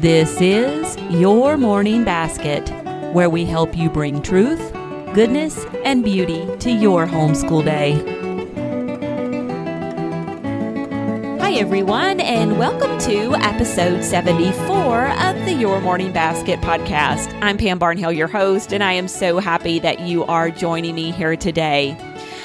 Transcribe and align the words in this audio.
This 0.00 0.40
is 0.40 0.96
Your 1.10 1.56
Morning 1.56 2.04
Basket, 2.04 2.70
where 3.12 3.28
we 3.28 3.44
help 3.44 3.76
you 3.76 3.90
bring 3.90 4.22
truth, 4.22 4.72
goodness, 5.12 5.66
and 5.84 6.04
beauty 6.04 6.48
to 6.58 6.70
your 6.70 7.04
homeschool 7.04 7.64
day. 7.64 7.94
Hi, 11.40 11.54
everyone, 11.54 12.20
and 12.20 12.60
welcome 12.60 12.96
to 13.08 13.34
episode 13.44 14.04
74 14.04 15.08
of 15.08 15.44
the 15.44 15.52
Your 15.54 15.80
Morning 15.80 16.12
Basket 16.12 16.60
podcast. 16.60 17.36
I'm 17.42 17.58
Pam 17.58 17.80
Barnhill, 17.80 18.16
your 18.16 18.28
host, 18.28 18.72
and 18.72 18.84
I 18.84 18.92
am 18.92 19.08
so 19.08 19.40
happy 19.40 19.80
that 19.80 19.98
you 20.02 20.22
are 20.26 20.52
joining 20.52 20.94
me 20.94 21.10
here 21.10 21.34
today. 21.34 21.96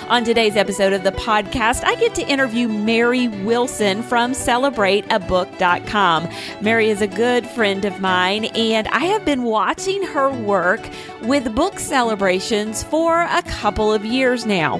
On 0.10 0.24
today's 0.24 0.58
episode 0.58 0.92
of 0.94 1.04
the 1.04 1.14
podcast, 1.14 1.84
I 1.86 1.96
get 1.96 2.14
to 2.16 2.28
interview 2.28 2.68
Mary 2.68 3.30
Wilson 3.30 4.04
from 4.04 4.34
CelebrateAbook.com. 4.34 6.30
Mary 6.62 6.90
is 6.90 7.02
a 7.02 7.08
good 7.08 7.48
friend 7.48 7.86
of 7.86 8.02
mine, 8.02 8.46
and 8.46 8.88
I 8.90 9.06
have 9.06 9.24
been 9.24 9.44
watching 9.44 10.04
her 10.04 10.30
work 10.30 10.88
with 11.24 11.56
book 11.56 11.80
celebrations 11.80 12.84
for 12.84 13.22
a 13.22 13.42
couple 13.44 13.94
of 13.94 14.06
years 14.06 14.46
now. 14.46 14.78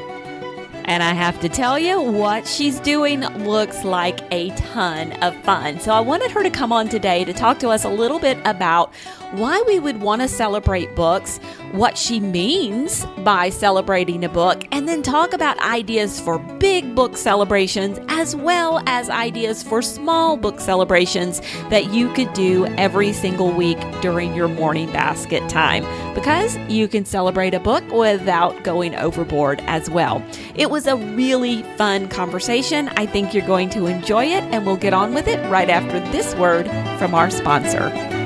And 0.86 1.02
I 1.02 1.14
have 1.14 1.40
to 1.40 1.48
tell 1.48 1.80
you, 1.80 2.02
what 2.02 2.46
she's 2.46 2.82
doing 2.82 3.22
looks 3.46 3.86
like 3.86 4.20
a 4.32 4.50
ton 4.52 5.14
of 5.24 5.34
fun. 5.44 5.80
So 5.80 5.94
I 5.94 6.02
wanted 6.02 6.32
her 6.32 6.44
to 6.44 6.50
come 6.50 6.74
on 6.74 6.90
today 6.90 7.24
to 7.24 7.32
talk 7.32 7.60
to 7.60 7.70
us 7.70 7.86
a 7.86 7.90
little 7.90 8.20
bit 8.20 8.38
about 8.44 8.94
why 9.34 9.64
we 9.68 9.80
would 9.80 10.02
want 10.02 10.22
to 10.22 10.28
celebrate 10.28 10.96
books, 10.96 11.38
what 11.72 11.98
she 11.98 12.20
means 12.20 13.06
by 13.24 13.50
celebrating 13.50 14.24
a 14.24 14.30
book, 14.30 14.66
and 14.72 14.88
then 14.88 15.02
talk 15.02 15.34
about 15.34 15.58
ideas 15.60 16.20
for 16.20 16.38
big 16.60 16.96
book 16.96 17.18
celebrations 17.18 18.00
as 18.10 18.36
well 18.36 18.82
as 18.86 19.10
ideas 19.10 19.64
for 19.64 19.82
small 19.82 20.38
book 20.38 20.60
celebrations 20.60 21.42
that 21.70 21.94
you 21.94 22.14
could 22.14 22.32
do 22.34 22.66
every 22.78 23.12
single 23.12 23.52
week 23.52 23.80
during 24.02 24.36
your 24.36 24.48
morning 24.48 24.92
basket 24.92 25.48
time 25.50 25.84
because 26.14 26.58
you 26.70 26.88
can 26.88 27.06
celebrate 27.06 27.54
a 27.54 27.60
book 27.60 27.84
without 27.92 28.64
going 28.64 28.96
overboard 28.96 29.60
as 29.62 29.90
well. 29.90 30.24
It 30.56 30.70
was 30.70 30.86
a 30.86 30.96
really 30.96 31.64
fun 31.78 32.08
conversation. 32.08 32.90
I 32.90 33.08
think 33.08 33.34
you're 33.34 33.48
going 33.48 33.70
to 33.72 33.88
enjoy 33.88 34.26
it, 34.26 34.44
and 34.44 34.66
we'll 34.66 34.78
get 34.78 34.94
on 34.94 35.14
with 35.14 35.28
it 35.28 35.40
right 35.50 35.70
after 35.70 36.00
this 36.12 36.36
word 36.36 36.68
from 37.00 37.16
our 37.16 37.30
sponsor. 37.30 38.23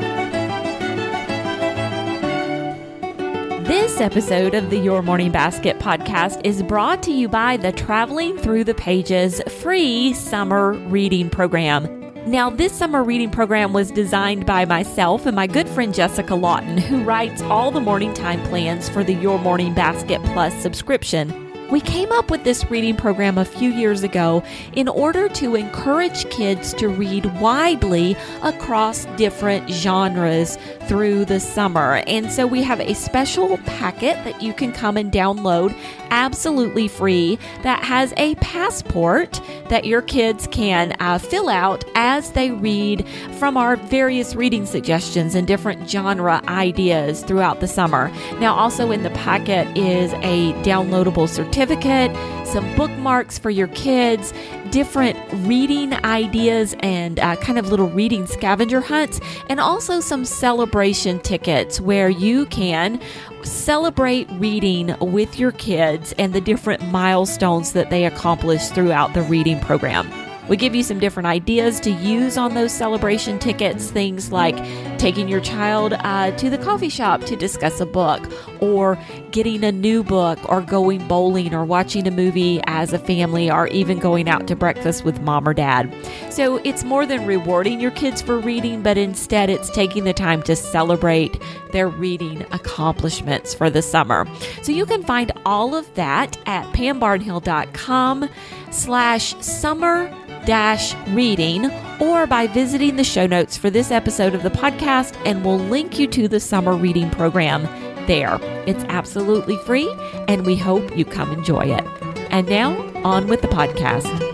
This 3.98 4.12
episode 4.12 4.54
of 4.54 4.70
the 4.70 4.78
Your 4.78 5.02
Morning 5.02 5.32
Basket 5.32 5.80
podcast 5.80 6.46
is 6.46 6.62
brought 6.62 7.02
to 7.02 7.12
you 7.12 7.28
by 7.28 7.58
the 7.58 7.72
Traveling 7.72 8.38
Through 8.38 8.66
the 8.66 8.76
Pages 8.76 9.42
free 9.50 10.14
summer 10.14 10.74
reading 10.74 11.32
program. 11.32 12.14
Now, 12.28 12.52
this 12.52 12.74
summer 12.74 13.04
reading 13.04 13.32
program 13.32 13.74
was 13.74 13.90
designed 13.90 14.46
by 14.46 14.66
myself 14.66 15.26
and 15.26 15.36
my 15.36 15.48
good 15.48 15.68
friend 15.68 15.96
Jessica 15.96 16.36
Lawton, 16.36 16.78
who 16.78 17.04
writes 17.04 17.42
all 17.42 17.72
the 17.72 17.80
morning 17.80 18.14
time 18.14 18.40
plans 18.44 18.88
for 18.88 19.04
the 19.04 19.16
Your 19.16 19.40
Morning 19.40 19.74
Basket 19.74 20.22
Plus 20.26 20.54
subscription. 20.62 21.47
We 21.70 21.82
came 21.82 22.14
up 22.14 22.32
with 22.32 22.46
this 22.46 22.72
reading 22.72 22.96
program 22.96 23.38
a 23.38 23.44
few 23.44 23.72
years 23.72 24.02
ago 24.02 24.42
in 24.72 24.88
order 24.88 25.28
to 25.28 25.56
encourage 25.56 26.30
kids 26.30 26.74
to 26.76 26.88
read 26.88 27.26
widely 27.42 28.16
across 28.42 29.04
different 29.18 29.70
genres 29.70 30.58
through 30.84 31.26
the 31.26 31.42
summer. 31.42 32.04
And 32.08 32.32
so 32.32 32.48
we 32.48 32.64
have 32.64 32.80
a 32.80 32.94
special 32.94 33.58
packet 33.66 34.16
that 34.24 34.42
you 34.42 34.54
can 34.54 34.72
come 34.72 34.96
and 34.96 35.12
download 35.12 35.76
absolutely 36.12 36.88
free 36.88 37.38
that 37.64 37.84
has 37.84 38.14
a 38.18 38.36
passport 38.36 39.42
that 39.70 39.86
your 39.86 40.02
kids 40.02 40.48
can 40.52 40.96
uh, 41.00 41.18
fill 41.18 41.50
out 41.50 41.84
as 41.96 42.32
they 42.32 42.52
read 42.52 43.08
from 43.38 43.58
our 43.58 43.76
various 43.76 44.36
reading 44.36 44.66
suggestions 44.66 45.36
and 45.36 45.48
different 45.48 45.90
genre 45.90 46.42
ideas 46.48 47.24
throughout 47.24 47.60
the 47.60 47.68
summer. 47.68 48.12
Now, 48.40 48.56
also 48.56 48.92
in 48.92 49.04
the 49.04 49.10
packet 49.12 49.68
is 49.78 50.14
a 50.14 50.54
downloadable 50.64 51.28
certificate, 51.28 52.12
some 52.48 52.76
bookmarks 52.76 53.38
for 53.38 53.50
your 53.50 53.68
kids, 53.70 54.34
different 54.72 55.18
reading 55.48 55.94
ideas, 56.06 56.76
and 56.80 57.20
uh, 57.20 57.36
kind 57.38 57.60
of 57.60 57.70
little 57.70 57.90
reading 57.90 58.26
scavenger 58.26 58.82
hunts, 58.82 59.20
and 59.50 59.60
also 59.60 60.00
some 60.00 60.26
celebration 60.26 61.20
tickets 61.20 61.82
where 61.82 62.10
you 62.10 62.46
can 62.48 63.00
celebrate 63.44 64.30
reading 64.32 64.96
with 65.00 65.38
your 65.38 65.52
kids 65.52 66.14
and 66.18 66.34
the 66.34 66.42
different 66.42 66.84
milestones 66.90 67.74
that 67.74 67.90
they 67.90 68.06
accomplish 68.06 68.68
throughout 68.68 69.14
the 69.14 69.24
reading 69.24 69.60
program. 69.60 70.27
We 70.50 70.58
give 70.58 70.74
you 70.74 70.84
some 70.84 71.00
different 71.00 71.28
ideas 71.28 71.80
to 71.82 71.92
use 71.92 72.38
on 72.38 72.54
those 72.54 72.72
celebration 72.72 73.40
tickets, 73.40 73.92
things 73.92 74.32
like 74.32 74.56
taking 74.98 75.28
your 75.28 75.42
child 75.42 75.94
uh, 75.94 76.32
to 76.32 76.50
the 76.50 76.58
coffee 76.58 76.90
shop 76.90 77.22
to 77.26 77.36
discuss 77.36 77.80
a 77.80 77.86
book, 77.86 78.22
or 78.62 78.98
getting 79.32 79.64
a 79.64 79.72
new 79.72 80.04
book, 80.04 80.40
or 80.50 80.62
going 80.62 81.06
bowling, 81.08 81.54
or 81.54 81.66
watching 81.66 82.08
a 82.08 82.12
movie 82.12 82.62
as 82.66 82.94
a 82.94 83.00
family, 83.00 83.52
or 83.52 83.68
even 83.68 84.00
going 84.00 84.30
out 84.30 84.48
to 84.48 84.56
breakfast 84.56 85.04
with 85.04 85.22
mom 85.22 85.48
or 85.48 85.54
dad. 85.54 85.94
So 86.30 86.58
it's 86.64 86.84
more 86.84 87.06
than 87.06 87.26
rewarding 87.26 87.80
your 87.80 87.92
kids 87.92 88.22
for 88.22 88.40
reading, 88.40 88.82
but 88.82 88.98
instead 88.98 89.50
it's 89.50 89.70
taking 89.70 90.06
the 90.06 90.14
time 90.14 90.42
to 90.44 90.56
celebrate 90.56 91.40
their 91.72 91.90
reading 91.90 92.46
accomplishments 92.52 93.54
for 93.54 93.70
the 93.70 93.82
summer. 93.82 94.26
So 94.62 94.72
you 94.72 94.86
can 94.86 95.04
find 95.04 95.32
all 95.46 95.76
of 95.76 95.94
that 95.96 96.38
at 96.46 96.66
pambarnhill.com 96.74 98.30
slash 98.78 99.36
summer 99.44 100.10
dash 100.46 100.96
reading 101.10 101.70
or 102.00 102.28
by 102.28 102.48
visiting 102.48 102.96
the 102.96 103.04
show 103.04 103.26
notes 103.26 103.58
for 103.58 103.70
this 103.70 103.92
episode 103.92 104.34
of 104.34 104.44
the 104.44 104.50
podcast 104.50 105.20
and 105.26 105.44
we'll 105.44 105.60
link 105.60 106.00
you 106.00 106.08
to 106.08 106.28
the 106.28 106.40
summer 106.40 106.76
reading 106.76 107.10
program 107.10 107.64
there. 108.08 108.38
It's 108.66 108.84
absolutely 108.86 109.58
free 109.66 109.94
and 110.28 110.46
we 110.46 110.56
hope 110.56 110.98
you 110.98 111.06
come 111.06 111.32
enjoy 111.32 111.66
it. 111.66 111.84
And 112.30 112.48
now 112.48 112.76
on 113.04 113.28
with 113.28 113.42
the 113.42 113.48
podcast. 113.48 114.27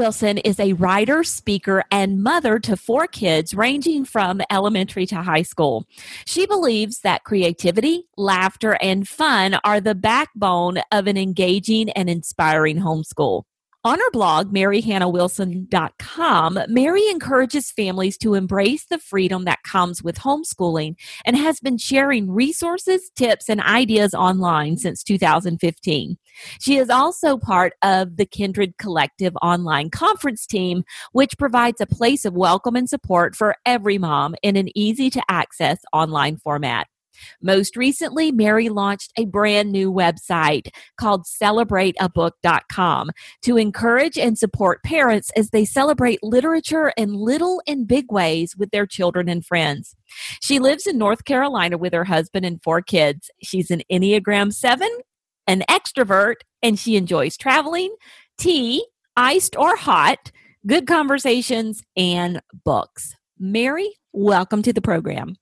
Wilson 0.00 0.38
is 0.38 0.58
a 0.58 0.72
writer, 0.72 1.22
speaker, 1.22 1.84
and 1.90 2.22
mother 2.22 2.58
to 2.58 2.74
four 2.74 3.06
kids 3.06 3.52
ranging 3.52 4.06
from 4.06 4.40
elementary 4.50 5.04
to 5.04 5.16
high 5.16 5.42
school. 5.42 5.84
She 6.24 6.46
believes 6.46 7.00
that 7.00 7.24
creativity, 7.24 8.04
laughter, 8.16 8.78
and 8.80 9.06
fun 9.06 9.58
are 9.62 9.78
the 9.78 9.94
backbone 9.94 10.78
of 10.90 11.06
an 11.06 11.18
engaging 11.18 11.90
and 11.90 12.08
inspiring 12.08 12.78
homeschool. 12.78 13.42
On 13.82 13.98
her 13.98 14.10
blog, 14.10 14.52
maryhannahwilson.com, 14.52 16.58
Mary 16.68 17.08
encourages 17.08 17.72
families 17.72 18.18
to 18.18 18.34
embrace 18.34 18.84
the 18.84 18.98
freedom 18.98 19.46
that 19.46 19.62
comes 19.62 20.02
with 20.02 20.18
homeschooling 20.18 20.96
and 21.24 21.34
has 21.34 21.60
been 21.60 21.78
sharing 21.78 22.30
resources, 22.30 23.10
tips, 23.16 23.48
and 23.48 23.62
ideas 23.62 24.12
online 24.12 24.76
since 24.76 25.02
2015. 25.02 26.18
She 26.60 26.76
is 26.76 26.90
also 26.90 27.38
part 27.38 27.72
of 27.80 28.18
the 28.18 28.26
Kindred 28.26 28.76
Collective 28.76 29.32
online 29.40 29.88
conference 29.88 30.44
team, 30.44 30.84
which 31.12 31.38
provides 31.38 31.80
a 31.80 31.86
place 31.86 32.26
of 32.26 32.34
welcome 32.34 32.76
and 32.76 32.86
support 32.86 33.34
for 33.34 33.56
every 33.64 33.96
mom 33.96 34.34
in 34.42 34.56
an 34.56 34.68
easy 34.76 35.08
to 35.08 35.22
access 35.30 35.78
online 35.94 36.36
format. 36.36 36.86
Most 37.42 37.76
recently, 37.76 38.32
Mary 38.32 38.68
launched 38.68 39.12
a 39.16 39.24
brand 39.24 39.72
new 39.72 39.92
website 39.92 40.68
called 40.98 41.24
celebrateabook.com 41.24 43.10
to 43.42 43.56
encourage 43.56 44.18
and 44.18 44.38
support 44.38 44.82
parents 44.82 45.30
as 45.36 45.50
they 45.50 45.64
celebrate 45.64 46.22
literature 46.22 46.92
in 46.96 47.14
little 47.14 47.62
and 47.66 47.86
big 47.86 48.10
ways 48.10 48.56
with 48.56 48.70
their 48.70 48.86
children 48.86 49.28
and 49.28 49.44
friends. 49.44 49.94
She 50.40 50.58
lives 50.58 50.86
in 50.86 50.98
North 50.98 51.24
Carolina 51.24 51.78
with 51.78 51.92
her 51.92 52.04
husband 52.04 52.44
and 52.44 52.62
four 52.62 52.82
kids. 52.82 53.30
She's 53.42 53.70
an 53.70 53.82
Enneagram 53.90 54.52
7, 54.52 54.88
an 55.46 55.62
extrovert, 55.68 56.36
and 56.62 56.78
she 56.78 56.96
enjoys 56.96 57.36
traveling, 57.36 57.94
tea, 58.38 58.84
iced 59.16 59.56
or 59.56 59.76
hot, 59.76 60.30
good 60.66 60.86
conversations, 60.86 61.82
and 61.96 62.40
books. 62.64 63.14
Mary, 63.38 63.94
welcome 64.12 64.62
to 64.62 64.72
the 64.72 64.82
program. 64.82 65.36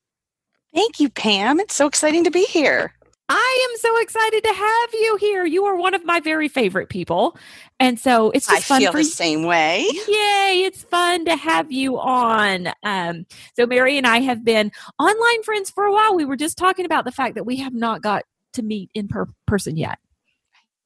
Thank 0.74 1.00
you, 1.00 1.08
Pam. 1.08 1.60
It's 1.60 1.74
so 1.74 1.86
exciting 1.86 2.24
to 2.24 2.30
be 2.30 2.44
here. 2.44 2.92
I 3.30 3.68
am 3.70 3.78
so 3.78 4.00
excited 4.00 4.42
to 4.42 4.54
have 4.54 4.94
you 4.94 5.16
here. 5.16 5.44
You 5.44 5.66
are 5.66 5.76
one 5.76 5.92
of 5.94 6.04
my 6.04 6.18
very 6.18 6.48
favorite 6.48 6.88
people. 6.88 7.36
And 7.78 8.00
so 8.00 8.30
it's 8.30 8.46
just 8.46 8.58
I 8.58 8.60
fun 8.62 8.80
feel 8.80 8.92
for 8.92 8.98
the 8.98 9.04
you. 9.04 9.10
same 9.10 9.42
way. 9.42 9.80
Yay, 9.82 10.62
it's 10.64 10.82
fun 10.82 11.26
to 11.26 11.36
have 11.36 11.70
you 11.70 11.98
on. 11.98 12.68
Um, 12.84 13.26
so 13.54 13.66
Mary 13.66 13.98
and 13.98 14.06
I 14.06 14.20
have 14.20 14.44
been 14.44 14.72
online 14.98 15.42
friends 15.42 15.70
for 15.70 15.84
a 15.84 15.92
while. 15.92 16.14
We 16.14 16.24
were 16.24 16.36
just 16.36 16.56
talking 16.56 16.86
about 16.86 17.04
the 17.04 17.12
fact 17.12 17.34
that 17.34 17.44
we 17.44 17.56
have 17.56 17.74
not 17.74 18.00
got 18.00 18.24
to 18.54 18.62
meet 18.62 18.90
in 18.94 19.08
per- 19.08 19.28
person 19.46 19.76
yet. 19.76 19.98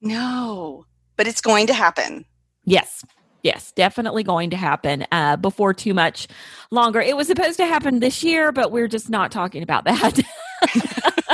No, 0.00 0.84
but 1.16 1.28
it's 1.28 1.40
going 1.40 1.68
to 1.68 1.74
happen. 1.74 2.24
Yes. 2.64 3.04
Yes, 3.42 3.72
definitely 3.72 4.22
going 4.22 4.50
to 4.50 4.56
happen 4.56 5.04
uh, 5.10 5.36
before 5.36 5.74
too 5.74 5.94
much 5.94 6.28
longer. 6.70 7.00
It 7.00 7.16
was 7.16 7.26
supposed 7.26 7.56
to 7.56 7.66
happen 7.66 7.98
this 7.98 8.22
year, 8.22 8.52
but 8.52 8.70
we're 8.70 8.88
just 8.88 9.10
not 9.10 9.32
talking 9.32 9.62
about 9.62 9.84
that. 9.84 10.20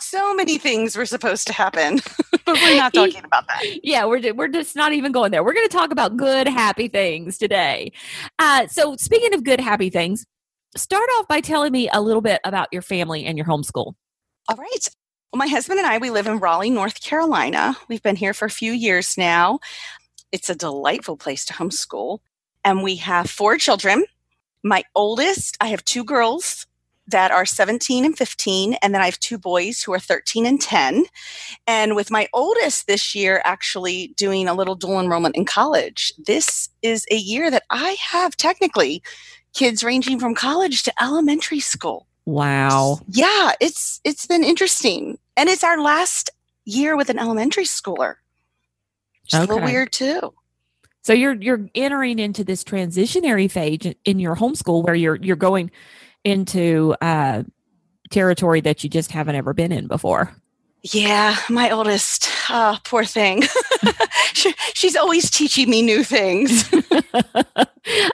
So 0.00 0.34
many 0.34 0.58
things 0.58 0.96
were 0.96 1.06
supposed 1.06 1.46
to 1.48 1.52
happen, 1.52 2.00
but 2.44 2.54
we're 2.54 2.76
not 2.76 2.94
talking 2.94 3.24
about 3.24 3.46
that. 3.48 3.64
Yeah, 3.82 4.04
we're, 4.04 4.32
we're 4.34 4.48
just 4.48 4.76
not 4.76 4.92
even 4.92 5.12
going 5.12 5.30
there. 5.30 5.42
We're 5.42 5.52
going 5.52 5.68
to 5.68 5.76
talk 5.76 5.90
about 5.90 6.16
good, 6.16 6.46
happy 6.46 6.88
things 6.88 7.38
today. 7.38 7.92
Uh, 8.38 8.66
so, 8.68 8.96
speaking 8.96 9.34
of 9.34 9.44
good, 9.44 9.60
happy 9.60 9.90
things, 9.90 10.26
start 10.76 11.08
off 11.18 11.28
by 11.28 11.40
telling 11.40 11.72
me 11.72 11.88
a 11.92 12.00
little 12.00 12.22
bit 12.22 12.40
about 12.44 12.68
your 12.72 12.82
family 12.82 13.24
and 13.24 13.36
your 13.36 13.46
homeschool. 13.46 13.94
All 14.48 14.56
right. 14.56 14.88
Well, 15.32 15.38
my 15.38 15.48
husband 15.48 15.78
and 15.78 15.86
I, 15.86 15.98
we 15.98 16.10
live 16.10 16.26
in 16.26 16.38
Raleigh, 16.38 16.70
North 16.70 17.00
Carolina. 17.00 17.76
We've 17.88 18.02
been 18.02 18.16
here 18.16 18.34
for 18.34 18.46
a 18.46 18.50
few 18.50 18.72
years 18.72 19.16
now. 19.16 19.60
It's 20.32 20.50
a 20.50 20.54
delightful 20.54 21.16
place 21.16 21.44
to 21.46 21.54
homeschool. 21.54 22.18
And 22.64 22.82
we 22.82 22.96
have 22.96 23.30
four 23.30 23.56
children. 23.56 24.04
My 24.62 24.84
oldest, 24.94 25.56
I 25.60 25.68
have 25.68 25.84
two 25.84 26.04
girls 26.04 26.66
that 27.10 27.30
are 27.30 27.46
17 27.46 28.04
and 28.04 28.16
15, 28.16 28.74
and 28.74 28.94
then 28.94 29.02
I 29.02 29.06
have 29.06 29.18
two 29.18 29.38
boys 29.38 29.82
who 29.82 29.92
are 29.92 29.98
13 29.98 30.46
and 30.46 30.60
10. 30.60 31.06
And 31.66 31.96
with 31.96 32.10
my 32.10 32.28
oldest 32.32 32.86
this 32.86 33.14
year 33.14 33.42
actually 33.44 34.08
doing 34.16 34.48
a 34.48 34.54
little 34.54 34.74
dual 34.74 35.00
enrollment 35.00 35.36
in 35.36 35.44
college, 35.44 36.12
this 36.18 36.68
is 36.82 37.06
a 37.10 37.16
year 37.16 37.50
that 37.50 37.64
I 37.70 37.96
have 38.00 38.36
technically 38.36 39.02
kids 39.52 39.82
ranging 39.82 40.20
from 40.20 40.34
college 40.34 40.82
to 40.84 41.02
elementary 41.02 41.60
school. 41.60 42.06
Wow. 42.26 43.00
Yeah, 43.08 43.52
it's 43.60 44.00
it's 44.04 44.26
been 44.26 44.44
interesting. 44.44 45.18
And 45.36 45.48
it's 45.48 45.64
our 45.64 45.80
last 45.80 46.30
year 46.64 46.96
with 46.96 47.10
an 47.10 47.18
elementary 47.18 47.64
schooler. 47.64 48.16
Which 49.32 49.42
okay. 49.42 49.44
a 49.44 49.54
little 49.54 49.64
weird 49.64 49.92
too. 49.92 50.34
So 51.02 51.12
you're 51.12 51.34
you're 51.34 51.68
entering 51.74 52.18
into 52.18 52.44
this 52.44 52.62
transitionary 52.62 53.50
phase 53.50 53.94
in 54.04 54.18
your 54.18 54.36
homeschool 54.36 54.84
where 54.84 54.94
you're 54.94 55.16
you're 55.16 55.36
going 55.36 55.70
into 56.24 56.94
uh, 57.00 57.44
territory 58.10 58.60
that 58.60 58.84
you 58.84 58.90
just 58.90 59.10
haven't 59.10 59.34
ever 59.34 59.54
been 59.54 59.72
in 59.72 59.86
before. 59.86 60.34
Yeah, 60.82 61.36
my 61.50 61.70
oldest, 61.70 62.30
oh, 62.48 62.78
poor 62.84 63.04
thing. 63.04 63.42
she, 64.32 64.54
she's 64.72 64.96
always 64.96 65.30
teaching 65.30 65.68
me 65.68 65.82
new 65.82 66.02
things. 66.02 66.72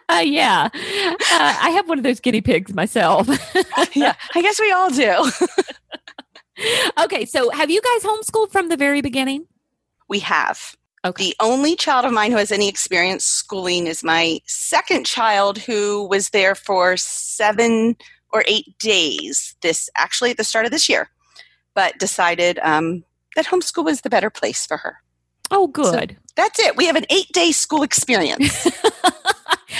uh, 0.08 0.22
yeah, 0.24 0.68
uh, 0.72 1.56
I 1.60 1.70
have 1.70 1.88
one 1.88 1.98
of 1.98 2.04
those 2.04 2.18
guinea 2.18 2.40
pigs 2.40 2.74
myself. 2.74 3.28
yeah, 3.94 4.14
I 4.34 4.42
guess 4.42 4.60
we 4.60 4.72
all 4.72 4.90
do. 4.90 5.30
okay, 7.04 7.24
so 7.24 7.50
have 7.50 7.70
you 7.70 7.80
guys 7.80 8.02
homeschooled 8.02 8.50
from 8.50 8.68
the 8.68 8.76
very 8.76 9.00
beginning? 9.00 9.46
We 10.08 10.18
have. 10.20 10.76
Okay. 11.06 11.28
The 11.28 11.36
only 11.40 11.76
child 11.76 12.04
of 12.04 12.12
mine 12.12 12.32
who 12.32 12.38
has 12.38 12.52
any 12.52 12.68
experience 12.68 13.24
schooling 13.24 13.86
is 13.86 14.02
my 14.02 14.40
second 14.46 15.06
child 15.06 15.58
who 15.58 16.06
was 16.08 16.30
there 16.30 16.54
for 16.54 16.96
seven 16.96 17.96
or 18.32 18.44
eight 18.48 18.76
days 18.78 19.54
this 19.62 19.88
actually 19.96 20.32
at 20.32 20.36
the 20.36 20.44
start 20.44 20.64
of 20.64 20.70
this 20.72 20.88
year 20.88 21.08
but 21.74 21.98
decided 21.98 22.58
um, 22.62 23.04
that 23.36 23.46
homeschool 23.46 23.84
was 23.84 24.00
the 24.00 24.10
better 24.10 24.30
place 24.30 24.66
for 24.66 24.78
her. 24.78 24.96
Oh 25.52 25.68
good. 25.68 26.10
so 26.10 26.16
that's 26.34 26.58
it. 26.58 26.76
We 26.76 26.86
have 26.86 26.96
an 26.96 27.06
eight 27.10 27.30
day 27.32 27.52
school 27.52 27.84
experience 27.84 28.66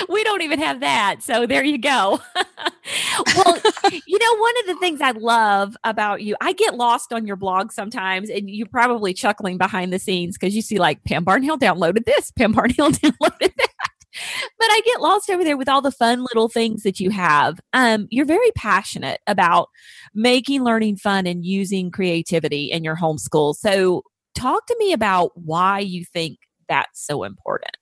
we 0.09 0.25
don't 0.25 0.43
even 0.43 0.59
have 0.59 0.81
that. 0.81 1.23
So 1.23 1.47
there 1.47 1.65
you 1.65 1.79
go. 1.79 2.21
well, 3.37 3.61
you 4.07 4.19
know, 4.19 4.37
one 4.39 4.55
of 4.61 4.67
the 4.67 4.77
things 4.81 5.01
I 5.01 5.13
love 5.13 5.77
about 5.85 6.23
you, 6.23 6.37
I 6.41 6.53
get 6.53 6.75
lost 6.75 7.13
on 7.13 7.27
your 7.27 7.37
blog 7.37 7.73
sometimes, 7.73 8.31
and 8.31 8.49
you're 8.49 8.67
probably 8.67 9.15
chuckling 9.15 9.59
behind 9.59 9.93
the 9.93 9.99
scenes 9.99 10.37
because 10.39 10.55
you 10.55 10.63
see 10.63 10.79
like 10.79 11.05
Pam 11.05 11.25
Barnhill 11.25 11.59
downloaded 11.59 12.05
this, 12.05 12.31
Pam 12.33 12.55
Barnhill 12.55 12.91
downloaded 13.01 13.55
that. 13.57 13.91
But 14.59 14.69
I 14.71 14.81
get 14.85 15.01
lost 15.01 15.29
over 15.29 15.45
there 15.45 15.59
with 15.59 15.69
all 15.69 15.83
the 15.83 15.93
fun 15.93 16.23
little 16.23 16.49
things 16.49 16.83
that 16.85 17.01
you 17.01 17.11
have. 17.11 17.61
Um, 17.73 18.09
you're 18.11 18.25
very 18.25 18.51
passionate 18.53 19.21
about 19.27 19.69
making 20.15 20.65
learning 20.65 20.97
fun 20.97 21.27
and 21.27 21.45
using 21.45 21.91
creativity 21.91 22.67
in 22.67 22.83
your 22.83 22.97
homeschool. 22.97 23.55
So, 23.55 24.03
talk 24.35 24.67
to 24.67 24.77
me 24.79 24.93
about 24.93 25.33
why 25.35 25.81
you 25.81 26.05
think 26.05 26.39
that's 26.69 27.05
so 27.07 27.25
important. 27.25 27.77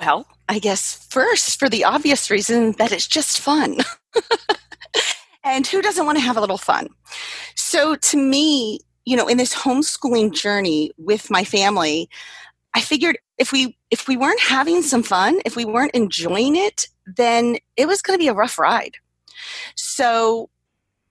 Well, 0.00 0.26
I 0.48 0.58
guess 0.58 1.06
first 1.10 1.58
for 1.58 1.68
the 1.68 1.84
obvious 1.84 2.30
reason 2.30 2.72
that 2.72 2.92
it's 2.92 3.06
just 3.06 3.40
fun. 3.40 3.78
and 5.44 5.66
who 5.66 5.82
doesn't 5.82 6.06
want 6.06 6.18
to 6.18 6.24
have 6.24 6.36
a 6.36 6.40
little 6.40 6.58
fun? 6.58 6.88
So 7.56 7.96
to 7.96 8.16
me, 8.16 8.80
you 9.04 9.16
know, 9.16 9.26
in 9.26 9.38
this 9.38 9.54
homeschooling 9.54 10.32
journey 10.32 10.92
with 10.98 11.30
my 11.30 11.44
family, 11.44 12.08
I 12.74 12.80
figured 12.80 13.18
if 13.38 13.50
we 13.50 13.76
if 13.90 14.06
we 14.06 14.16
weren't 14.16 14.40
having 14.40 14.82
some 14.82 15.02
fun, 15.02 15.40
if 15.44 15.56
we 15.56 15.64
weren't 15.64 15.94
enjoying 15.94 16.54
it, 16.54 16.86
then 17.16 17.56
it 17.76 17.88
was 17.88 18.02
going 18.02 18.18
to 18.18 18.22
be 18.22 18.28
a 18.28 18.34
rough 18.34 18.58
ride. 18.58 18.94
So 19.74 20.48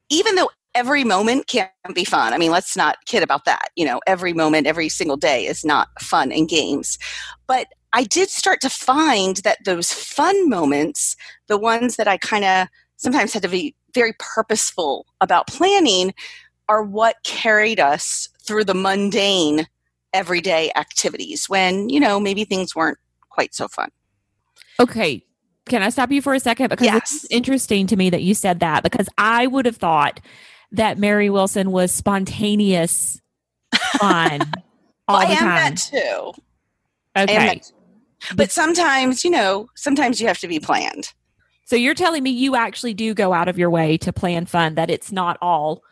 even 0.09 0.35
though 0.35 0.49
every 0.77 1.03
moment 1.03 1.47
can't 1.47 1.71
be 1.95 2.03
fun. 2.03 2.33
I 2.33 2.37
mean, 2.37 2.51
let's 2.51 2.77
not 2.77 2.97
kid 3.07 3.23
about 3.23 3.45
that. 3.45 3.69
You 3.75 3.83
know, 3.83 3.99
every 4.05 4.31
moment, 4.31 4.67
every 4.67 4.89
single 4.89 5.17
day 5.17 5.47
is 5.47 5.65
not 5.65 5.87
fun 5.99 6.31
and 6.31 6.47
games. 6.47 6.99
But 7.47 7.67
I 7.97 8.03
did 8.03 8.29
start 8.29 8.61
to 8.61 8.69
find 8.69 9.37
that 9.37 9.65
those 9.65 9.91
fun 9.91 10.47
moments, 10.47 11.15
the 11.47 11.57
ones 11.57 11.95
that 11.95 12.07
I 12.07 12.17
kind 12.17 12.45
of 12.45 12.67
sometimes 12.97 13.33
had 13.33 13.41
to 13.41 13.49
be 13.49 13.73
very 13.95 14.13
purposeful 14.19 15.07
about 15.19 15.47
planning, 15.47 16.13
are 16.69 16.83
what 16.83 17.15
carried 17.23 17.79
us 17.79 18.29
through 18.45 18.65
the 18.65 18.75
mundane 18.75 19.65
everyday 20.13 20.71
activities 20.75 21.49
when, 21.49 21.89
you 21.89 21.99
know, 21.99 22.19
maybe 22.19 22.43
things 22.43 22.75
weren't 22.75 22.99
quite 23.29 23.55
so 23.55 23.67
fun. 23.67 23.89
Okay. 24.79 25.23
Can 25.65 25.81
I 25.81 25.89
stop 25.89 26.11
you 26.11 26.21
for 26.21 26.35
a 26.35 26.39
second? 26.39 26.69
Because 26.69 26.85
yes. 26.85 27.23
it's 27.23 27.31
interesting 27.31 27.87
to 27.87 27.95
me 27.95 28.11
that 28.11 28.21
you 28.21 28.35
said 28.35 28.59
that 28.59 28.83
because 28.83 29.09
I 29.17 29.47
would 29.47 29.65
have 29.65 29.77
thought 29.77 30.19
that 30.71 30.99
Mary 30.99 31.31
Wilson 31.31 31.71
was 31.71 31.91
spontaneous 31.91 33.19
fun 33.97 34.41
all 35.07 35.17
well, 35.17 35.27
the 35.27 35.33
time. 35.33 35.47
I 35.47 35.61
am 35.61 35.73
that 35.73 35.77
too. 35.77 36.31
Okay. 37.17 37.61
But 38.35 38.51
sometimes, 38.51 39.23
you 39.23 39.31
know, 39.31 39.69
sometimes 39.75 40.19
you 40.19 40.27
have 40.27 40.39
to 40.39 40.47
be 40.47 40.59
planned. 40.59 41.13
So 41.65 41.75
you're 41.75 41.93
telling 41.93 42.23
me 42.23 42.29
you 42.29 42.55
actually 42.55 42.93
do 42.93 43.13
go 43.13 43.33
out 43.33 43.47
of 43.47 43.57
your 43.57 43.69
way 43.69 43.97
to 43.97 44.13
plan 44.13 44.45
fun 44.45 44.75
that 44.75 44.89
it's 44.89 45.11
not 45.11 45.37
all 45.41 45.83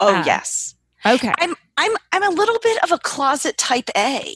Oh, 0.00 0.14
uh, 0.14 0.22
yes. 0.24 0.74
Okay. 1.06 1.32
I'm 1.38 1.54
I'm 1.76 1.92
I'm 2.12 2.22
a 2.22 2.30
little 2.30 2.58
bit 2.62 2.82
of 2.82 2.92
a 2.92 2.98
closet 2.98 3.58
type 3.58 3.90
A, 3.96 4.34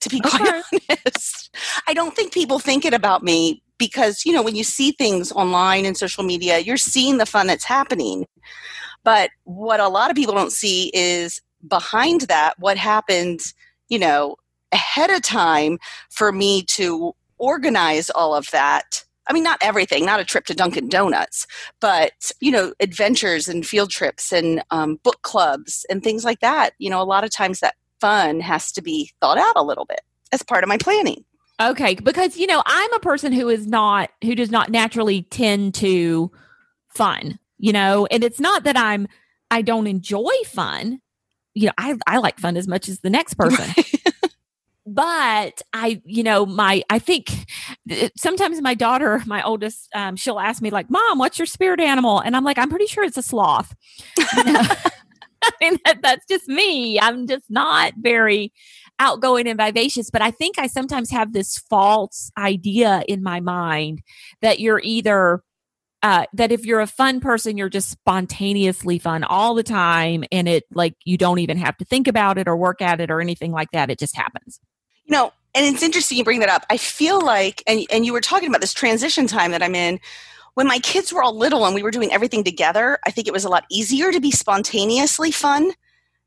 to 0.00 0.08
be 0.08 0.20
quite 0.20 0.40
okay. 0.42 0.78
honest. 1.06 1.54
I 1.86 1.94
don't 1.94 2.14
think 2.16 2.32
people 2.32 2.58
think 2.58 2.84
it 2.84 2.94
about 2.94 3.22
me 3.22 3.62
because, 3.78 4.24
you 4.26 4.32
know, 4.32 4.42
when 4.42 4.56
you 4.56 4.64
see 4.64 4.92
things 4.92 5.32
online 5.32 5.84
and 5.86 5.96
social 5.96 6.24
media, 6.24 6.58
you're 6.58 6.76
seeing 6.76 7.18
the 7.18 7.26
fun 7.26 7.46
that's 7.46 7.64
happening. 7.64 8.26
But 9.04 9.30
what 9.44 9.80
a 9.80 9.88
lot 9.88 10.10
of 10.10 10.16
people 10.16 10.34
don't 10.34 10.52
see 10.52 10.90
is 10.92 11.40
behind 11.66 12.22
that 12.22 12.58
what 12.58 12.76
happens, 12.76 13.54
you 13.88 13.98
know, 13.98 14.36
ahead 14.72 15.10
of 15.10 15.22
time 15.22 15.78
for 16.10 16.32
me 16.32 16.62
to 16.64 17.14
organize 17.38 18.10
all 18.10 18.34
of 18.34 18.50
that. 18.50 19.04
I 19.28 19.32
mean, 19.32 19.42
not 19.42 19.58
everything, 19.60 20.04
not 20.04 20.20
a 20.20 20.24
trip 20.24 20.46
to 20.46 20.54
Dunkin' 20.54 20.88
Donuts, 20.88 21.46
but, 21.80 22.32
you 22.40 22.50
know, 22.50 22.72
adventures 22.80 23.48
and 23.48 23.66
field 23.66 23.90
trips 23.90 24.32
and 24.32 24.62
um, 24.70 24.96
book 25.02 25.22
clubs 25.22 25.86
and 25.88 26.02
things 26.02 26.24
like 26.24 26.40
that. 26.40 26.70
You 26.78 26.90
know, 26.90 27.00
a 27.00 27.04
lot 27.04 27.24
of 27.24 27.30
times 27.30 27.60
that 27.60 27.74
fun 28.00 28.40
has 28.40 28.72
to 28.72 28.82
be 28.82 29.10
thought 29.20 29.38
out 29.38 29.56
a 29.56 29.62
little 29.62 29.84
bit 29.84 30.00
as 30.32 30.42
part 30.42 30.64
of 30.64 30.68
my 30.68 30.78
planning. 30.78 31.24
Okay, 31.60 31.94
because 31.94 32.38
you 32.38 32.46
know, 32.46 32.62
I'm 32.64 32.92
a 32.94 33.00
person 33.00 33.32
who 33.32 33.48
is 33.50 33.66
not 33.66 34.10
who 34.24 34.34
does 34.34 34.50
not 34.50 34.70
naturally 34.70 35.22
tend 35.24 35.74
to 35.74 36.30
fun, 36.88 37.38
you 37.58 37.72
know, 37.72 38.06
and 38.10 38.24
it's 38.24 38.40
not 38.40 38.64
that 38.64 38.78
I'm 38.78 39.06
I 39.50 39.60
don't 39.60 39.86
enjoy 39.86 40.32
fun. 40.46 41.00
You 41.52 41.66
know, 41.66 41.72
I 41.76 41.96
I 42.06 42.16
like 42.16 42.38
fun 42.38 42.56
as 42.56 42.66
much 42.66 42.88
as 42.88 43.00
the 43.00 43.10
next 43.10 43.34
person. 43.38 43.84
But 44.90 45.62
I, 45.72 46.02
you 46.04 46.24
know, 46.24 46.44
my, 46.44 46.82
I 46.90 46.98
think 46.98 47.30
uh, 47.90 48.08
sometimes 48.16 48.60
my 48.60 48.74
daughter, 48.74 49.22
my 49.26 49.42
oldest, 49.42 49.88
um, 49.94 50.16
she'll 50.16 50.40
ask 50.40 50.60
me 50.60 50.70
like, 50.70 50.90
mom, 50.90 51.18
what's 51.18 51.38
your 51.38 51.46
spirit 51.46 51.80
animal? 51.80 52.20
And 52.20 52.36
I'm 52.36 52.44
like, 52.44 52.58
I'm 52.58 52.68
pretty 52.68 52.86
sure 52.86 53.04
it's 53.04 53.16
a 53.16 53.22
sloth. 53.22 53.74
I 55.42 55.52
mean, 55.60 55.78
that, 55.84 56.02
that's 56.02 56.26
just 56.26 56.48
me. 56.48 56.98
I'm 57.00 57.26
just 57.26 57.44
not 57.48 57.94
very 57.96 58.52
outgoing 58.98 59.46
and 59.46 59.58
vivacious, 59.58 60.10
but 60.10 60.22
I 60.22 60.30
think 60.32 60.58
I 60.58 60.66
sometimes 60.66 61.10
have 61.10 61.32
this 61.32 61.56
false 61.56 62.30
idea 62.36 63.02
in 63.08 63.22
my 63.22 63.40
mind 63.40 64.02
that 64.42 64.60
you're 64.60 64.80
either 64.84 65.42
uh, 66.02 66.24
that 66.32 66.50
if 66.50 66.64
you're 66.64 66.80
a 66.80 66.86
fun 66.86 67.20
person, 67.20 67.58
you're 67.58 67.68
just 67.68 67.90
spontaneously 67.90 68.98
fun 68.98 69.22
all 69.22 69.54
the 69.54 69.62
time, 69.62 70.24
and 70.32 70.48
it 70.48 70.64
like 70.72 70.94
you 71.04 71.18
don't 71.18 71.38
even 71.38 71.58
have 71.58 71.76
to 71.76 71.84
think 71.84 72.08
about 72.08 72.38
it 72.38 72.48
or 72.48 72.56
work 72.56 72.80
at 72.80 73.00
it 73.00 73.10
or 73.10 73.20
anything 73.20 73.52
like 73.52 73.70
that. 73.72 73.90
It 73.90 73.98
just 73.98 74.16
happens. 74.16 74.60
You 75.10 75.16
know, 75.16 75.32
and 75.56 75.66
it's 75.66 75.82
interesting 75.82 76.16
you 76.18 76.22
bring 76.22 76.38
that 76.38 76.48
up. 76.48 76.64
I 76.70 76.76
feel 76.76 77.20
like, 77.20 77.64
and, 77.66 77.84
and 77.90 78.06
you 78.06 78.12
were 78.12 78.20
talking 78.20 78.48
about 78.48 78.60
this 78.60 78.72
transition 78.72 79.26
time 79.26 79.50
that 79.50 79.60
I'm 79.60 79.74
in. 79.74 79.98
When 80.54 80.68
my 80.68 80.78
kids 80.78 81.12
were 81.12 81.20
all 81.20 81.36
little 81.36 81.66
and 81.66 81.74
we 81.74 81.82
were 81.82 81.90
doing 81.90 82.12
everything 82.12 82.44
together, 82.44 82.96
I 83.04 83.10
think 83.10 83.26
it 83.26 83.32
was 83.32 83.44
a 83.44 83.48
lot 83.48 83.64
easier 83.72 84.12
to 84.12 84.20
be 84.20 84.30
spontaneously 84.30 85.32
fun 85.32 85.72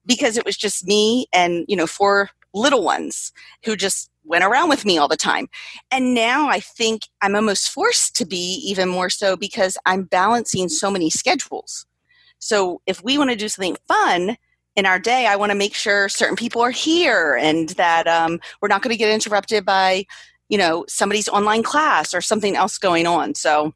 because 0.06 0.36
it 0.36 0.44
was 0.46 0.58
just 0.58 0.86
me 0.86 1.28
and, 1.34 1.63
you 1.70 1.78
know, 1.78 1.88
four 1.88 2.30
little 2.54 2.84
ones 2.84 3.32
who 3.63 3.78
just 3.78 4.10
went 4.25 4.44
around 4.44 4.68
with 4.68 4.84
me 4.84 4.98
all 4.98 5.08
the 5.08 5.16
time. 5.16 5.48
And 5.90 6.13
now 6.13 6.50
I 6.50 6.60
think 6.60 7.04
I'm 7.22 7.36
almost 7.36 7.70
forced 7.70 8.18
to 8.18 8.25
be 8.25 8.62
even 8.66 8.90
more 8.90 9.10
so 9.10 9.38
because 9.38 9.78
I'm 9.86 10.04
balancing 10.04 10.68
so 10.68 10.92
many 10.92 11.10
schedules. 11.10 11.86
So 12.40 12.82
if 12.86 13.02
we 13.02 13.18
want 13.18 13.30
to 13.30 13.38
do 13.38 13.48
something 13.48 13.78
fun, 13.88 14.36
in 14.75 14.86
our 14.86 15.00
day, 15.00 15.27
I 15.27 15.36
want 15.36 15.51
to 15.51 15.58
make 15.58 15.75
sure 15.75 16.10
certain 16.10 16.36
people 16.36 16.62
are 16.62 16.72
here 16.72 17.38
and 17.39 17.70
that 17.70 18.08
um, 18.08 18.39
we're 18.62 18.68
not 18.68 18.82
going 18.82 18.94
to 18.94 18.98
get 18.98 19.13
interrupted 19.13 19.65
by, 19.65 20.06
you 20.50 20.58
know, 20.58 20.86
somebody's 20.88 21.27
online 21.27 21.63
class 21.63 22.13
or 22.13 22.22
something 22.22 22.56
else 22.56 22.77
going 22.77 23.06
on. 23.06 23.36
So 23.36 23.74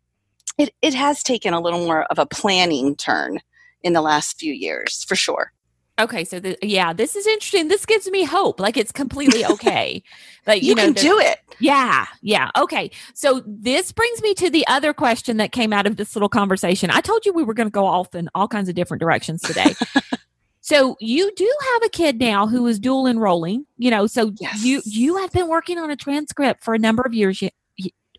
it, 0.58 0.74
it 0.82 0.94
has 0.94 1.22
taken 1.22 1.54
a 1.54 1.62
little 1.62 1.86
more 1.86 2.04
of 2.06 2.18
a 2.18 2.25
planning 2.25 2.96
turn 2.96 3.39
in 3.84 3.94
the 3.94 4.01
last 4.01 4.39
few 4.39 4.54
years, 4.54 5.04
for 5.04 5.16
sure. 5.16 5.51
Okay, 6.00 6.25
so 6.25 6.39
the, 6.39 6.56
yeah, 6.62 6.94
this 6.94 7.16
is 7.16 7.25
interesting. 7.25 7.70
This 7.70 7.86
gives 7.86 8.08
me 8.08 8.24
hope. 8.24 8.60
Like 8.60 8.77
it's 8.77 8.92
completely 8.92 9.44
okay. 9.46 10.04
like 10.48 10.62
you, 10.62 10.70
you 10.70 10.75
know, 10.75 10.84
can 10.84 10.94
do 10.94 11.18
it. 11.20 11.39
Yeah, 11.60 12.06
yeah. 12.22 12.51
Okay, 12.56 12.92
so 13.16 13.42
this 13.48 13.92
brings 13.92 14.22
me 14.22 14.36
to 14.36 14.50
the 14.51 14.66
other 14.68 14.94
question 14.94 15.38
that 15.38 15.51
came 15.51 15.74
out 15.74 15.88
of 15.88 15.96
this 15.96 16.16
little 16.16 16.30
conversation. 16.30 16.92
I 16.92 17.01
told 17.01 17.25
you 17.25 17.34
we 17.34 17.44
were 17.44 17.56
going 17.56 17.68
to 17.68 17.72
go 17.72 17.86
off 17.86 18.13
in 18.13 18.30
all 18.36 18.48
kinds 18.48 18.70
of 18.70 18.75
different 18.75 19.01
directions 19.01 19.42
today. 19.42 19.74
so 20.68 20.98
you 21.00 21.32
do 21.36 21.56
have 21.74 21.84
a 21.84 21.90
kid 21.90 22.20
now 22.20 22.46
who 22.46 22.68
is 22.68 22.80
dual 22.80 23.08
enrolling. 23.08 23.66
You 23.78 23.90
know, 23.90 24.08
so 24.08 24.34
yes. 24.40 24.64
you 24.64 24.82
you 24.86 25.18
have 25.18 25.32
been 25.32 25.48
working 25.48 25.78
on 25.78 25.90
a 25.90 25.96
transcript 25.96 26.64
for 26.64 26.74
a 26.74 26.80
number 26.80 27.04
of 27.04 27.14
years 27.14 27.42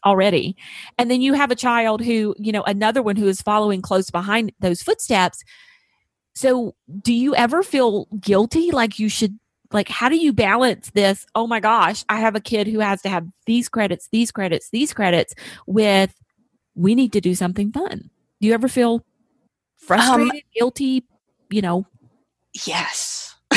already, 0.04 0.56
and 0.96 1.10
then 1.10 1.20
you 1.20 1.34
have 1.34 1.50
a 1.50 1.56
child 1.56 2.02
who 2.02 2.34
you 2.38 2.52
know 2.52 2.62
another 2.62 3.02
one 3.02 3.16
who 3.16 3.28
is 3.28 3.42
following 3.42 3.82
close 3.82 4.10
behind 4.10 4.52
those 4.60 4.82
footsteps 4.82 5.44
so, 6.38 6.76
do 7.02 7.12
you 7.12 7.34
ever 7.34 7.64
feel 7.64 8.06
guilty 8.20 8.70
like 8.70 9.00
you 9.00 9.08
should 9.08 9.36
like 9.72 9.88
how 9.88 10.08
do 10.08 10.16
you 10.16 10.32
balance 10.32 10.88
this 10.90 11.26
oh 11.34 11.48
my 11.48 11.58
gosh 11.58 12.04
i 12.08 12.20
have 12.20 12.36
a 12.36 12.40
kid 12.40 12.68
who 12.68 12.78
has 12.78 13.02
to 13.02 13.08
have 13.08 13.26
these 13.44 13.68
credits 13.68 14.08
these 14.12 14.30
credits 14.30 14.70
these 14.70 14.94
credits 14.94 15.34
with 15.66 16.14
we 16.76 16.94
need 16.94 17.12
to 17.12 17.20
do 17.20 17.34
something 17.34 17.72
fun 17.72 18.08
do 18.40 18.46
you 18.46 18.54
ever 18.54 18.68
feel 18.68 19.04
frustrated 19.76 20.30
um, 20.30 20.40
guilty 20.54 21.04
you 21.50 21.60
know 21.60 21.84
yes. 22.66 23.34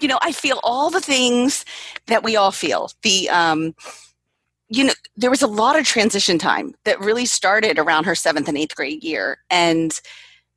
You 0.00 0.08
know 0.08 0.18
i 0.22 0.32
feel 0.32 0.60
all 0.62 0.88
the 0.88 1.00
things 1.00 1.64
that 2.06 2.22
we 2.22 2.36
all 2.36 2.52
feel. 2.52 2.90
The 3.02 3.28
um 3.28 3.74
you 4.68 4.84
know 4.84 4.94
there 5.16 5.30
was 5.30 5.42
a 5.42 5.46
lot 5.46 5.78
of 5.78 5.84
transition 5.84 6.38
time 6.38 6.74
that 6.84 7.00
really 7.00 7.26
started 7.26 7.78
around 7.78 8.04
her 8.04 8.14
seventh 8.14 8.48
and 8.48 8.56
eighth 8.56 8.74
grade 8.76 9.02
year 9.04 9.38
and 9.50 10.00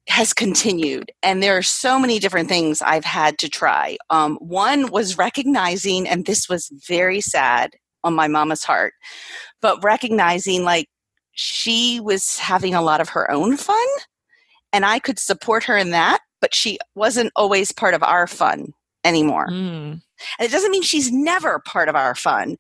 has 0.08 0.34
continued. 0.34 1.12
And 1.24 1.42
there 1.42 1.58
are 1.58 1.64
so 1.64 2.00
many 2.00 2.20
different 2.20 2.48
things 2.48 2.82
i've 2.82 3.06
had 3.06 3.38
to 3.40 3.50
try. 3.50 3.98
Um, 4.10 4.38
one 4.38 4.92
was 4.92 5.18
recognizing 5.18 6.08
and 6.08 6.26
this 6.26 6.48
was 6.48 6.70
very 6.88 7.20
sad 7.22 7.72
on 8.04 8.14
my 8.14 8.28
mama's 8.28 8.64
heart 8.64 8.94
but 9.62 9.84
recognizing 9.84 10.64
like 10.64 10.88
she 11.32 12.00
was 12.00 12.38
having 12.38 12.76
a 12.76 12.82
lot 12.82 13.02
of 13.02 13.10
her 13.10 13.32
own 13.32 13.56
fun 13.58 13.88
and 14.74 14.86
i 14.86 15.00
could 15.00 15.18
support 15.18 15.64
her 15.64 15.78
in 15.78 15.92
that 15.92 16.20
but 16.44 16.54
she 16.54 16.78
wasn't 16.94 17.32
always 17.38 17.72
part 17.72 17.94
of 17.94 18.04
our 18.04 18.28
fun 18.28 18.74
anymore. 19.06 19.48
Mm. 19.48 19.92
and 19.94 20.02
it 20.42 20.52
doesn't 20.52 20.72
mean 20.72 20.84
she's 20.84 21.12
never 21.12 21.60
part 21.66 21.88
of 21.88 21.96
our 21.96 22.16
fun 22.16 22.58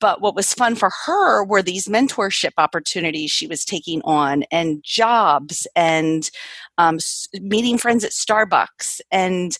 but 0.00 0.20
what 0.22 0.34
was 0.34 0.54
fun 0.54 0.74
for 0.74 0.90
her 1.06 1.44
were 1.44 1.62
these 1.62 1.88
mentorship 1.88 2.52
opportunities 2.56 3.30
she 3.30 3.46
was 3.46 3.64
taking 3.64 4.00
on 4.04 4.44
and 4.50 4.82
jobs 4.82 5.66
and 5.74 6.30
um, 6.78 6.98
meeting 7.40 7.76
friends 7.76 8.04
at 8.04 8.12
starbucks 8.12 9.00
and 9.10 9.58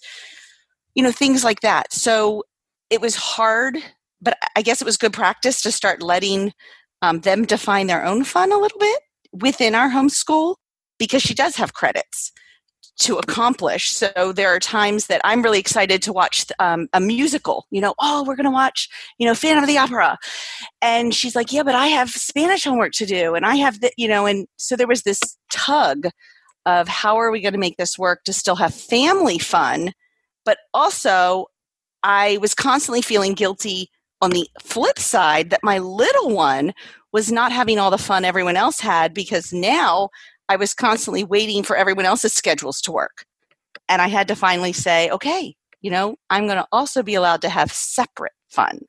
you 0.94 1.02
know 1.02 1.10
things 1.10 1.42
like 1.44 1.60
that. 1.60 1.92
So 1.92 2.44
it 2.90 3.00
was 3.00 3.16
hard 3.16 3.78
but 4.20 4.36
i 4.56 4.62
guess 4.62 4.80
it 4.80 4.84
was 4.84 4.96
good 4.96 5.12
practice 5.12 5.62
to 5.62 5.70
start 5.70 6.02
letting 6.02 6.52
um, 7.02 7.20
them 7.20 7.44
define 7.44 7.86
their 7.86 8.04
own 8.04 8.24
fun 8.24 8.50
a 8.50 8.58
little 8.58 8.78
bit 8.78 9.00
within 9.32 9.74
our 9.74 9.90
homeschool 9.90 10.56
because 10.98 11.22
she 11.22 11.34
does 11.34 11.56
have 11.56 11.74
credits 11.74 12.32
to 12.98 13.16
accomplish. 13.16 13.90
So 13.90 14.32
there 14.34 14.48
are 14.48 14.58
times 14.58 15.06
that 15.06 15.20
I'm 15.24 15.42
really 15.42 15.60
excited 15.60 16.02
to 16.02 16.12
watch 16.12 16.46
um, 16.58 16.88
a 16.92 17.00
musical. 17.00 17.66
You 17.70 17.80
know, 17.80 17.94
oh, 18.00 18.24
we're 18.26 18.36
going 18.36 18.44
to 18.44 18.50
watch, 18.50 18.88
you 19.18 19.26
know, 19.26 19.34
Phantom 19.34 19.62
of 19.62 19.68
the 19.68 19.78
Opera, 19.78 20.18
and 20.82 21.14
she's 21.14 21.36
like, 21.36 21.52
yeah, 21.52 21.62
but 21.62 21.74
I 21.74 21.88
have 21.88 22.10
Spanish 22.10 22.64
homework 22.64 22.92
to 22.94 23.06
do, 23.06 23.34
and 23.34 23.46
I 23.46 23.56
have 23.56 23.80
the, 23.80 23.90
you 23.96 24.08
know, 24.08 24.26
and 24.26 24.46
so 24.56 24.76
there 24.76 24.88
was 24.88 25.02
this 25.02 25.20
tug 25.50 26.08
of 26.66 26.88
how 26.88 27.16
are 27.16 27.30
we 27.30 27.40
going 27.40 27.54
to 27.54 27.58
make 27.58 27.76
this 27.76 27.98
work 27.98 28.24
to 28.24 28.32
still 28.32 28.56
have 28.56 28.74
family 28.74 29.38
fun, 29.38 29.92
but 30.44 30.58
also 30.74 31.46
I 32.02 32.38
was 32.38 32.54
constantly 32.54 33.02
feeling 33.02 33.34
guilty 33.34 33.90
on 34.20 34.30
the 34.30 34.48
flip 34.60 34.98
side 34.98 35.50
that 35.50 35.62
my 35.62 35.78
little 35.78 36.30
one 36.30 36.72
was 37.12 37.32
not 37.32 37.52
having 37.52 37.78
all 37.78 37.90
the 37.90 37.98
fun 37.98 38.24
everyone 38.24 38.56
else 38.56 38.80
had 38.80 39.14
because 39.14 39.52
now 39.52 40.10
I 40.48 40.56
was 40.56 40.74
constantly 40.74 41.24
waiting 41.24 41.62
for 41.62 41.76
everyone 41.76 42.06
else's 42.06 42.32
schedules 42.32 42.80
to 42.82 42.92
work. 42.92 43.24
And 43.88 44.02
I 44.02 44.08
had 44.08 44.28
to 44.28 44.36
finally 44.36 44.72
say, 44.72 45.10
okay, 45.10 45.54
you 45.80 45.90
know, 45.90 46.16
I'm 46.30 46.46
going 46.46 46.58
to 46.58 46.66
also 46.72 47.02
be 47.02 47.14
allowed 47.14 47.42
to 47.42 47.48
have 47.48 47.72
separate 47.72 48.32
fun, 48.50 48.80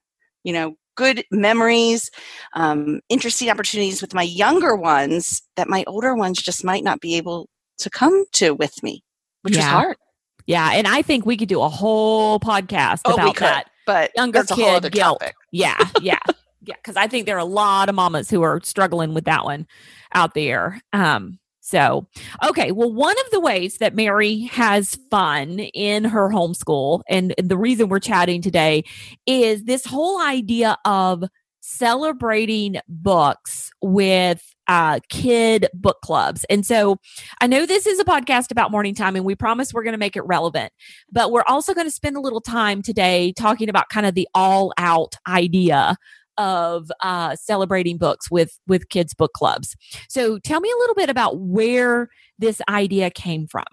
you 0.43 0.53
know, 0.53 0.75
good 0.95 1.23
memories, 1.31 2.11
um, 2.53 2.99
interesting 3.09 3.49
opportunities 3.49 4.01
with 4.01 4.13
my 4.13 4.23
younger 4.23 4.75
ones 4.75 5.41
that 5.55 5.69
my 5.69 5.83
older 5.87 6.13
ones 6.15 6.41
just 6.41 6.63
might 6.65 6.83
not 6.83 6.99
be 6.99 7.15
able 7.15 7.47
to 7.77 7.89
come 7.89 8.25
to 8.33 8.53
with 8.53 8.83
me, 8.83 9.01
which 9.43 9.55
yeah. 9.55 9.61
is 9.61 9.65
hard. 9.65 9.97
Yeah. 10.45 10.71
And 10.73 10.87
I 10.87 11.01
think 11.01 11.25
we 11.25 11.37
could 11.37 11.47
do 11.47 11.61
a 11.61 11.69
whole 11.69 12.39
podcast 12.39 13.01
oh, 13.05 13.13
about 13.13 13.37
that. 13.37 13.69
But 13.85 14.11
younger 14.15 14.43
kid 14.43 14.91
guilt. 14.91 15.19
Topic. 15.21 15.35
Yeah. 15.51 15.77
Yeah. 16.01 16.19
yeah. 16.63 16.75
Cause 16.83 16.97
I 16.97 17.07
think 17.07 17.25
there 17.27 17.35
are 17.35 17.39
a 17.39 17.45
lot 17.45 17.87
of 17.87 17.95
mamas 17.95 18.29
who 18.29 18.41
are 18.41 18.59
struggling 18.63 19.13
with 19.13 19.25
that 19.25 19.45
one 19.45 19.67
out 20.13 20.33
there. 20.33 20.81
Um, 20.91 21.39
so, 21.69 22.07
okay, 22.43 22.71
well, 22.71 22.91
one 22.91 23.15
of 23.19 23.31
the 23.31 23.39
ways 23.39 23.77
that 23.77 23.93
Mary 23.95 24.41
has 24.51 24.95
fun 25.11 25.59
in 25.59 26.03
her 26.03 26.29
homeschool, 26.29 27.01
and 27.07 27.35
the 27.37 27.57
reason 27.57 27.89
we're 27.89 27.99
chatting 27.99 28.41
today 28.41 28.83
is 29.27 29.65
this 29.65 29.85
whole 29.85 30.19
idea 30.19 30.77
of 30.85 31.23
celebrating 31.61 32.77
books 32.87 33.69
with 33.83 34.55
uh, 34.67 34.99
kid 35.09 35.67
book 35.73 35.97
clubs. 36.01 36.43
And 36.49 36.65
so 36.65 36.97
I 37.41 37.47
know 37.47 37.65
this 37.65 37.85
is 37.85 37.99
a 37.99 38.05
podcast 38.05 38.49
about 38.49 38.71
morning 38.71 38.95
time, 38.95 39.15
and 39.15 39.25
we 39.25 39.35
promise 39.35 39.71
we're 39.71 39.83
going 39.83 39.93
to 39.93 39.99
make 39.99 40.15
it 40.15 40.25
relevant, 40.25 40.73
but 41.11 41.31
we're 41.31 41.43
also 41.47 41.75
going 41.75 41.87
to 41.87 41.91
spend 41.91 42.15
a 42.15 42.21
little 42.21 42.41
time 42.41 42.81
today 42.81 43.31
talking 43.37 43.69
about 43.69 43.89
kind 43.89 44.07
of 44.07 44.15
the 44.15 44.27
all 44.33 44.73
out 44.77 45.15
idea 45.27 45.97
of 46.39 46.91
uh, 47.03 47.35
celebrating 47.35 47.97
books 47.97 48.31
with 48.31 48.57
with 48.65 48.89
kids 48.89 49.13
book 49.13 49.33
clubs. 49.33 49.75
So 50.07 50.39
tell 50.39 50.59
me 50.59 50.71
a 50.71 50.79
little 50.79 50.95
bit 50.95 51.09
about 51.09 51.37
where 51.37 52.09
this 52.39 52.61
idea 52.67 53.11
came 53.11 53.45
from. 53.45 53.65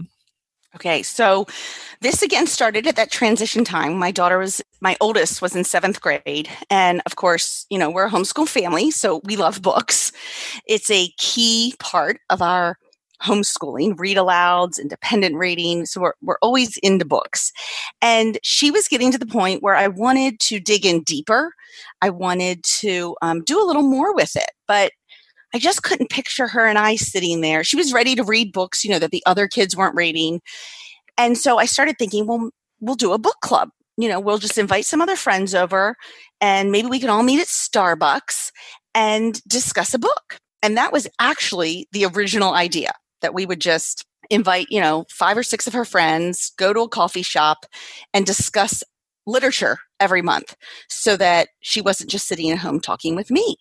Okay, 0.77 1.03
so 1.03 1.47
this 2.03 2.21
again 2.21 2.47
started 2.47 2.87
at 2.87 2.97
that 2.97 3.11
transition 3.11 3.65
time. 3.65 3.97
My 3.97 4.11
daughter 4.11 4.37
was, 4.37 4.61
my 4.83 4.95
oldest 5.01 5.41
was 5.41 5.57
in 5.57 5.65
seventh 5.65 6.03
grade. 6.03 6.51
And 6.69 7.01
of 7.07 7.17
course, 7.17 7.65
you 7.71 7.79
know, 7.79 7.91
we're 7.91 8.09
a 8.09 8.11
homeschool 8.11 8.47
family, 8.47 8.91
so 8.91 9.23
we 9.25 9.37
love 9.37 9.63
books. 9.63 10.13
It's 10.67 10.91
a 10.91 11.09
key 11.17 11.75
part 11.79 12.21
of 12.29 12.43
our 12.43 12.77
homeschooling, 13.23 13.99
read 13.99 14.17
alouds, 14.17 14.79
independent 14.79 15.37
reading. 15.37 15.87
So 15.87 16.01
we're, 16.01 16.15
we're 16.23 16.39
always 16.43 16.77
into 16.79 17.05
books. 17.05 17.53
And 18.01 18.39
she 18.43 18.71
was 18.71 18.89
getting 18.89 19.13
to 19.13 19.19
the 19.19 19.27
point 19.27 19.63
where 19.63 19.77
I 19.77 19.89
wanted 19.89 20.41
to 20.41 20.61
dig 20.61 20.85
in 20.85 21.03
deeper. 21.03 21.53
I 22.03 22.11
wanted 22.11 22.63
to 22.65 23.17
um, 23.23 23.43
do 23.45 23.63
a 23.63 23.67
little 23.67 23.83
more 23.83 24.15
with 24.15 24.37
it. 24.37 24.51
But 24.67 24.93
I 25.55 25.59
just 25.59 25.83
couldn't 25.83 26.11
picture 26.11 26.49
her 26.49 26.67
and 26.67 26.79
I 26.79 26.97
sitting 26.97 27.41
there. 27.41 27.65
She 27.65 27.77
was 27.77 27.93
ready 27.93 28.15
to 28.17 28.25
read 28.25 28.53
books, 28.53 28.85
you 28.85 28.91
know, 28.91 28.99
that 28.99 29.11
the 29.11 29.23
other 29.27 29.49
kids 29.49 29.77
weren't 29.77 29.95
reading. 29.95 30.41
And 31.17 31.39
so 31.39 31.59
I 31.59 31.65
started 31.67 31.97
thinking, 31.99 32.27
well, 32.27 32.51
we'll 32.81 32.97
do 32.97 33.13
a 33.13 33.19
book 33.19 33.37
club. 33.41 33.71
You 33.97 34.09
know, 34.09 34.21
we'll 34.21 34.39
just 34.39 34.59
invite 34.59 34.85
some 34.85 35.01
other 35.01 35.17
friends 35.17 35.55
over 35.55 35.97
and 36.41 36.71
maybe 36.71 36.89
we 36.89 37.01
can 37.01 37.09
all 37.09 37.23
meet 37.23 37.41
at 37.41 37.47
Starbucks 37.47 38.51
and 38.95 39.43
discuss 39.45 39.95
a 39.95 39.99
book. 39.99 40.39
And 40.63 40.77
that 40.77 40.93
was 40.93 41.07
actually 41.19 41.89
the 41.93 42.05
original 42.07 42.53
idea 42.53 42.93
that 43.23 43.35
we 43.35 43.47
would 43.47 43.61
just 43.61 44.05
invite, 44.31 44.67
you 44.71 44.81
know, 44.81 45.05
five 45.11 45.37
or 45.37 45.43
six 45.43 45.67
of 45.67 45.73
her 45.73 45.85
friends, 45.85 46.53
go 46.57 46.73
to 46.73 46.81
a 46.81 46.89
coffee 46.89 47.23
shop 47.23 47.67
and 48.13 48.27
discuss 48.27 48.83
literature 49.27 49.79
every 50.01 50.23
month 50.23 50.57
so 50.89 51.17
that 51.17 51.49
she 51.61 51.81
wasn't 51.81 52.11
just 52.11 52.29
sitting 52.29 52.51
at 52.51 52.59
home 52.59 52.81
talking 52.81 53.15
with 53.17 53.31
me. 53.31 53.57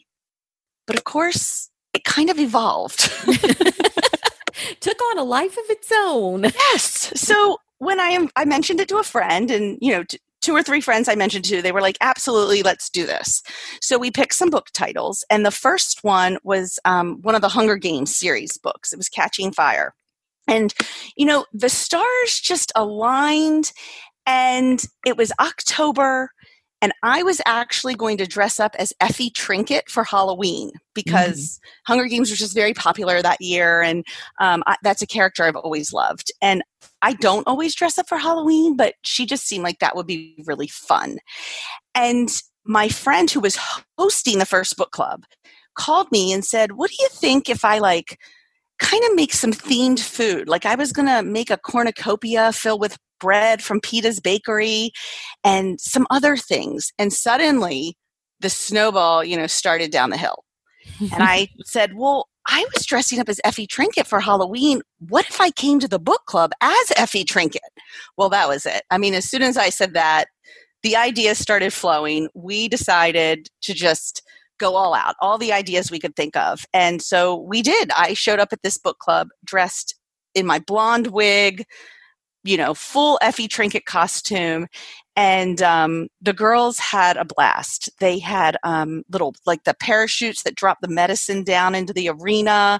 But 0.87 0.95
of 0.95 1.03
course, 1.03 1.69
it 1.93 2.03
kind 2.03 2.29
of 2.29 2.39
evolved. 2.39 2.99
Took 4.79 5.01
on 5.11 5.17
a 5.17 5.23
life 5.23 5.57
of 5.57 5.63
its 5.69 5.91
own. 5.93 6.43
Yes. 6.43 7.11
So 7.15 7.57
when 7.79 7.99
I 7.99 8.09
am, 8.09 8.29
I 8.35 8.45
mentioned 8.45 8.79
it 8.79 8.87
to 8.89 8.97
a 8.97 9.03
friend 9.03 9.51
and 9.51 9.77
you 9.81 9.91
know 9.91 10.03
t- 10.03 10.19
two 10.45 10.55
or 10.55 10.61
three 10.61 10.79
friends 10.79 11.09
I 11.09 11.15
mentioned 11.15 11.45
to, 11.45 11.61
they 11.61 11.71
were 11.71 11.81
like, 11.81 11.97
absolutely, 12.01 12.61
let's 12.61 12.87
do 12.87 13.07
this. 13.07 13.41
So 13.81 13.97
we 13.97 14.11
picked 14.11 14.35
some 14.35 14.51
book 14.51 14.67
titles, 14.73 15.25
and 15.31 15.43
the 15.43 15.49
first 15.49 16.03
one 16.03 16.37
was 16.43 16.77
um, 16.85 17.19
one 17.23 17.33
of 17.33 17.41
the 17.41 17.49
Hunger 17.49 17.77
Games 17.77 18.15
series 18.15 18.55
books. 18.59 18.93
It 18.93 18.97
was 18.97 19.09
Catching 19.09 19.51
Fire. 19.51 19.95
And, 20.47 20.71
you 21.15 21.25
know, 21.25 21.45
the 21.51 21.69
stars 21.69 22.39
just 22.39 22.71
aligned, 22.75 23.73
and 24.27 24.85
it 25.03 25.17
was 25.17 25.31
October, 25.39 26.29
And 26.85 26.93
I 27.01 27.23
was 27.23 27.41
actually 27.47 27.95
going 27.95 28.15
to 28.17 28.27
dress 28.27 28.59
up 28.59 28.75
as 28.77 28.93
Effie 29.01 29.31
Trinket 29.31 29.89
for 29.89 30.03
Halloween 30.03 30.69
because 30.93 31.57
mm-hmm. 31.57 31.91
Hunger 31.91 32.05
Games 32.05 32.29
was 32.29 32.37
just 32.37 32.53
very 32.53 32.75
popular 32.75 33.23
that 33.23 33.41
year. 33.41 33.81
And 33.81 34.05
um, 34.39 34.61
I, 34.67 34.75
that's 34.83 35.01
a 35.01 35.07
character 35.07 35.43
I've 35.43 35.55
always 35.55 35.91
loved. 35.91 36.31
And 36.43 36.61
I 37.01 37.13
don't 37.13 37.47
always 37.47 37.73
dress 37.73 37.97
up 37.97 38.07
for 38.07 38.19
Halloween, 38.19 38.77
but 38.77 38.93
she 39.01 39.25
just 39.25 39.47
seemed 39.47 39.63
like 39.63 39.79
that 39.79 39.95
would 39.95 40.05
be 40.05 40.43
really 40.45 40.67
fun. 40.67 41.17
And 41.95 42.29
my 42.65 42.87
friend 42.87 43.31
who 43.31 43.39
was 43.39 43.57
hosting 43.97 44.37
the 44.37 44.45
first 44.45 44.77
book 44.77 44.91
club 44.91 45.23
called 45.73 46.11
me 46.11 46.31
and 46.31 46.45
said, 46.45 46.73
What 46.73 46.91
do 46.91 46.97
you 46.99 47.09
think 47.09 47.49
if 47.49 47.65
I 47.65 47.79
like 47.79 48.19
kind 48.77 49.03
of 49.05 49.15
make 49.15 49.33
some 49.33 49.53
themed 49.53 50.01
food? 50.01 50.47
Like 50.47 50.67
I 50.67 50.75
was 50.75 50.93
going 50.93 51.07
to 51.07 51.23
make 51.23 51.49
a 51.49 51.57
cornucopia 51.57 52.51
filled 52.53 52.79
with 52.79 52.99
bread 53.19 53.61
from 53.61 53.81
Peeta's 53.81 54.19
Bakery 54.19 54.91
and 55.43 55.79
some 55.79 56.07
other 56.09 56.37
things. 56.37 56.91
And 56.97 57.11
suddenly 57.11 57.97
the 58.39 58.49
snowball, 58.49 59.23
you 59.23 59.37
know, 59.37 59.47
started 59.47 59.91
down 59.91 60.09
the 60.09 60.17
hill. 60.17 60.43
and 60.99 61.23
I 61.23 61.49
said, 61.65 61.93
Well, 61.95 62.27
I 62.47 62.65
was 62.73 62.85
dressing 62.85 63.19
up 63.19 63.29
as 63.29 63.41
Effie 63.43 63.67
Trinket 63.67 64.05
for 64.05 64.19
Halloween. 64.19 64.81
What 64.99 65.27
if 65.27 65.41
I 65.41 65.49
came 65.51 65.79
to 65.79 65.87
the 65.87 65.99
book 65.99 66.25
club 66.27 66.51
as 66.61 66.91
Effie 66.95 67.23
Trinket? 67.23 67.61
Well, 68.17 68.29
that 68.29 68.47
was 68.47 68.65
it. 68.65 68.83
I 68.91 68.97
mean, 68.97 69.13
as 69.13 69.25
soon 69.29 69.41
as 69.41 69.57
I 69.57 69.69
said 69.69 69.93
that, 69.93 70.25
the 70.83 70.95
ideas 70.95 71.39
started 71.39 71.73
flowing. 71.73 72.29
We 72.35 72.67
decided 72.67 73.49
to 73.63 73.73
just 73.73 74.21
go 74.59 74.75
all 74.75 74.93
out, 74.93 75.15
all 75.19 75.37
the 75.37 75.51
ideas 75.51 75.89
we 75.89 75.99
could 75.99 76.15
think 76.15 76.37
of. 76.37 76.65
And 76.73 77.01
so 77.01 77.35
we 77.35 77.61
did. 77.61 77.89
I 77.97 78.13
showed 78.13 78.39
up 78.39 78.49
at 78.53 78.61
this 78.61 78.77
book 78.77 78.99
club 78.99 79.29
dressed 79.43 79.95
in 80.33 80.45
my 80.45 80.59
blonde 80.59 81.07
wig, 81.07 81.65
you 82.45 82.57
know, 82.57 82.73
full 82.73 83.19
Effie 83.21 83.47
Trinket 83.47 83.85
costume. 83.85 84.67
And 85.17 85.61
um, 85.61 86.07
the 86.21 86.33
girls 86.33 86.77
had 86.77 87.17
a 87.17 87.25
blast. 87.25 87.89
They 87.99 88.19
had 88.19 88.57
um, 88.63 89.03
little, 89.11 89.33
like 89.45 89.63
the 89.63 89.73
parachutes 89.73 90.43
that 90.43 90.55
drop 90.55 90.77
the 90.81 90.87
medicine 90.87 91.43
down 91.43 91.73
into 91.73 91.93
the 91.93 92.09
arena, 92.09 92.79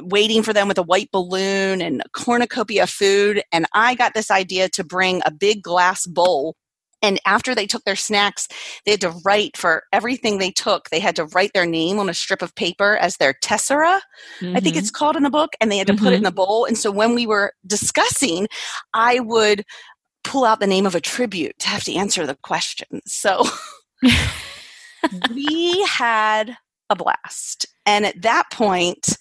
waiting 0.00 0.42
for 0.42 0.52
them 0.52 0.66
with 0.66 0.78
a 0.78 0.82
white 0.82 1.10
balloon 1.12 1.80
and 1.80 2.02
cornucopia 2.12 2.86
food. 2.86 3.42
And 3.52 3.66
I 3.72 3.94
got 3.94 4.14
this 4.14 4.30
idea 4.30 4.68
to 4.70 4.82
bring 4.82 5.22
a 5.24 5.30
big 5.30 5.62
glass 5.62 6.06
bowl 6.06 6.56
and 7.02 7.20
after 7.26 7.54
they 7.54 7.66
took 7.66 7.84
their 7.84 7.96
snacks 7.96 8.48
they 8.84 8.92
had 8.92 9.00
to 9.00 9.12
write 9.24 9.56
for 9.56 9.84
everything 9.92 10.38
they 10.38 10.50
took 10.50 10.88
they 10.90 11.00
had 11.00 11.16
to 11.16 11.26
write 11.26 11.50
their 11.52 11.66
name 11.66 11.98
on 11.98 12.08
a 12.08 12.14
strip 12.14 12.42
of 12.42 12.54
paper 12.54 12.96
as 12.96 13.16
their 13.16 13.34
tessera 13.42 14.00
mm-hmm. 14.40 14.56
i 14.56 14.60
think 14.60 14.76
it's 14.76 14.88
mm-hmm. 14.90 14.98
called 14.98 15.16
in 15.16 15.22
the 15.22 15.30
book 15.30 15.50
and 15.60 15.70
they 15.70 15.78
had 15.78 15.86
to 15.86 15.92
mm-hmm. 15.92 16.04
put 16.04 16.12
it 16.12 16.16
in 16.16 16.20
mm-hmm. 16.20 16.26
the 16.26 16.32
bowl 16.32 16.64
and 16.64 16.78
so 16.78 16.90
when 16.90 17.14
we 17.14 17.26
were 17.26 17.52
discussing 17.66 18.46
i 18.94 19.20
would 19.20 19.64
pull 20.24 20.44
out 20.44 20.60
the 20.60 20.66
name 20.66 20.86
of 20.86 20.94
a 20.94 21.00
tribute 21.00 21.58
to 21.58 21.68
have 21.68 21.84
to 21.84 21.94
answer 21.94 22.26
the 22.26 22.38
question 22.42 23.00
so 23.06 23.44
we 25.34 25.84
had 25.88 26.56
a 26.90 26.96
blast 26.96 27.66
and 27.86 28.06
at 28.06 28.22
that 28.22 28.44
point 28.52 29.16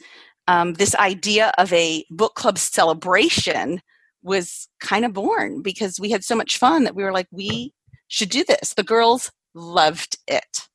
um, 0.47 0.73
this 0.73 0.95
idea 0.95 1.53
of 1.57 1.71
a 1.71 2.03
book 2.09 2.35
club 2.35 2.57
celebration 2.57 3.81
was 4.23 4.67
kind 4.79 5.05
of 5.05 5.13
born 5.13 5.61
because 5.61 5.99
we 5.99 6.11
had 6.11 6.23
so 6.23 6.35
much 6.35 6.57
fun 6.57 6.83
that 6.83 6.95
we 6.95 7.03
were 7.03 7.11
like, 7.11 7.27
we 7.31 7.73
should 8.07 8.29
do 8.29 8.43
this. 8.43 8.73
The 8.73 8.83
girls 8.83 9.31
loved 9.53 10.17
it. 10.27 10.67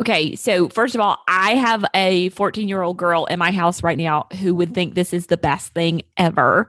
Okay, 0.00 0.34
so 0.36 0.68
first 0.70 0.94
of 0.94 1.02
all, 1.02 1.18
I 1.28 1.54
have 1.54 1.84
a 1.94 2.30
14 2.30 2.66
year 2.66 2.82
old 2.82 2.96
girl 2.96 3.26
in 3.26 3.38
my 3.38 3.50
house 3.50 3.82
right 3.82 3.98
now 3.98 4.26
who 4.40 4.54
would 4.54 4.74
think 4.74 4.94
this 4.94 5.12
is 5.12 5.26
the 5.26 5.36
best 5.36 5.74
thing 5.74 6.02
ever. 6.16 6.66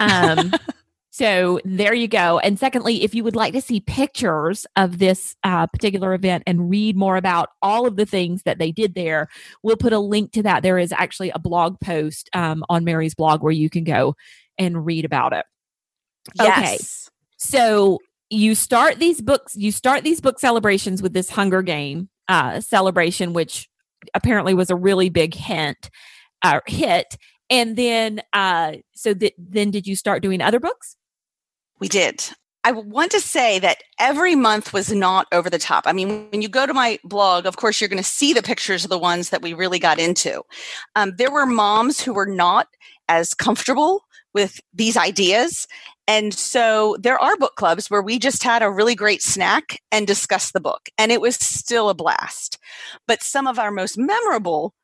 Um, 0.00 0.52
so 1.10 1.60
there 1.66 1.92
you 1.92 2.08
go. 2.08 2.38
And 2.38 2.58
secondly, 2.58 3.02
if 3.02 3.14
you 3.14 3.24
would 3.24 3.36
like 3.36 3.52
to 3.52 3.60
see 3.60 3.80
pictures 3.80 4.66
of 4.76 4.98
this 4.98 5.36
uh, 5.44 5.66
particular 5.66 6.14
event 6.14 6.44
and 6.46 6.70
read 6.70 6.96
more 6.96 7.16
about 7.16 7.50
all 7.60 7.86
of 7.86 7.96
the 7.96 8.06
things 8.06 8.44
that 8.44 8.58
they 8.58 8.72
did 8.72 8.94
there, 8.94 9.28
we'll 9.62 9.76
put 9.76 9.92
a 9.92 9.98
link 9.98 10.32
to 10.32 10.42
that. 10.42 10.62
There 10.62 10.78
is 10.78 10.92
actually 10.92 11.30
a 11.30 11.38
blog 11.38 11.78
post 11.78 12.30
um, 12.32 12.64
on 12.70 12.84
Mary's 12.84 13.14
blog 13.14 13.42
where 13.42 13.52
you 13.52 13.68
can 13.68 13.84
go 13.84 14.16
and 14.58 14.84
read 14.84 15.04
about 15.04 15.32
it. 15.32 15.44
Yes. 16.34 16.58
Okay. 16.58 16.78
So 17.36 17.98
you 18.30 18.54
start 18.54 18.98
these 18.98 19.20
books, 19.20 19.54
you 19.56 19.72
start 19.72 20.04
these 20.04 20.20
book 20.20 20.38
celebrations 20.38 21.02
with 21.02 21.12
this 21.12 21.28
Hunger 21.28 21.62
Game 21.62 22.08
uh, 22.28 22.60
celebration, 22.60 23.32
which 23.32 23.68
apparently 24.14 24.54
was 24.54 24.70
a 24.70 24.76
really 24.76 25.10
big 25.10 25.34
hint, 25.34 25.90
uh, 26.42 26.60
hit. 26.66 27.16
And 27.50 27.76
then, 27.76 28.22
uh, 28.32 28.76
so 28.94 29.12
th- 29.12 29.34
then 29.36 29.70
did 29.70 29.86
you 29.86 29.96
start 29.96 30.22
doing 30.22 30.40
other 30.40 30.60
books? 30.60 30.96
We 31.78 31.88
did. 31.88 32.24
I 32.64 32.72
want 32.72 33.10
to 33.10 33.20
say 33.20 33.58
that 33.58 33.78
every 33.98 34.36
month 34.36 34.72
was 34.72 34.92
not 34.92 35.26
over 35.32 35.50
the 35.50 35.58
top. 35.58 35.84
I 35.86 35.92
mean, 35.92 36.28
when 36.30 36.42
you 36.42 36.48
go 36.48 36.64
to 36.64 36.72
my 36.72 36.98
blog, 37.02 37.44
of 37.44 37.56
course, 37.56 37.80
you're 37.80 37.88
going 37.88 38.02
to 38.02 38.08
see 38.08 38.32
the 38.32 38.42
pictures 38.42 38.84
of 38.84 38.90
the 38.90 38.98
ones 38.98 39.30
that 39.30 39.42
we 39.42 39.52
really 39.52 39.80
got 39.80 39.98
into. 39.98 40.42
Um, 40.94 41.12
there 41.18 41.30
were 41.30 41.44
moms 41.44 42.00
who 42.00 42.14
were 42.14 42.26
not 42.26 42.68
as 43.08 43.34
comfortable 43.34 44.04
with 44.34 44.60
these 44.72 44.96
ideas. 44.96 45.66
And 46.08 46.34
so 46.34 46.96
there 47.00 47.22
are 47.22 47.36
book 47.36 47.54
clubs 47.56 47.88
where 47.88 48.02
we 48.02 48.18
just 48.18 48.42
had 48.42 48.62
a 48.62 48.70
really 48.70 48.94
great 48.94 49.22
snack 49.22 49.80
and 49.90 50.06
discussed 50.06 50.52
the 50.52 50.60
book, 50.60 50.88
and 50.98 51.12
it 51.12 51.20
was 51.20 51.36
still 51.36 51.88
a 51.88 51.94
blast. 51.94 52.58
But 53.06 53.22
some 53.22 53.46
of 53.46 53.58
our 53.58 53.70
most 53.70 53.96
memorable 53.96 54.74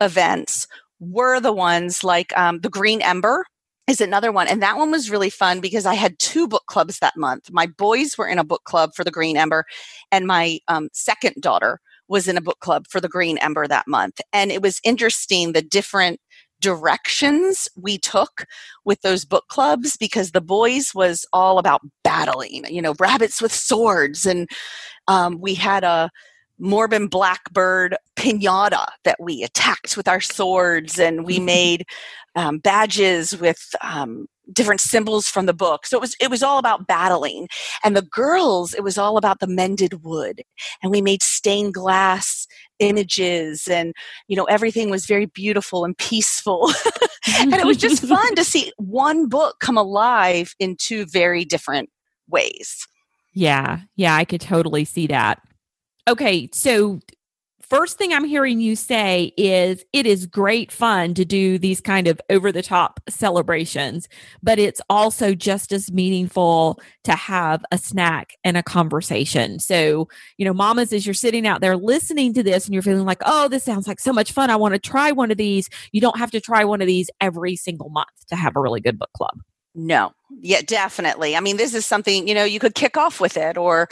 events 0.00 0.66
were 1.00 1.40
the 1.40 1.52
ones 1.52 2.04
like 2.04 2.36
um, 2.38 2.60
the 2.60 2.70
Green 2.70 3.02
Ember 3.02 3.44
is 3.86 4.00
another 4.00 4.32
one. 4.32 4.48
And 4.48 4.62
that 4.62 4.76
one 4.76 4.90
was 4.90 5.10
really 5.10 5.30
fun 5.30 5.60
because 5.60 5.86
I 5.86 5.94
had 5.94 6.18
two 6.18 6.48
book 6.48 6.64
clubs 6.66 6.98
that 6.98 7.16
month. 7.16 7.52
My 7.52 7.66
boys 7.66 8.18
were 8.18 8.26
in 8.26 8.38
a 8.38 8.44
book 8.44 8.64
club 8.64 8.90
for 8.94 9.04
the 9.04 9.10
Green 9.10 9.36
Ember, 9.36 9.64
and 10.10 10.26
my 10.26 10.58
um, 10.68 10.88
second 10.92 11.36
daughter 11.40 11.80
was 12.08 12.28
in 12.28 12.36
a 12.36 12.40
book 12.40 12.60
club 12.60 12.86
for 12.88 13.00
the 13.00 13.08
Green 13.08 13.38
Ember 13.38 13.66
that 13.66 13.88
month. 13.88 14.20
And 14.32 14.52
it 14.52 14.62
was 14.62 14.80
interesting 14.84 15.52
the 15.52 15.62
different 15.62 16.20
directions 16.60 17.68
we 17.76 17.98
took 17.98 18.46
with 18.84 19.00
those 19.02 19.24
book 19.24 19.44
clubs 19.48 19.96
because 19.96 20.30
the 20.30 20.40
boys 20.40 20.92
was 20.94 21.26
all 21.32 21.58
about 21.58 21.82
battling 22.02 22.64
you 22.68 22.80
know 22.82 22.94
rabbits 22.98 23.40
with 23.42 23.52
swords. 23.52 24.26
And 24.26 24.48
um, 25.08 25.40
we 25.40 25.54
had 25.54 25.84
a 25.84 26.10
Morbin 26.60 27.10
Blackhawk 27.10 27.98
pinata 28.16 28.86
that 29.04 29.16
we 29.20 29.42
attacked 29.42 29.96
with 29.96 30.08
our 30.08 30.20
swords, 30.20 30.98
and 30.98 31.24
we 31.24 31.38
made 31.56 31.84
um, 32.34 32.58
badges 32.58 33.36
with 33.36 33.74
um, 33.82 34.26
different 34.52 34.80
symbols 34.80 35.26
from 35.26 35.46
the 35.46 35.54
book. 35.54 35.86
So 35.86 35.96
it 35.96 36.00
was 36.00 36.16
it 36.20 36.30
was 36.30 36.42
all 36.42 36.58
about 36.58 36.86
battling, 36.86 37.48
and 37.84 37.96
the 37.96 38.02
girls 38.02 38.74
it 38.74 38.82
was 38.82 38.98
all 38.98 39.16
about 39.16 39.40
the 39.40 39.46
mended 39.46 40.02
wood, 40.02 40.42
and 40.82 40.90
we 40.90 41.02
made 41.02 41.22
stained 41.22 41.74
glass 41.74 42.46
images 42.78 43.66
and 43.68 43.94
you 44.28 44.36
know 44.36 44.44
everything 44.44 44.90
was 44.90 45.06
very 45.06 45.26
beautiful 45.26 45.84
and 45.84 45.96
peaceful. 45.98 46.70
And 47.40 47.52
it 47.54 47.66
was 47.66 47.76
just 47.76 48.06
fun 48.06 48.36
to 48.36 48.44
see 48.44 48.72
one 48.76 49.28
book 49.28 49.56
come 49.58 49.76
alive 49.76 50.54
in 50.60 50.76
two 50.76 51.06
very 51.06 51.44
different 51.44 51.90
ways. 52.28 52.86
Yeah. 53.34 53.80
Yeah 53.96 54.14
i 54.14 54.24
could 54.24 54.40
totally 54.40 54.84
see 54.84 55.08
that. 55.08 55.42
Okay 56.08 56.48
so 56.52 57.00
first 57.68 57.98
thing 57.98 58.12
I'm 58.12 58.24
hearing 58.24 58.60
you 58.60 58.76
say 58.76 59.32
is 59.36 59.84
it 59.92 60.06
is 60.06 60.26
great 60.26 60.70
fun 60.70 61.14
to 61.14 61.24
do 61.24 61.58
these 61.58 61.80
kind 61.80 62.06
of 62.06 62.20
over 62.30 62.52
the 62.52 62.62
top 62.62 63.00
celebrations, 63.08 64.08
but 64.42 64.58
it's 64.58 64.80
also 64.88 65.34
just 65.34 65.72
as 65.72 65.90
meaningful 65.92 66.80
to 67.04 67.12
have 67.12 67.64
a 67.72 67.78
snack 67.78 68.34
and 68.44 68.56
a 68.56 68.62
conversation. 68.62 69.58
So, 69.58 70.08
you 70.36 70.44
know, 70.44 70.54
mamas, 70.54 70.92
as 70.92 71.06
you're 71.06 71.14
sitting 71.14 71.46
out 71.46 71.60
there 71.60 71.76
listening 71.76 72.32
to 72.34 72.42
this 72.42 72.66
and 72.66 72.74
you're 72.74 72.82
feeling 72.82 73.04
like, 73.04 73.22
oh, 73.24 73.48
this 73.48 73.64
sounds 73.64 73.88
like 73.88 74.00
so 74.00 74.12
much 74.12 74.32
fun. 74.32 74.50
I 74.50 74.56
want 74.56 74.74
to 74.74 74.78
try 74.78 75.12
one 75.12 75.30
of 75.30 75.36
these. 75.36 75.68
You 75.92 76.00
don't 76.00 76.18
have 76.18 76.30
to 76.32 76.40
try 76.40 76.64
one 76.64 76.80
of 76.80 76.86
these 76.86 77.10
every 77.20 77.56
single 77.56 77.90
month 77.90 78.26
to 78.28 78.36
have 78.36 78.56
a 78.56 78.60
really 78.60 78.80
good 78.80 78.98
book 78.98 79.12
club. 79.12 79.40
No. 79.78 80.12
Yeah, 80.40 80.62
definitely. 80.62 81.36
I 81.36 81.40
mean, 81.40 81.58
this 81.58 81.74
is 81.74 81.84
something, 81.84 82.26
you 82.26 82.34
know, 82.34 82.44
you 82.44 82.58
could 82.58 82.74
kick 82.74 82.96
off 82.96 83.20
with 83.20 83.36
it 83.36 83.58
or, 83.58 83.88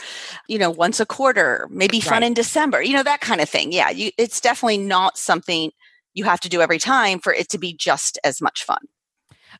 you 0.47 0.57
know, 0.57 0.71
once 0.71 0.99
a 0.99 1.05
quarter, 1.05 1.67
maybe 1.69 1.99
fun 1.99 2.21
right. 2.21 2.23
in 2.23 2.33
December, 2.33 2.81
you 2.81 2.93
know, 2.93 3.03
that 3.03 3.21
kind 3.21 3.39
of 3.39 3.47
thing. 3.47 3.71
Yeah, 3.71 3.91
you, 3.91 4.11
it's 4.17 4.41
definitely 4.41 4.79
not 4.79 5.17
something 5.17 5.71
you 6.15 6.23
have 6.23 6.39
to 6.41 6.49
do 6.49 6.59
every 6.59 6.79
time 6.79 7.19
for 7.19 7.31
it 7.31 7.49
to 7.49 7.59
be 7.59 7.71
just 7.71 8.17
as 8.23 8.41
much 8.41 8.63
fun. 8.63 8.79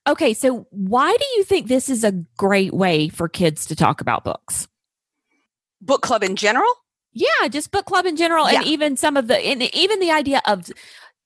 Okay, 0.07 0.33
so 0.33 0.67
why 0.71 1.15
do 1.15 1.25
you 1.37 1.43
think 1.43 1.67
this 1.67 1.89
is 1.89 2.03
a 2.03 2.11
great 2.37 2.73
way 2.73 3.07
for 3.07 3.29
kids 3.29 3.67
to 3.67 3.75
talk 3.75 4.01
about 4.01 4.23
books? 4.23 4.67
Book 5.79 6.01
club 6.01 6.23
in 6.23 6.35
general? 6.35 6.73
Yeah, 7.13 7.47
just 7.49 7.71
book 7.71 7.85
club 7.85 8.05
in 8.05 8.17
general, 8.17 8.49
yeah. 8.49 8.57
and 8.57 8.67
even 8.67 8.97
some 8.97 9.15
of 9.15 9.27
the, 9.27 9.37
and 9.37 9.61
even 9.75 9.99
the 9.99 10.11
idea 10.11 10.41
of 10.45 10.69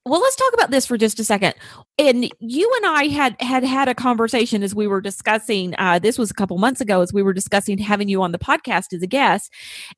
well 0.09 0.21
let's 0.21 0.35
talk 0.35 0.53
about 0.53 0.71
this 0.71 0.85
for 0.85 0.97
just 0.97 1.19
a 1.19 1.23
second. 1.23 1.53
And 1.97 2.29
you 2.39 2.71
and 2.77 2.85
i 2.85 3.05
had 3.05 3.39
had 3.41 3.63
had 3.63 3.87
a 3.87 3.95
conversation 3.95 4.63
as 4.63 4.73
we 4.73 4.87
were 4.87 5.01
discussing 5.01 5.75
uh, 5.77 5.99
this 5.99 6.17
was 6.17 6.31
a 6.31 6.33
couple 6.33 6.57
months 6.57 6.81
ago 6.81 7.01
as 7.01 7.13
we 7.13 7.23
were 7.23 7.33
discussing 7.33 7.77
having 7.77 8.09
you 8.09 8.21
on 8.21 8.31
the 8.31 8.39
podcast 8.39 8.93
as 8.93 9.01
a 9.01 9.07
guest. 9.07 9.51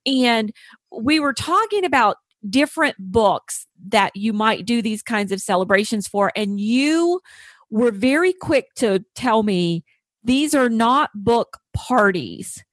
And 0.05 0.51
we 0.91 1.19
were 1.19 1.33
talking 1.33 1.85
about 1.85 2.17
different 2.49 2.95
books 2.99 3.67
that 3.89 4.15
you 4.15 4.33
might 4.33 4.65
do 4.65 4.81
these 4.81 5.03
kinds 5.03 5.31
of 5.31 5.41
celebrations 5.41 6.07
for. 6.07 6.31
And 6.35 6.59
you 6.59 7.21
were 7.69 7.91
very 7.91 8.33
quick 8.33 8.73
to 8.75 9.03
tell 9.15 9.43
me 9.43 9.83
these 10.23 10.53
are 10.53 10.69
not 10.69 11.09
book 11.15 11.59
parties. 11.73 12.63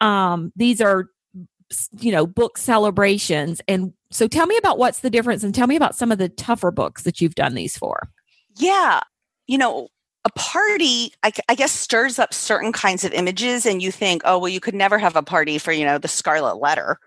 Um, 0.00 0.52
these 0.56 0.80
are 0.80 1.06
you 1.98 2.12
know, 2.12 2.26
book 2.26 2.58
celebrations. 2.58 3.60
And 3.68 3.92
so 4.10 4.26
tell 4.26 4.46
me 4.46 4.56
about 4.56 4.78
what's 4.78 5.00
the 5.00 5.10
difference 5.10 5.44
and 5.44 5.54
tell 5.54 5.66
me 5.66 5.76
about 5.76 5.94
some 5.94 6.10
of 6.10 6.18
the 6.18 6.28
tougher 6.28 6.70
books 6.70 7.02
that 7.02 7.20
you've 7.20 7.34
done 7.34 7.54
these 7.54 7.76
for. 7.76 8.08
Yeah. 8.56 9.00
You 9.46 9.58
know, 9.58 9.88
a 10.24 10.30
party, 10.30 11.12
I, 11.22 11.32
I, 11.48 11.54
guess, 11.54 11.72
stirs 11.72 12.18
up 12.18 12.34
certain 12.34 12.72
kinds 12.72 13.04
of 13.04 13.12
images, 13.12 13.64
and 13.64 13.82
you 13.82 13.90
think, 13.90 14.22
oh, 14.24 14.38
well, 14.38 14.48
you 14.48 14.60
could 14.60 14.74
never 14.74 14.98
have 14.98 15.16
a 15.16 15.22
party 15.22 15.58
for, 15.58 15.72
you 15.72 15.84
know, 15.84 15.98
the 15.98 16.08
Scarlet 16.08 16.56
Letter. 16.56 16.98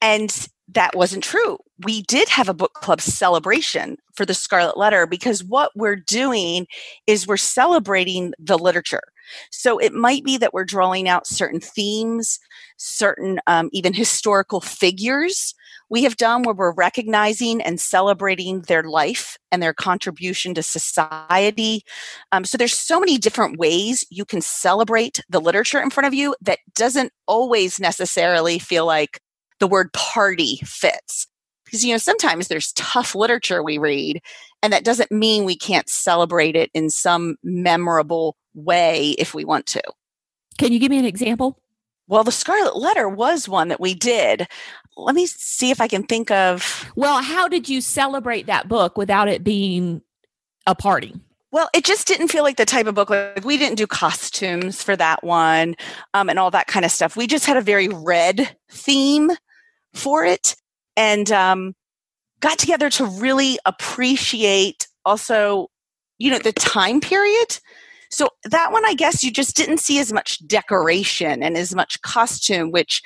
And 0.00 0.48
that 0.68 0.94
wasn't 0.94 1.24
true. 1.24 1.58
We 1.84 2.02
did 2.02 2.28
have 2.28 2.48
a 2.48 2.54
book 2.54 2.74
club 2.74 3.00
celebration 3.00 3.96
for 4.14 4.26
the 4.26 4.34
Scarlet 4.34 4.76
Letter 4.76 5.06
because 5.06 5.44
what 5.44 5.70
we're 5.76 5.96
doing 5.96 6.66
is 7.06 7.26
we're 7.26 7.36
celebrating 7.36 8.32
the 8.38 8.58
literature. 8.58 9.02
So 9.50 9.78
it 9.78 9.92
might 9.92 10.24
be 10.24 10.36
that 10.38 10.52
we're 10.52 10.64
drawing 10.64 11.08
out 11.08 11.26
certain 11.26 11.60
themes, 11.60 12.38
certain 12.76 13.40
um, 13.46 13.70
even 13.72 13.92
historical 13.92 14.60
figures 14.60 15.54
we 15.90 16.02
have 16.02 16.16
done 16.16 16.42
where 16.42 16.54
we're 16.54 16.72
recognizing 16.72 17.62
and 17.62 17.80
celebrating 17.80 18.62
their 18.62 18.82
life 18.82 19.38
and 19.50 19.62
their 19.62 19.72
contribution 19.72 20.54
to 20.54 20.62
society. 20.62 21.82
Um, 22.32 22.44
so 22.44 22.58
there's 22.58 22.78
so 22.78 23.00
many 23.00 23.18
different 23.18 23.58
ways 23.58 24.04
you 24.10 24.24
can 24.24 24.40
celebrate 24.40 25.22
the 25.28 25.40
literature 25.40 25.80
in 25.80 25.90
front 25.90 26.06
of 26.06 26.14
you 26.14 26.34
that 26.42 26.58
doesn't 26.74 27.12
always 27.26 27.80
necessarily 27.80 28.58
feel 28.58 28.86
like 28.86 29.20
the 29.60 29.68
word 29.68 29.92
party 29.92 30.60
fits. 30.64 31.26
Because, 31.64 31.84
you 31.84 31.92
know, 31.92 31.98
sometimes 31.98 32.48
there's 32.48 32.72
tough 32.72 33.14
literature 33.14 33.62
we 33.62 33.76
read, 33.76 34.22
and 34.62 34.72
that 34.72 34.84
doesn't 34.84 35.12
mean 35.12 35.44
we 35.44 35.56
can't 35.56 35.88
celebrate 35.88 36.56
it 36.56 36.70
in 36.72 36.88
some 36.88 37.36
memorable 37.42 38.36
way 38.54 39.10
if 39.18 39.34
we 39.34 39.44
want 39.44 39.66
to. 39.66 39.82
Can 40.56 40.72
you 40.72 40.78
give 40.78 40.90
me 40.90 40.98
an 40.98 41.04
example? 41.04 41.60
Well, 42.08 42.24
the 42.24 42.32
Scarlet 42.32 42.76
Letter 42.76 43.08
was 43.08 43.48
one 43.48 43.68
that 43.68 43.80
we 43.80 43.94
did. 43.94 44.48
Let 44.96 45.14
me 45.14 45.26
see 45.26 45.70
if 45.70 45.80
I 45.80 45.88
can 45.88 46.02
think 46.02 46.30
of. 46.30 46.90
Well, 46.96 47.22
how 47.22 47.48
did 47.48 47.68
you 47.68 47.80
celebrate 47.80 48.46
that 48.46 48.66
book 48.66 48.96
without 48.96 49.28
it 49.28 49.44
being 49.44 50.00
a 50.66 50.74
party? 50.74 51.14
Well, 51.50 51.68
it 51.74 51.84
just 51.84 52.06
didn't 52.06 52.28
feel 52.28 52.42
like 52.42 52.56
the 52.56 52.64
type 52.64 52.86
of 52.86 52.94
book. 52.94 53.10
Like 53.10 53.44
we 53.44 53.56
didn't 53.56 53.76
do 53.76 53.86
costumes 53.86 54.82
for 54.82 54.96
that 54.96 55.22
one, 55.22 55.76
um, 56.14 56.28
and 56.28 56.38
all 56.38 56.50
that 56.50 56.66
kind 56.66 56.84
of 56.84 56.90
stuff. 56.90 57.16
We 57.16 57.26
just 57.26 57.46
had 57.46 57.56
a 57.56 57.62
very 57.62 57.88
red 57.88 58.56
theme 58.70 59.30
for 59.94 60.24
it, 60.24 60.56
and 60.96 61.30
um, 61.30 61.74
got 62.40 62.58
together 62.58 62.90
to 62.90 63.06
really 63.06 63.58
appreciate 63.64 64.88
also, 65.04 65.70
you 66.18 66.30
know, 66.30 66.38
the 66.38 66.52
time 66.52 67.00
period 67.00 67.58
so 68.10 68.28
that 68.44 68.72
one, 68.72 68.84
I 68.84 68.94
guess 68.94 69.22
you 69.22 69.30
just 69.30 69.56
didn't 69.56 69.78
see 69.78 69.98
as 69.98 70.12
much 70.12 70.46
decoration 70.46 71.42
and 71.42 71.56
as 71.56 71.74
much 71.74 72.00
costume, 72.02 72.70
which 72.70 73.02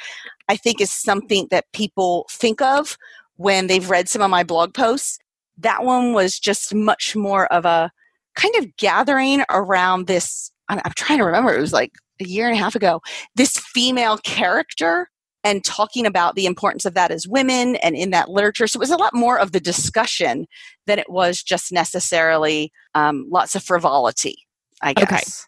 I 0.49 0.57
think 0.57 0.81
is 0.81 0.91
something 0.91 1.49
that 1.51 1.71
people 1.73 2.27
think 2.31 2.61
of 2.63 2.97
when 3.37 3.67
they've 3.67 3.89
read 3.89 4.09
some 4.09 4.23
of 4.23 4.31
my 4.31 4.45
blog 4.45 4.75
posts. 4.75 5.19
That 5.59 5.85
one 5.85 6.13
was 6.13 6.39
just 6.39 6.75
much 6.75 7.17
more 7.17 7.53
of 7.53 7.65
a 7.65 7.91
kind 8.35 8.55
of 8.57 8.77
gathering 8.77 9.45
around 9.51 10.07
this. 10.07 10.51
I'm, 10.69 10.81
trying 10.97 11.19
to 11.19 11.25
remember, 11.25 11.55
it 11.55 11.61
was 11.61 11.73
like 11.73 11.93
a 12.21 12.25
year 12.25 12.47
and 12.47 12.55
a 12.55 12.59
half 12.59 12.75
ago, 12.75 13.03
this 13.35 13.59
female 13.59 14.19
character 14.19 15.09
and 15.45 15.65
talking 15.65 16.07
about 16.07 16.37
the 16.37 16.47
importance 16.47 16.85
of 16.85 16.95
that 16.95 17.11
as 17.11 17.27
women 17.27 17.77
and 17.77 17.97
in 17.97 18.11
that 18.11 18.29
literature. 18.29 18.69
So 18.69 18.79
it 18.79 18.81
was 18.81 18.91
a 18.91 18.97
lot 18.97 19.13
more 19.13 19.39
of 19.39 19.53
the 19.53 19.61
discussion 19.61 20.47
than 20.87 20.99
it 20.99 21.11
was 21.11 21.43
just 21.43 21.73
necessarily 21.73 22.73
um, 22.95 23.27
lots 23.29 23.55
of 23.55 23.65
frivolity. 23.65 24.37
I 24.83 24.93
guess. 24.95 25.47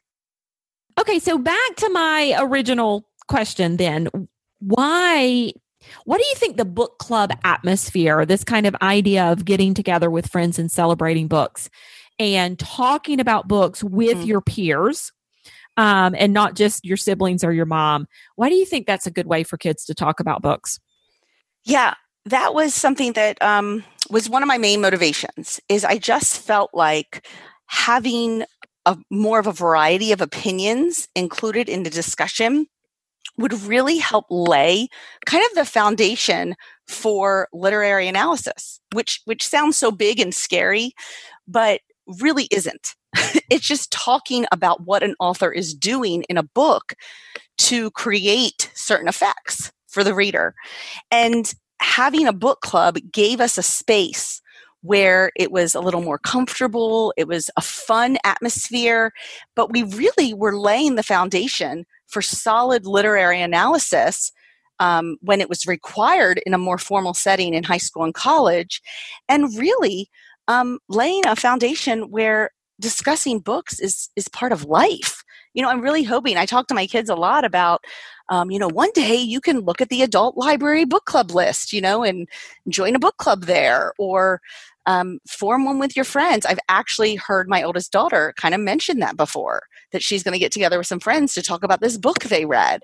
Okay. 0.99 1.13
Okay, 1.13 1.19
so 1.19 1.39
back 1.39 1.77
to 1.77 1.89
my 1.91 2.37
original 2.39 3.09
question 3.27 3.77
then. 3.77 4.09
Why 4.61 5.53
what 6.05 6.19
do 6.19 6.25
you 6.27 6.35
think 6.37 6.57
the 6.57 6.65
book 6.65 6.99
club 6.99 7.31
atmosphere, 7.45 8.25
this 8.25 8.45
kind 8.45 8.67
of 8.67 8.75
idea 8.81 9.25
of 9.25 9.45
getting 9.45 9.75
together 9.75 10.11
with 10.11 10.31
friends 10.31 10.59
and 10.59 10.71
celebrating 10.71 11.29
books 11.29 11.69
and 12.19 12.59
talking 12.59 13.21
about 13.21 13.49
books 13.49 13.83
with 13.83 14.19
mm-hmm. 14.19 14.27
your 14.27 14.41
peers 14.41 15.13
um, 15.77 16.15
and 16.17 16.33
not 16.33 16.55
just 16.55 16.85
your 16.85 16.97
siblings 16.97 17.43
or 17.43 17.53
your 17.53 17.67
mom, 17.67 18.07
why 18.37 18.49
do 18.49 18.55
you 18.55 18.65
think 18.65 18.87
that's 18.87 19.07
a 19.07 19.11
good 19.11 19.27
way 19.27 19.43
for 19.43 19.57
kids 19.57 19.85
to 19.87 19.95
talk 19.95 20.21
about 20.21 20.43
books? 20.43 20.81
Yeah, 21.65 21.95
that 22.27 22.55
was 22.55 22.75
something 22.75 23.13
that 23.15 23.41
um, 23.43 23.85
was 24.11 24.29
one 24.29 24.43
of 24.43 24.47
my 24.47 24.59
main 24.59 24.81
motivations 24.81 25.61
is 25.69 25.85
I 25.85 25.99
just 25.99 26.41
felt 26.41 26.71
like 26.73 27.27
having 27.67 28.45
a 28.87 28.97
more 29.11 29.39
of 29.39 29.47
a 29.47 29.53
variety 29.53 30.13
of 30.13 30.21
opinions 30.21 31.09
included 31.15 31.69
in 31.69 31.83
the 31.83 31.91
discussion 31.91 32.67
would 33.39 33.53
really 33.63 33.97
help 33.97 34.27
lay 34.31 34.89
kind 35.27 35.45
of 35.51 35.55
the 35.57 35.65
foundation 35.65 36.55
for 36.87 37.49
literary 37.53 38.07
analysis 38.07 38.81
which 38.93 39.23
which 39.25 39.47
sounds 39.47 39.79
so 39.79 39.91
big 39.91 40.21
and 40.21 40.35
scary 40.35 40.93
but 41.49 41.81
really 42.07 42.49
isn't. 42.51 42.95
It's 43.51 43.67
just 43.67 43.93
talking 43.93 44.47
about 44.51 44.85
what 44.87 45.03
an 45.03 45.15
author 45.21 45.53
is 45.53 45.75
doing 45.75 46.25
in 46.25 46.39
a 46.39 46.43
book 46.43 46.95
to 47.59 47.91
create 47.93 48.71
certain 48.75 49.07
effects 49.07 49.71
for 49.87 50.03
the 50.03 50.15
reader. 50.15 50.55
And 51.11 51.53
having 51.81 52.27
a 52.27 52.33
book 52.33 52.63
club 52.63 52.97
gave 53.13 53.41
us 53.41 53.59
a 53.59 53.63
space 53.63 54.41
where 54.85 55.33
it 55.35 55.51
was 55.51 55.75
a 55.75 55.81
little 55.81 56.03
more 56.03 56.19
comfortable. 56.19 57.15
It 57.17 57.27
was 57.27 57.51
a 57.57 57.63
fun 57.63 58.19
atmosphere, 58.23 59.13
but 59.57 59.73
we 59.73 59.83
really 59.83 60.35
were 60.35 60.59
laying 60.59 60.97
the 60.97 61.03
foundation 61.03 61.87
for 62.07 62.21
solid 62.21 62.85
literary 62.85 63.41
analysis 63.41 64.31
um, 64.81 65.17
when 65.23 65.41
it 65.41 65.49
was 65.49 65.67
required 65.67 66.39
in 66.45 66.53
a 66.53 66.59
more 66.59 66.77
formal 66.77 67.15
setting 67.15 67.55
in 67.55 67.65
high 67.65 67.79
school 67.79 68.05
and 68.05 68.13
college, 68.13 68.83
and 69.27 69.59
really 69.59 70.11
um, 70.49 70.79
laying 70.91 71.27
a 71.27 71.35
foundation 71.35 72.11
where 72.11 72.51
discussing 72.79 73.39
books 73.39 73.81
is 73.81 74.11
is 74.17 74.29
part 74.29 74.53
of 74.53 74.65
life. 74.65 75.25
You 75.55 75.63
know, 75.63 75.71
I'm 75.71 75.81
really 75.81 76.03
hoping. 76.03 76.37
I 76.37 76.45
talk 76.45 76.67
to 76.67 76.75
my 76.75 76.87
kids 76.87 77.09
a 77.09 77.15
lot 77.15 77.45
about 77.45 77.83
um, 78.29 78.51
you 78.51 78.59
know, 78.59 78.69
one 78.69 78.91
day 78.95 79.17
you 79.17 79.41
can 79.41 79.61
look 79.61 79.81
at 79.81 79.89
the 79.89 80.03
adult 80.03 80.37
library 80.37 80.85
book 80.85 81.05
club 81.05 81.31
list, 81.31 81.73
you 81.73 81.81
know, 81.81 82.03
and 82.03 82.29
join 82.69 82.95
a 82.95 82.99
book 82.99 83.17
club 83.19 83.45
there, 83.45 83.93
or 83.99 84.41
um, 84.87 85.19
form 85.29 85.65
one 85.65 85.79
with 85.79 85.97
your 85.97 86.05
friends. 86.05 86.47
I've 86.47 86.59
actually 86.69 87.17
heard 87.17 87.49
my 87.49 87.63
oldest 87.63 87.93
daughter 87.93 88.35
kind 88.37 88.55
of 88.55 88.61
mention 88.61 88.99
that 88.99 89.17
before, 89.17 89.63
that 89.93 90.03
she's 90.03 90.23
going 90.23 90.33
to 90.33 90.39
get 90.39 90.53
together 90.53 90.79
with 90.79 90.87
some 90.87 91.01
friends 91.01 91.35
to 91.35 91.43
talk 91.43 91.63
about 91.63 91.81
this 91.81 91.99
book 91.99 92.25
they 92.25 92.45
read. 92.45 92.83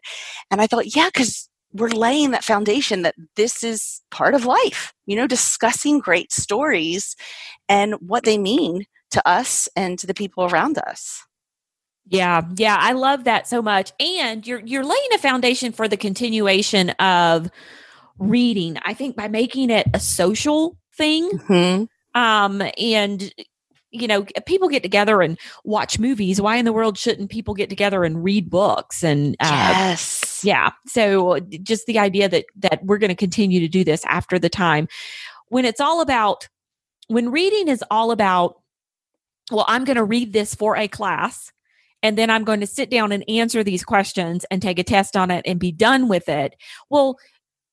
And 0.51 0.61
I 0.61 0.67
thought, 0.67 0.95
yeah, 0.95 1.09
because 1.13 1.49
we're 1.73 1.89
laying 1.89 2.33
that 2.33 2.45
foundation 2.45 3.03
that 3.03 3.15
this 3.37 3.63
is 3.63 4.01
part 4.11 4.35
of 4.35 4.45
life, 4.45 4.93
you 5.07 5.15
know, 5.15 5.27
discussing 5.27 6.01
great 6.01 6.33
stories 6.33 7.17
and 7.69 7.95
what 8.01 8.25
they 8.25 8.39
mean 8.39 8.87
to 9.13 9.29
us 9.29 9.69
and 9.77 9.99
to 9.99 10.07
the 10.07 10.15
people 10.15 10.45
around 10.45 10.79
us. 10.79 11.25
Yeah, 12.11 12.43
yeah, 12.57 12.77
I 12.79 12.93
love 12.93 13.25
that 13.25 13.47
so 13.47 13.63
much. 13.63 13.93
And 14.01 14.45
you're 14.45 14.61
you're 14.61 14.85
laying 14.85 15.09
a 15.15 15.19
foundation 15.19 15.73
for 15.73 15.87
the 15.87 15.97
continuation 15.97 16.91
of 16.91 17.49
reading. 18.19 18.79
I 18.85 18.95
think 18.95 19.17
by 19.17 19.29
making 19.29 19.71
it 19.71 19.87
a 19.95 20.01
social 20.01 20.77
thing. 20.97 21.31
Mm-hmm. 21.31 22.21
Um, 22.21 22.63
and 22.77 23.33
you 23.93 24.09
know, 24.09 24.25
people 24.47 24.69
get 24.69 24.83
together 24.83 25.23
and 25.23 25.39
watch 25.65 25.99
movies. 25.99 26.41
Why 26.41 26.57
in 26.57 26.65
the 26.65 26.73
world 26.73 26.99
shouldn't 26.99 27.31
people 27.31 27.55
get 27.55 27.69
together 27.69 28.05
and 28.05 28.23
read 28.23 28.51
books? 28.51 29.05
And 29.05 29.37
uh, 29.39 29.47
yes, 29.49 30.43
yeah. 30.45 30.71
So 30.87 31.39
just 31.63 31.87
the 31.87 32.01
idea 32.01 32.29
that 32.29 32.45
that 32.57 32.85
we're 32.85 32.99
going 32.99 33.11
to 33.11 33.17
continue 33.17 33.61
to 33.61 33.69
do 33.69 33.85
this 33.85 34.05
after 34.05 34.37
the 34.37 34.49
time 34.49 34.89
when 35.49 35.65
it's 35.65 35.81
all 35.81 36.01
about 36.01 36.49
when 37.07 37.31
reading 37.31 37.69
is 37.69 37.85
all 37.89 38.11
about. 38.11 38.57
Well, 39.53 39.65
I'm 39.67 39.85
going 39.85 39.97
to 39.97 40.05
read 40.05 40.33
this 40.33 40.55
for 40.55 40.77
a 40.77 40.87
class 40.87 41.51
and 42.03 42.17
then 42.17 42.31
I'm 42.31 42.45
going 42.45 42.61
to 42.61 42.67
sit 42.67 42.91
down 42.91 43.13
and 43.13 43.29
answer 43.29 43.63
these 43.63 43.85
questions 43.85 44.45
and 44.51 44.63
take 44.63 44.79
a 44.79 44.85
test 44.85 45.17
on 45.17 45.31
it 45.31 45.45
and 45.47 45.59
be 45.59 45.73
done 45.73 46.09
with 46.09 46.29
it. 46.29 46.55
Well, 46.89 47.19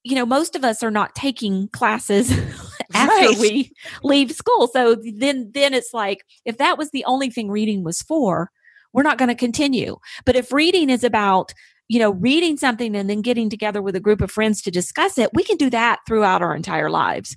you 0.04 0.16
know, 0.16 0.26
most 0.26 0.56
of 0.56 0.63
us 0.63 0.84
are 0.84 0.92
not 0.92 1.16
taking 1.16 1.68
classes 1.70 2.32
after 2.94 3.28
right. 3.28 3.38
we 3.40 3.72
leave 4.04 4.32
school. 4.32 4.68
So 4.68 4.96
then 4.96 5.52
then 5.54 5.74
it's 5.74 5.94
like 5.94 6.24
if 6.46 6.58
that 6.58 6.78
was 6.78 6.92
the 6.92 7.06
only 7.06 7.30
thing 7.30 7.50
reading 7.50 7.84
was 7.84 8.02
for, 8.02 8.52
we're 8.94 9.04
not 9.04 9.18
going 9.18 9.30
to 9.30 9.36
continue. 9.36 9.98
But 10.26 10.36
if 10.36 10.52
reading 10.52 10.90
is 10.90 11.04
about 11.04 11.54
you 11.90 12.00
know, 12.00 12.12
reading 12.12 12.58
something 12.58 12.96
and 12.96 13.10
then 13.10 13.22
getting 13.22 13.50
together 13.50 13.82
with 13.82 13.96
a 13.96 14.00
group 14.00 14.22
of 14.22 14.32
friends 14.32 14.62
to 14.62 14.72
discuss 14.72 15.18
it, 15.18 15.30
we 15.34 15.44
can 15.44 15.58
do 15.58 15.70
that 15.70 16.00
throughout 16.06 16.42
our 16.42 16.56
entire 16.56 16.90
lives. 16.90 17.36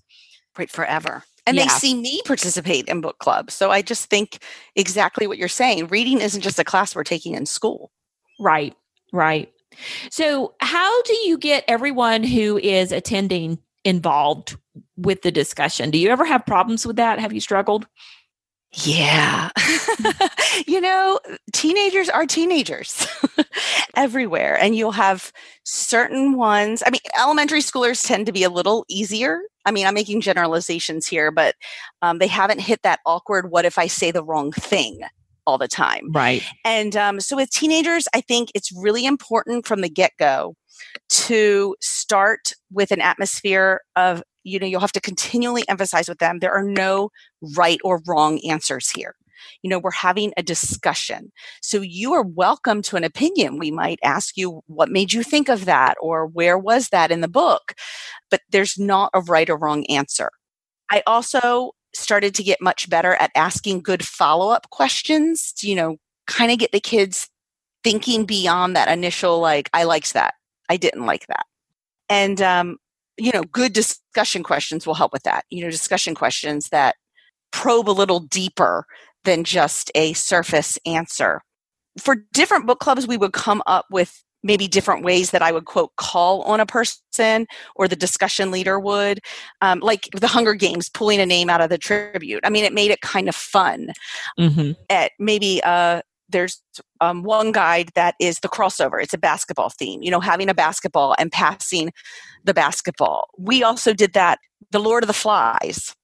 Right, 0.59 0.71
forever. 0.71 1.23
And 1.51 1.59
yeah. 1.59 1.65
they 1.65 1.69
see 1.71 1.95
me 1.95 2.23
participate 2.25 2.87
in 2.87 3.01
book 3.01 3.19
clubs. 3.19 3.55
So 3.55 3.73
I 3.73 3.83
just 3.83 4.09
think 4.09 4.39
exactly 4.77 5.27
what 5.27 5.37
you're 5.37 5.49
saying. 5.49 5.89
Reading 5.89 6.21
isn't 6.21 6.43
just 6.43 6.61
a 6.61 6.65
class 6.65 6.95
we're 6.95 7.03
taking 7.03 7.35
in 7.35 7.45
school. 7.45 7.91
Right, 8.39 8.77
right. 9.13 9.53
So, 10.11 10.55
how 10.61 11.03
do 11.03 11.15
you 11.25 11.37
get 11.39 11.65
everyone 11.67 12.23
who 12.23 12.59
is 12.59 12.93
attending 12.93 13.59
involved 13.85 14.57
with 14.97 15.23
the 15.23 15.33
discussion? 15.33 15.91
Do 15.91 15.99
you 15.99 16.11
ever 16.11 16.25
have 16.25 16.47
problems 16.47 16.87
with 16.87 16.97
that? 16.97 17.19
Have 17.19 17.33
you 17.33 17.41
struggled? 17.41 17.87
Yeah. 18.73 19.51
Mm. 19.59 20.67
you 20.69 20.81
know, 20.81 21.19
teenagers 21.53 22.09
are 22.09 22.25
teenagers 22.27 23.07
everywhere. 23.97 24.57
And 24.61 24.77
you'll 24.77 24.93
have 24.93 25.33
certain 25.65 26.37
ones. 26.37 26.83
I 26.87 26.91
mean, 26.91 27.01
elementary 27.19 27.61
schoolers 27.61 28.07
tend 28.07 28.27
to 28.27 28.33
be 28.33 28.45
a 28.45 28.51
little 28.51 28.85
easier. 28.89 29.41
I 29.65 29.71
mean, 29.71 29.87
I'm 29.87 29.95
making 29.95 30.21
generalizations 30.21 31.07
here, 31.07 31.31
but 31.31 31.55
um, 32.03 32.19
they 32.19 32.27
haven't 32.27 32.61
hit 32.61 32.83
that 32.83 33.01
awkward, 33.05 33.51
what 33.51 33.65
if 33.65 33.79
I 33.79 33.87
say 33.87 34.11
the 34.11 34.25
wrong 34.25 34.53
thing? 34.53 35.01
all 35.47 35.59
the 35.59 35.67
time. 35.67 36.13
Right. 36.13 36.45
And 36.65 36.95
um, 36.97 37.19
so 37.19 37.35
with 37.35 37.51
teenagers, 37.51 38.07
I 38.15 38.21
think 38.21 38.51
it's 38.55 38.71
really 38.71 39.05
important 39.05 39.67
from 39.67 39.81
the 39.81 39.89
get 39.89 40.13
go 40.19 40.55
to 41.09 41.77
start 41.81 42.53
with 42.71 42.91
an 42.91 43.01
atmosphere 43.01 43.81
of 43.97 44.23
you 44.45 44.59
know 44.59 44.67
you'll 44.67 44.81
have 44.81 44.93
to 44.93 45.01
continually 45.01 45.65
emphasize 45.69 46.09
with 46.09 46.19
them 46.19 46.39
there 46.39 46.53
are 46.53 46.63
no 46.63 47.11
right 47.57 47.79
or 47.85 48.01
wrong 48.07 48.41
answers 48.49 48.89
here 48.91 49.15
you 49.63 49.71
know 49.71 49.79
we're 49.79 49.91
having 49.91 50.33
a 50.37 50.43
discussion. 50.43 51.33
So 51.63 51.81
you 51.81 52.13
are 52.15 52.23
welcome 52.23 52.83
to 52.83 52.97
an 52.97 53.05
opinion. 53.05 53.59
We 53.59 53.71
might 53.71 53.99
ask 54.03 54.37
you 54.37 54.63
what 54.67 54.91
made 54.91 55.13
you 55.13 55.23
think 55.23 55.49
of 55.49 55.65
that? 55.65 55.97
or 56.01 56.27
where 56.27 56.59
was 56.59 56.89
that 56.89 57.11
in 57.11 57.21
the 57.21 57.29
book? 57.29 57.75
But 58.31 58.41
there's 58.51 58.79
not 58.79 59.11
a 59.15 59.21
right 59.21 59.49
or 59.49 59.57
wrong 59.57 59.85
answer. 59.87 60.31
I 60.91 61.03
also 61.07 61.73
started 61.95 62.35
to 62.37 62.43
get 62.43 62.61
much 62.61 62.89
better 62.89 63.15
at 63.15 63.31
asking 63.35 63.83
good 63.83 64.05
follow-up 64.05 64.71
questions 64.71 65.53
to, 65.55 65.69
you 65.69 65.75
know 65.75 65.97
kind 66.27 66.53
of 66.53 66.59
get 66.59 66.73
the 66.73 66.81
kids 66.81 67.29
thinking 67.83 68.25
beyond 68.25 68.77
that 68.77 68.89
initial 68.89 69.41
like 69.41 69.69
i 69.73 69.85
liked 69.85 70.13
that. 70.15 70.35
I 70.69 70.77
didn't 70.77 71.05
like 71.05 71.27
that. 71.27 71.45
And 72.09 72.41
um, 72.41 72.77
you 73.19 73.33
know, 73.33 73.43
good 73.43 73.73
discussion 73.73 74.43
questions 74.43 74.87
will 74.87 74.95
help 74.95 75.13
with 75.13 75.25
that. 75.25 75.45
You 75.51 75.65
know, 75.65 75.71
discussion 75.71 76.15
questions 76.15 76.69
that 76.71 76.97
probe 77.51 77.91
a 77.91 77.93
little 77.93 78.21
deeper 78.21 78.87
than 79.25 79.45
just 79.45 79.91
a 79.95 80.13
surface 80.15 80.79
answer. 80.87 81.43
For 81.99 82.17
different 82.33 82.67
book 82.67 82.81
clubs, 82.81 83.07
we 83.07 83.17
would 83.17 83.33
come 83.33 83.63
up 83.67 83.87
with 83.91 84.23
maybe 84.43 84.67
different 84.67 85.05
ways 85.05 85.33
that 85.33 85.43
I 85.43 85.53
would 85.53 85.67
quote 85.67 85.95
call 85.97 86.43
on 86.43 86.61
a 86.61 86.67
person 86.67 87.47
or 87.77 87.89
the 87.89 87.97
discussion 87.97 88.51
leader 88.51 88.81
would, 88.81 89.21
um, 89.61 89.81
like 89.81 90.09
the 90.15 90.29
Hunger 90.29 90.55
Games, 90.55 90.89
pulling 90.89 91.21
a 91.21 91.27
name 91.27 91.51
out 91.51 91.61
of 91.61 91.69
the 91.69 91.79
tribute. 91.79 92.41
I 92.45 92.51
mean, 92.51 92.65
it 92.65 92.73
made 92.73 92.91
it 92.91 93.01
kind 93.03 93.29
of 93.29 93.35
fun. 93.35 93.93
Mm-hmm. 94.39 94.73
At 94.89 95.13
maybe 95.19 95.61
uh, 95.63 96.01
there's 96.31 96.63
um, 97.01 97.23
one 97.23 97.53
guide 97.53 97.91
that 97.95 98.15
is 98.21 98.39
the 98.41 98.49
crossover. 98.49 99.03
It's 99.03 99.15
a 99.15 99.19
basketball 99.19 99.71
theme, 99.71 100.03
you 100.03 100.11
know, 100.11 100.21
having 100.21 100.49
a 100.49 100.55
basketball 100.55 101.15
and 101.19 101.31
passing 101.31 101.93
the 102.45 102.55
basketball. 102.55 103.29
We 103.39 103.63
also 103.63 103.93
did 103.93 104.15
that, 104.15 104.39
The 104.71 104.81
Lord 104.81 105.03
of 105.03 105.09
the 105.09 105.13
Flies. 105.15 105.95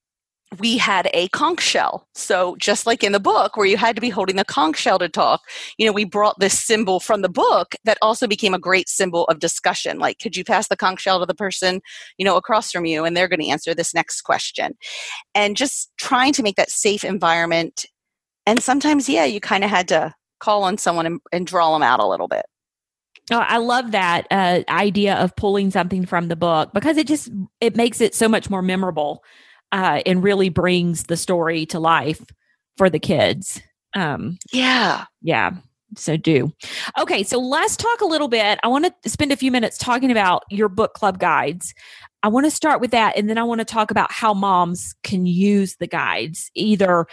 We 0.60 0.78
had 0.78 1.10
a 1.12 1.28
conch 1.28 1.60
shell. 1.60 2.06
So, 2.14 2.56
just 2.56 2.86
like 2.86 3.02
in 3.02 3.12
the 3.12 3.20
book 3.20 3.56
where 3.56 3.66
you 3.66 3.76
had 3.76 3.96
to 3.96 4.00
be 4.00 4.10
holding 4.10 4.36
the 4.36 4.44
conch 4.44 4.78
shell 4.78 4.98
to 5.00 5.08
talk, 5.08 5.40
you 5.76 5.84
know, 5.84 5.92
we 5.92 6.04
brought 6.04 6.38
this 6.38 6.58
symbol 6.58 7.00
from 7.00 7.22
the 7.22 7.28
book 7.28 7.74
that 7.84 7.98
also 8.00 8.26
became 8.26 8.54
a 8.54 8.58
great 8.58 8.88
symbol 8.88 9.24
of 9.24 9.40
discussion. 9.40 9.98
Like, 9.98 10.18
could 10.20 10.36
you 10.36 10.44
pass 10.44 10.68
the 10.68 10.76
conch 10.76 11.00
shell 11.00 11.18
to 11.18 11.26
the 11.26 11.34
person, 11.34 11.80
you 12.16 12.24
know, 12.24 12.36
across 12.36 12.70
from 12.70 12.86
you? 12.86 13.04
And 13.04 13.16
they're 13.16 13.28
going 13.28 13.40
to 13.40 13.48
answer 13.48 13.74
this 13.74 13.92
next 13.92 14.22
question. 14.22 14.76
And 15.34 15.56
just 15.56 15.90
trying 15.98 16.32
to 16.34 16.42
make 16.42 16.56
that 16.56 16.70
safe 16.70 17.02
environment 17.02 17.86
and 18.46 18.62
sometimes 18.62 19.08
yeah 19.08 19.24
you 19.24 19.40
kind 19.40 19.64
of 19.64 19.70
had 19.70 19.88
to 19.88 20.14
call 20.38 20.64
on 20.64 20.78
someone 20.78 21.06
and, 21.06 21.20
and, 21.32 21.46
draw 21.46 21.72
them 21.72 21.82
out 21.82 22.00
a 22.00 22.06
little 22.06 22.28
bit 22.28 22.46
oh 23.32 23.38
i 23.38 23.58
love 23.58 23.90
that 23.90 24.26
uh, 24.30 24.62
idea 24.68 25.14
of 25.16 25.34
pulling 25.36 25.70
something 25.70 26.06
from 26.06 26.28
the 26.28 26.36
book 26.36 26.70
because 26.72 26.96
it 26.96 27.06
just 27.06 27.28
it 27.60 27.76
makes 27.76 28.00
it 28.00 28.14
so 28.14 28.28
much 28.28 28.48
more 28.48 28.62
memorable 28.62 29.22
uh, 29.76 30.00
and 30.06 30.24
really 30.24 30.48
brings 30.48 31.04
the 31.04 31.18
story 31.18 31.66
to 31.66 31.78
life 31.78 32.24
for 32.78 32.88
the 32.88 32.98
kids. 32.98 33.60
Um, 33.94 34.38
yeah. 34.50 35.04
yeah 35.20 35.52
so 35.96 36.16
do. 36.16 36.50
Okay 36.98 37.22
so 37.22 37.38
let's 37.38 37.76
talk 37.76 38.00
a 38.00 38.06
little 38.06 38.28
bit. 38.28 38.58
I 38.62 38.68
want 38.68 38.86
to 39.02 39.10
spend 39.10 39.32
a 39.32 39.36
few 39.36 39.52
minutes 39.52 39.76
talking 39.78 40.10
about 40.10 40.44
your 40.50 40.68
book 40.68 40.94
club 40.94 41.18
guides. 41.18 41.74
I 42.22 42.28
want 42.28 42.46
to 42.46 42.50
start 42.50 42.80
with 42.80 42.90
that 42.90 43.16
and 43.16 43.28
then 43.28 43.38
I 43.38 43.44
want 43.44 43.60
to 43.60 43.64
talk 43.66 43.90
about 43.90 44.10
how 44.10 44.32
moms 44.32 44.94
can 45.04 45.26
use 45.26 45.76
the 45.76 45.86
guides 45.86 46.50
either 46.54 47.06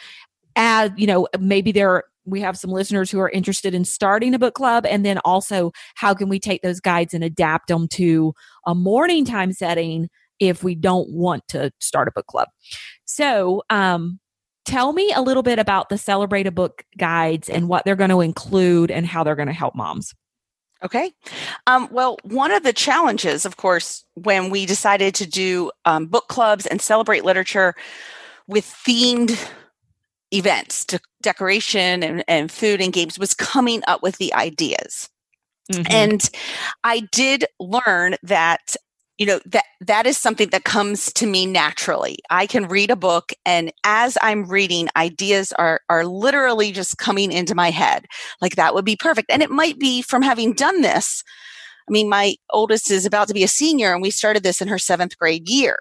as 0.55 0.91
you 0.95 1.05
know 1.05 1.27
maybe 1.39 1.71
there 1.71 2.03
we 2.25 2.39
have 2.39 2.57
some 2.57 2.71
listeners 2.71 3.11
who 3.11 3.19
are 3.19 3.29
interested 3.29 3.73
in 3.73 3.83
starting 3.83 4.33
a 4.33 4.39
book 4.39 4.55
club 4.55 4.85
and 4.85 5.05
then 5.05 5.17
also 5.19 5.71
how 5.95 6.13
can 6.13 6.29
we 6.29 6.39
take 6.39 6.61
those 6.61 6.79
guides 6.79 7.13
and 7.13 7.23
adapt 7.23 7.67
them 7.67 7.87
to 7.89 8.33
a 8.65 8.73
morning 8.73 9.25
time 9.25 9.51
setting 9.51 10.09
if 10.49 10.63
we 10.63 10.75
don't 10.75 11.09
want 11.09 11.47
to 11.47 11.71
start 11.79 12.07
a 12.07 12.11
book 12.11 12.27
club 12.27 12.47
so 13.05 13.63
um, 13.69 14.19
tell 14.65 14.93
me 14.93 15.11
a 15.13 15.21
little 15.21 15.43
bit 15.43 15.59
about 15.59 15.89
the 15.89 15.97
celebrate 15.97 16.47
a 16.47 16.51
book 16.51 16.83
guides 16.97 17.49
and 17.49 17.67
what 17.67 17.85
they're 17.85 17.95
going 17.95 18.09
to 18.09 18.21
include 18.21 18.91
and 18.91 19.05
how 19.05 19.23
they're 19.23 19.35
going 19.35 19.47
to 19.47 19.53
help 19.53 19.75
moms 19.75 20.13
Okay. 20.83 21.13
Um, 21.65 21.87
well, 21.91 22.17
one 22.23 22.51
of 22.51 22.63
the 22.63 22.73
challenges, 22.73 23.45
of 23.45 23.55
course, 23.55 24.03
when 24.15 24.49
we 24.49 24.65
decided 24.65 25.15
to 25.15 25.25
do 25.25 25.71
um, 25.85 26.07
book 26.07 26.27
clubs 26.27 26.65
and 26.65 26.81
celebrate 26.81 27.23
literature 27.23 27.73
with 28.47 28.65
themed 28.65 29.49
events, 30.33 30.83
de- 30.85 30.99
decoration 31.21 32.03
and, 32.03 32.23
and 32.27 32.51
food 32.51 32.81
and 32.81 32.91
games 32.91 33.17
was 33.17 33.33
coming 33.33 33.81
up 33.87 34.03
with 34.03 34.17
the 34.17 34.33
ideas. 34.33 35.09
Mm-hmm. 35.71 35.83
And 35.89 36.29
I 36.83 37.01
did 37.11 37.45
learn 37.59 38.15
that 38.23 38.75
you 39.17 39.25
know 39.25 39.39
that 39.45 39.65
that 39.81 40.05
is 40.05 40.17
something 40.17 40.49
that 40.49 40.63
comes 40.63 41.11
to 41.13 41.25
me 41.25 41.45
naturally. 41.45 42.17
I 42.29 42.47
can 42.47 42.67
read 42.67 42.89
a 42.89 42.95
book 42.95 43.31
and 43.45 43.71
as 43.83 44.17
i'm 44.21 44.45
reading 44.45 44.89
ideas 44.95 45.51
are 45.53 45.81
are 45.89 46.05
literally 46.05 46.71
just 46.71 46.97
coming 46.97 47.31
into 47.31 47.55
my 47.55 47.69
head. 47.69 48.05
Like 48.41 48.55
that 48.55 48.73
would 48.73 48.85
be 48.85 48.95
perfect. 48.95 49.29
And 49.29 49.43
it 49.43 49.51
might 49.51 49.79
be 49.79 50.01
from 50.01 50.21
having 50.21 50.53
done 50.53 50.81
this. 50.81 51.23
I 51.87 51.91
mean 51.91 52.09
my 52.09 52.35
oldest 52.51 52.89
is 52.91 53.05
about 53.05 53.27
to 53.27 53.33
be 53.33 53.43
a 53.43 53.47
senior 53.47 53.93
and 53.93 54.01
we 54.01 54.09
started 54.09 54.43
this 54.43 54.61
in 54.61 54.67
her 54.67 54.77
7th 54.77 55.17
grade 55.17 55.47
year. 55.47 55.77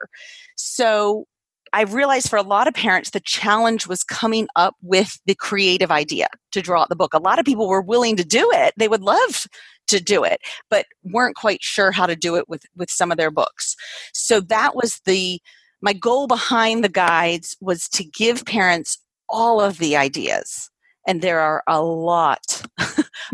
So 0.57 1.27
I 1.73 1.83
realized 1.83 2.29
for 2.29 2.37
a 2.37 2.43
lot 2.43 2.69
of 2.69 2.75
parents, 2.75 3.11
the 3.11 3.21
challenge 3.21 3.87
was 3.87 4.05
coming 4.05 4.47
up 4.57 4.77
with 4.83 5.19
the 5.27 5.35
creative 5.35 5.91
idea 5.91 6.29
to 6.53 6.61
draw 6.61 6.83
out 6.83 6.91
the 6.91 6.97
book. 6.97 7.15
A 7.15 7.19
lot 7.19 7.39
of 7.39 7.47
people 7.47 7.69
were 7.69 7.81
willing 7.81 8.17
to 8.17 8.25
do 8.25 8.51
it. 8.53 8.75
They 8.77 8.89
would 8.89 9.03
love 9.03 9.47
to 9.89 10.01
do 10.01 10.23
it, 10.23 10.41
but 10.71 10.87
weren't 11.03 11.37
quite 11.37 11.63
sure 11.63 11.91
how 11.91 12.07
to 12.07 12.17
do 12.17 12.37
it 12.37 12.49
with, 12.49 12.65
with 12.77 12.91
some 12.91 13.11
of 13.11 13.17
their 13.17 13.31
books. 13.31 13.75
So 14.13 14.41
that 14.41 14.75
was 14.75 15.01
the, 15.07 15.41
my 15.81 15.93
goal 15.93 16.27
behind 16.27 16.85
the 16.85 16.89
guides 16.89 17.57
was 17.61 17.89
to 17.91 18.05
give 18.05 18.45
parents 18.45 18.99
all 19.29 19.61
of 19.61 19.79
the 19.79 19.97
ideas. 19.97 20.71
And 21.07 21.21
there 21.21 21.41
are 21.41 21.65
a 21.67 21.83
lot 21.83 22.63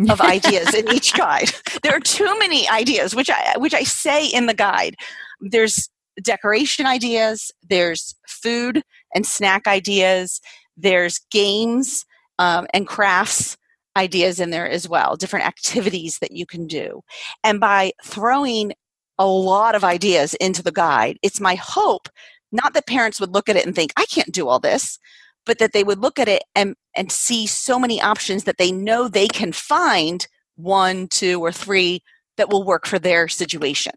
of 0.09 0.21
ideas 0.21 0.75
in 0.75 0.89
each 0.93 1.13
guide. 1.15 1.51
There 1.83 1.95
are 1.95 2.01
too 2.01 2.39
many 2.39 2.69
ideas, 2.69 3.15
which 3.15 3.31
I, 3.31 3.55
which 3.59 3.75
I 3.75 3.83
say 3.83 4.27
in 4.27 4.47
the 4.47 4.55
guide. 4.55 4.95
There's 5.41 5.91
decoration 6.23 6.87
ideas, 6.87 7.51
there's 7.69 8.15
food 8.27 8.83
and 9.15 9.27
snack 9.27 9.67
ideas, 9.67 10.41
there's 10.77 11.21
games 11.31 12.05
um, 12.39 12.67
and 12.73 12.87
crafts 12.87 13.57
ideas 13.97 14.39
in 14.39 14.51
there 14.51 14.69
as 14.69 14.89
well, 14.89 15.17
different 15.17 15.47
activities 15.47 16.19
that 16.21 16.33
you 16.33 16.47
can 16.47 16.67
do. 16.67 17.03
And 17.43 17.59
by 17.59 17.93
throwing 18.05 18.73
a 19.19 19.27
lot 19.27 19.75
of 19.75 19.83
ideas 19.83 20.35
into 20.35 20.63
the 20.63 20.73
guide, 20.73 21.19
it's 21.23 21.41
my 21.41 21.57
hope 21.57 22.09
not 22.53 22.75
that 22.75 22.87
parents 22.87 23.21
would 23.21 23.35
look 23.35 23.49
at 23.49 23.57
it 23.57 23.67
and 23.67 23.75
think, 23.75 23.93
I 23.97 24.07
can't 24.07 24.33
do 24.33 24.49
all 24.49 24.59
this, 24.59 24.99
but 25.45 25.59
that 25.59 25.73
they 25.73 25.85
would 25.85 25.99
look 25.99 26.19
at 26.19 26.29
it 26.29 26.43
and, 26.55 26.75
and 26.97 27.13
see 27.13 27.47
so 27.47 27.79
many 27.79 28.01
options 28.01 28.45
that 28.45 28.59
they 28.59 28.73
know 28.73 29.09
they 29.09 29.29
can 29.29 29.53
find 29.53 30.27
one, 30.57 31.09
two, 31.09 31.41
or 31.41 31.53
three 31.53 32.01
that 32.37 32.49
will 32.49 32.65
work 32.65 32.87
for 32.87 32.99
their 32.99 33.29
situation. 33.29 33.93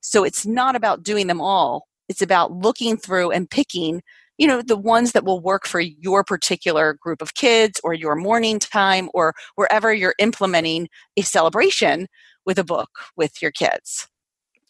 So 0.00 0.24
it's 0.24 0.46
not 0.46 0.76
about 0.76 1.02
doing 1.02 1.26
them 1.26 1.40
all. 1.40 1.86
It's 2.08 2.22
about 2.22 2.52
looking 2.52 2.96
through 2.96 3.30
and 3.30 3.48
picking, 3.48 4.02
you 4.38 4.46
know, 4.46 4.62
the 4.62 4.76
ones 4.76 5.12
that 5.12 5.24
will 5.24 5.40
work 5.40 5.66
for 5.66 5.80
your 5.80 6.24
particular 6.24 6.94
group 7.00 7.22
of 7.22 7.34
kids 7.34 7.80
or 7.82 7.94
your 7.94 8.14
morning 8.14 8.58
time 8.58 9.08
or 9.14 9.34
wherever 9.54 9.92
you're 9.92 10.14
implementing 10.18 10.88
a 11.16 11.22
celebration 11.22 12.08
with 12.44 12.58
a 12.58 12.64
book 12.64 12.90
with 13.16 13.40
your 13.40 13.50
kids. 13.50 14.08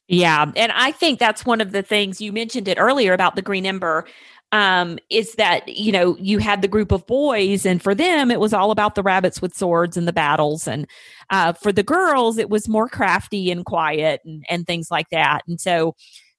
Yeah. 0.07 0.53
And 0.55 0.71
I 0.73 0.93
think 0.93 1.19
that's 1.19 1.47
one 1.47 1.63
of 1.63 1.73
the 1.73 1.83
things 1.83 2.21
you 2.21 2.31
mentioned 2.31 2.69
it 2.69 2.79
earlier 2.79 3.15
about 3.15 3.37
the 3.37 3.43
Green 3.43 3.65
Ember 3.65 4.07
um, 4.55 5.01
is 5.11 5.35
that 5.35 5.67
you 5.67 5.91
know 5.91 6.17
you 6.21 6.39
had 6.39 6.63
the 6.63 6.69
group 6.69 6.93
of 6.93 7.05
boys 7.09 7.67
and 7.67 7.83
for 7.83 7.93
them 7.93 8.31
it 8.31 8.39
was 8.39 8.53
all 8.53 8.71
about 8.71 8.95
the 8.95 9.03
rabbits 9.03 9.43
with 9.43 9.57
swords 9.57 9.97
and 9.97 10.07
the 10.07 10.13
battles. 10.13 10.69
And 10.69 10.87
uh, 11.31 11.55
for 11.55 11.73
the 11.73 11.83
girls 11.83 12.39
it 12.39 12.49
was 12.49 12.69
more 12.69 12.89
crafty 12.89 13.51
and 13.51 13.65
quiet 13.65 14.21
and, 14.25 14.45
and 14.49 14.65
things 14.65 14.93
like 14.93 15.11
that. 15.11 15.43
And 15.49 15.61
so 15.61 15.97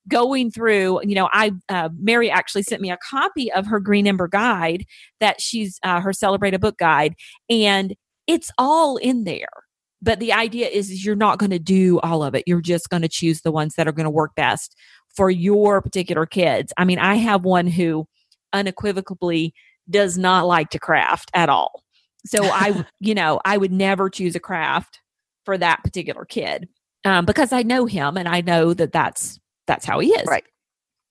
going 0.08 0.51
through 0.51 1.01
you 1.04 1.15
know 1.15 1.28
i 1.34 1.51
uh, 1.67 1.89
mary 1.97 2.30
actually 2.30 2.62
sent 2.62 2.80
me 2.80 2.91
a 2.91 2.97
copy 3.10 3.51
of 3.51 3.65
her 3.65 3.80
green 3.80 4.06
ember 4.06 4.28
guide 4.28 4.86
that 5.19 5.41
she's 5.41 5.80
uh, 5.84 5.99
her 5.99 6.13
celebrate 6.13 6.54
a 6.54 6.60
book 6.60 6.78
guide. 6.78 7.15
And 7.49 7.95
it's 8.28 8.49
all 8.58 8.95
in 8.95 9.25
there. 9.25 9.47
But 10.01 10.19
the 10.19 10.32
idea 10.32 10.67
is 10.67 11.04
you're 11.04 11.15
not 11.15 11.39
going 11.39 11.49
to 11.49 11.60
do 11.60 11.99
all 11.99 12.23
of 12.23 12.34
it. 12.34 12.43
You're 12.47 12.62
just 12.62 12.89
going 12.89 13.01
to 13.01 13.10
choose 13.10 13.41
the 13.41 13.51
ones 13.51 13.75
that 13.75 13.88
are 13.88 13.91
going 13.91 14.06
to 14.06 14.10
work 14.10 14.36
best 14.36 14.75
for 15.15 15.30
your 15.30 15.82
particular 15.82 16.25
kids. 16.25 16.73
I 16.78 16.86
mean, 16.86 16.99
I 16.99 17.15
have 17.15 17.43
one 17.43 17.67
who 17.67 18.08
unequivocally 18.54 19.54
does 19.89 20.17
not 20.17 20.45
like 20.45 20.69
to 20.71 20.80
craft 20.80 21.32
at 21.34 21.49
all. 21.49 21.84
So 22.25 22.43
I, 22.43 22.86
you 22.99 23.13
know, 23.13 23.39
I 23.45 23.58
would 23.58 23.71
never 23.71 24.10
choose 24.10 24.36
a 24.36 24.39
craft 24.39 24.99
for 25.45 25.58
that 25.58 25.84
particular 25.84 26.25
kid 26.25 26.67
um, 27.04 27.25
because 27.25 27.54
I 27.54 27.63
know 27.63 27.86
him 27.86 28.17
and 28.17 28.28
I 28.28 28.41
know 28.41 28.73
that 28.73 28.91
that's 28.91 29.39
that's 29.67 29.86
how 29.86 29.99
he 29.99 30.10
is. 30.10 30.28
Right. 30.28 30.43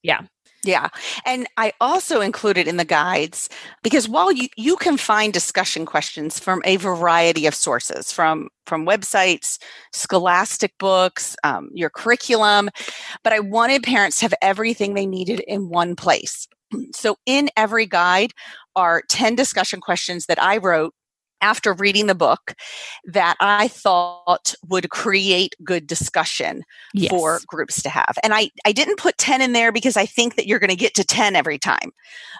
Yeah. 0.02 0.22
Yeah. 0.64 0.88
And 1.26 1.46
I 1.56 1.72
also 1.80 2.20
included 2.20 2.66
in 2.66 2.76
the 2.76 2.84
guides 2.84 3.48
because 3.82 4.08
while 4.08 4.32
you, 4.32 4.48
you 4.56 4.76
can 4.76 4.96
find 4.96 5.32
discussion 5.32 5.86
questions 5.86 6.38
from 6.38 6.62
a 6.64 6.76
variety 6.76 7.46
of 7.46 7.54
sources 7.54 8.12
from 8.12 8.48
from 8.66 8.86
websites, 8.86 9.58
scholastic 9.92 10.72
books, 10.78 11.36
um, 11.44 11.68
your 11.74 11.90
curriculum, 11.90 12.70
but 13.22 13.32
I 13.32 13.40
wanted 13.40 13.82
parents 13.82 14.18
to 14.18 14.24
have 14.24 14.34
everything 14.40 14.94
they 14.94 15.06
needed 15.06 15.40
in 15.40 15.68
one 15.68 15.96
place. 15.96 16.48
So 16.92 17.16
in 17.26 17.50
every 17.56 17.86
guide 17.86 18.32
are 18.74 19.02
10 19.08 19.34
discussion 19.34 19.80
questions 19.80 20.26
that 20.26 20.42
I 20.42 20.56
wrote 20.56 20.94
after 21.40 21.74
reading 21.74 22.06
the 22.06 22.14
book 22.14 22.54
that 23.04 23.36
I 23.40 23.68
thought 23.68 24.54
would 24.68 24.90
create 24.90 25.54
good 25.62 25.86
discussion 25.86 26.62
yes. 26.92 27.10
for 27.10 27.40
groups 27.46 27.82
to 27.82 27.88
have. 27.88 28.16
And 28.22 28.32
I, 28.34 28.50
I 28.64 28.72
didn't 28.72 28.98
put 28.98 29.18
10 29.18 29.42
in 29.42 29.52
there 29.52 29.72
because 29.72 29.96
I 29.96 30.06
think 30.06 30.36
that 30.36 30.46
you're 30.46 30.58
going 30.58 30.70
to 30.70 30.76
get 30.76 30.94
to 30.94 31.04
10 31.04 31.36
every 31.36 31.58
time. 31.58 31.92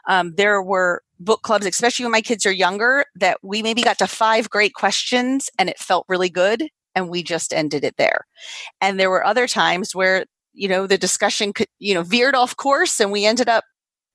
Um, 0.09 0.35
there 0.37 0.63
were 0.63 1.03
book 1.21 1.43
clubs, 1.43 1.67
especially 1.67 2.05
when 2.05 2.13
my 2.13 2.21
kids 2.21 2.47
are 2.47 2.53
younger, 2.53 3.05
that 3.17 3.39
we 3.43 3.63
maybe 3.63 3.83
got 3.83 3.99
to 3.99 4.07
five 4.07 4.51
great 4.51 4.75
questions 4.75 5.51
and 5.59 5.69
it 5.69 5.79
felt 5.79 6.07
really 6.09 6.31
good 6.31 6.69
and 6.95 7.09
we 7.09 7.23
just 7.23 7.53
ended 7.53 7.85
it 7.85 7.97
there. 7.97 8.27
And 8.81 8.99
there 8.99 9.11
were 9.11 9.25
other 9.25 9.47
times 9.47 9.95
where, 9.95 10.25
you 10.53 10.69
know, 10.69 10.87
the 10.87 10.99
discussion 10.99 11.53
could, 11.53 11.69
you 11.79 11.95
know, 11.95 12.03
veered 12.03 12.35
off 12.35 12.57
course 12.57 13.01
and 13.01 13.11
we 13.11 13.27
ended 13.27 13.49
up 13.49 13.65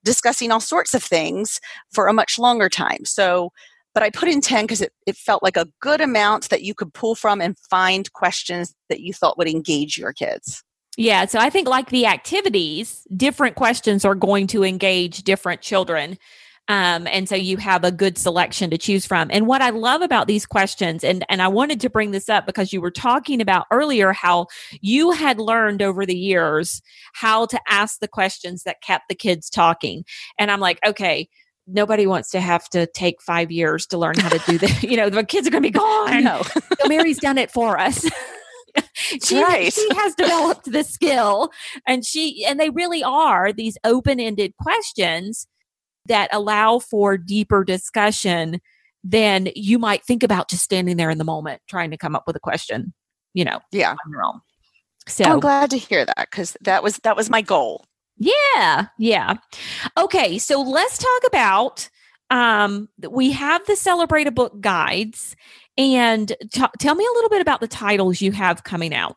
discussing 0.03 0.51
all 0.51 0.61
sorts 0.61 0.93
of 0.93 1.03
things 1.03 1.59
for 1.91 2.07
a 2.07 2.13
much 2.13 2.39
longer 2.39 2.69
time. 2.69 3.03
So 3.03 3.51
but 3.93 4.03
I 4.03 4.09
put 4.09 4.29
in 4.29 4.41
10 4.41 4.65
because 4.65 4.81
it, 4.81 4.93
it 5.05 5.15
felt 5.15 5.43
like 5.43 5.57
a 5.57 5.67
good 5.81 6.01
amount 6.01 6.49
that 6.49 6.63
you 6.63 6.73
could 6.73 6.93
pull 6.93 7.15
from 7.15 7.41
and 7.41 7.57
find 7.69 8.11
questions 8.13 8.73
that 8.89 9.01
you 9.01 9.13
thought 9.13 9.37
would 9.37 9.47
engage 9.47 9.97
your 9.97 10.13
kids. 10.13 10.63
Yeah, 10.97 11.25
so 11.25 11.39
I 11.39 11.49
think 11.49 11.67
like 11.67 11.89
the 11.89 12.05
activities, 12.05 13.07
different 13.15 13.55
questions 13.55 14.03
are 14.03 14.15
going 14.15 14.47
to 14.47 14.63
engage 14.63 15.23
different 15.23 15.61
children. 15.61 16.17
Um, 16.69 17.07
and 17.07 17.27
so 17.27 17.35
you 17.35 17.57
have 17.57 17.83
a 17.83 17.91
good 17.91 18.17
selection 18.17 18.69
to 18.69 18.77
choose 18.77 19.03
from. 19.05 19.29
And 19.31 19.47
what 19.47 19.61
I 19.61 19.71
love 19.71 20.03
about 20.03 20.27
these 20.27 20.45
questions, 20.45 21.03
and, 21.03 21.25
and 21.27 21.41
I 21.41 21.47
wanted 21.47 21.79
to 21.81 21.89
bring 21.89 22.11
this 22.11 22.29
up 22.29 22.45
because 22.45 22.71
you 22.71 22.79
were 22.79 22.91
talking 22.91 23.41
about 23.41 23.65
earlier 23.71 24.13
how 24.13 24.45
you 24.79 25.11
had 25.11 25.39
learned 25.39 25.81
over 25.81 26.05
the 26.05 26.17
years 26.17 26.81
how 27.13 27.47
to 27.47 27.59
ask 27.67 27.99
the 27.99 28.07
questions 28.07 28.63
that 28.63 28.83
kept 28.83 29.09
the 29.09 29.15
kids 29.15 29.49
talking. 29.49 30.05
And 30.37 30.51
I'm 30.51 30.59
like, 30.59 30.79
okay, 30.85 31.27
nobody 31.71 32.07
wants 32.07 32.29
to 32.31 32.41
have 32.41 32.67
to 32.69 32.87
take 32.87 33.21
five 33.21 33.51
years 33.51 33.85
to 33.87 33.97
learn 33.97 34.17
how 34.17 34.29
to 34.29 34.39
do 34.45 34.57
this. 34.57 34.83
you 34.89 34.97
know, 34.97 35.09
the 35.09 35.23
kids 35.23 35.47
are 35.47 35.51
going 35.51 35.63
to 35.63 35.67
be 35.67 35.71
gone. 35.71 36.09
I 36.09 36.19
know. 36.19 36.41
so 36.81 36.87
Mary's 36.87 37.19
done 37.19 37.37
it 37.37 37.51
for 37.51 37.79
us. 37.79 38.05
she, 38.95 39.41
right. 39.41 39.73
she 39.73 39.87
has 39.95 40.15
developed 40.15 40.71
the 40.71 40.83
skill 40.83 41.51
and 41.87 42.05
she 42.05 42.45
and 42.45 42.59
they 42.59 42.69
really 42.69 43.03
are 43.03 43.51
these 43.51 43.77
open-ended 43.83 44.53
questions 44.61 45.47
that 46.05 46.29
allow 46.31 46.79
for 46.79 47.17
deeper 47.17 47.63
discussion 47.63 48.59
than 49.03 49.49
you 49.55 49.79
might 49.79 50.03
think 50.03 50.23
about 50.23 50.49
just 50.49 50.63
standing 50.63 50.97
there 50.97 51.09
in 51.09 51.17
the 51.17 51.23
moment 51.23 51.61
trying 51.67 51.89
to 51.91 51.97
come 51.97 52.15
up 52.15 52.23
with 52.27 52.35
a 52.35 52.39
question 52.39 52.93
you 53.33 53.45
know 53.45 53.59
yeah 53.71 53.91
on 53.91 54.11
your 54.11 54.23
own 54.23 54.41
so 55.07 55.23
i'm 55.23 55.39
glad 55.39 55.69
to 55.69 55.77
hear 55.77 56.05
that 56.05 56.27
because 56.29 56.55
that 56.61 56.83
was 56.83 56.97
that 57.03 57.15
was 57.15 57.29
my 57.29 57.41
goal 57.41 57.85
yeah, 58.19 58.87
yeah. 58.97 59.35
Okay, 59.97 60.37
so 60.37 60.61
let's 60.61 60.97
talk 60.97 61.21
about 61.27 61.89
um 62.29 62.89
we 63.09 63.31
have 63.31 63.65
the 63.65 63.75
celebrate 63.75 64.27
a 64.27 64.31
book 64.31 64.61
guides 64.61 65.35
and 65.77 66.27
t- 66.51 66.63
tell 66.77 66.93
me 66.93 67.05
a 67.05 67.13
little 67.15 67.29
bit 67.29 67.41
about 67.41 67.59
the 67.59 67.67
titles 67.67 68.21
you 68.21 68.31
have 68.31 68.63
coming 68.63 68.93
out. 68.93 69.15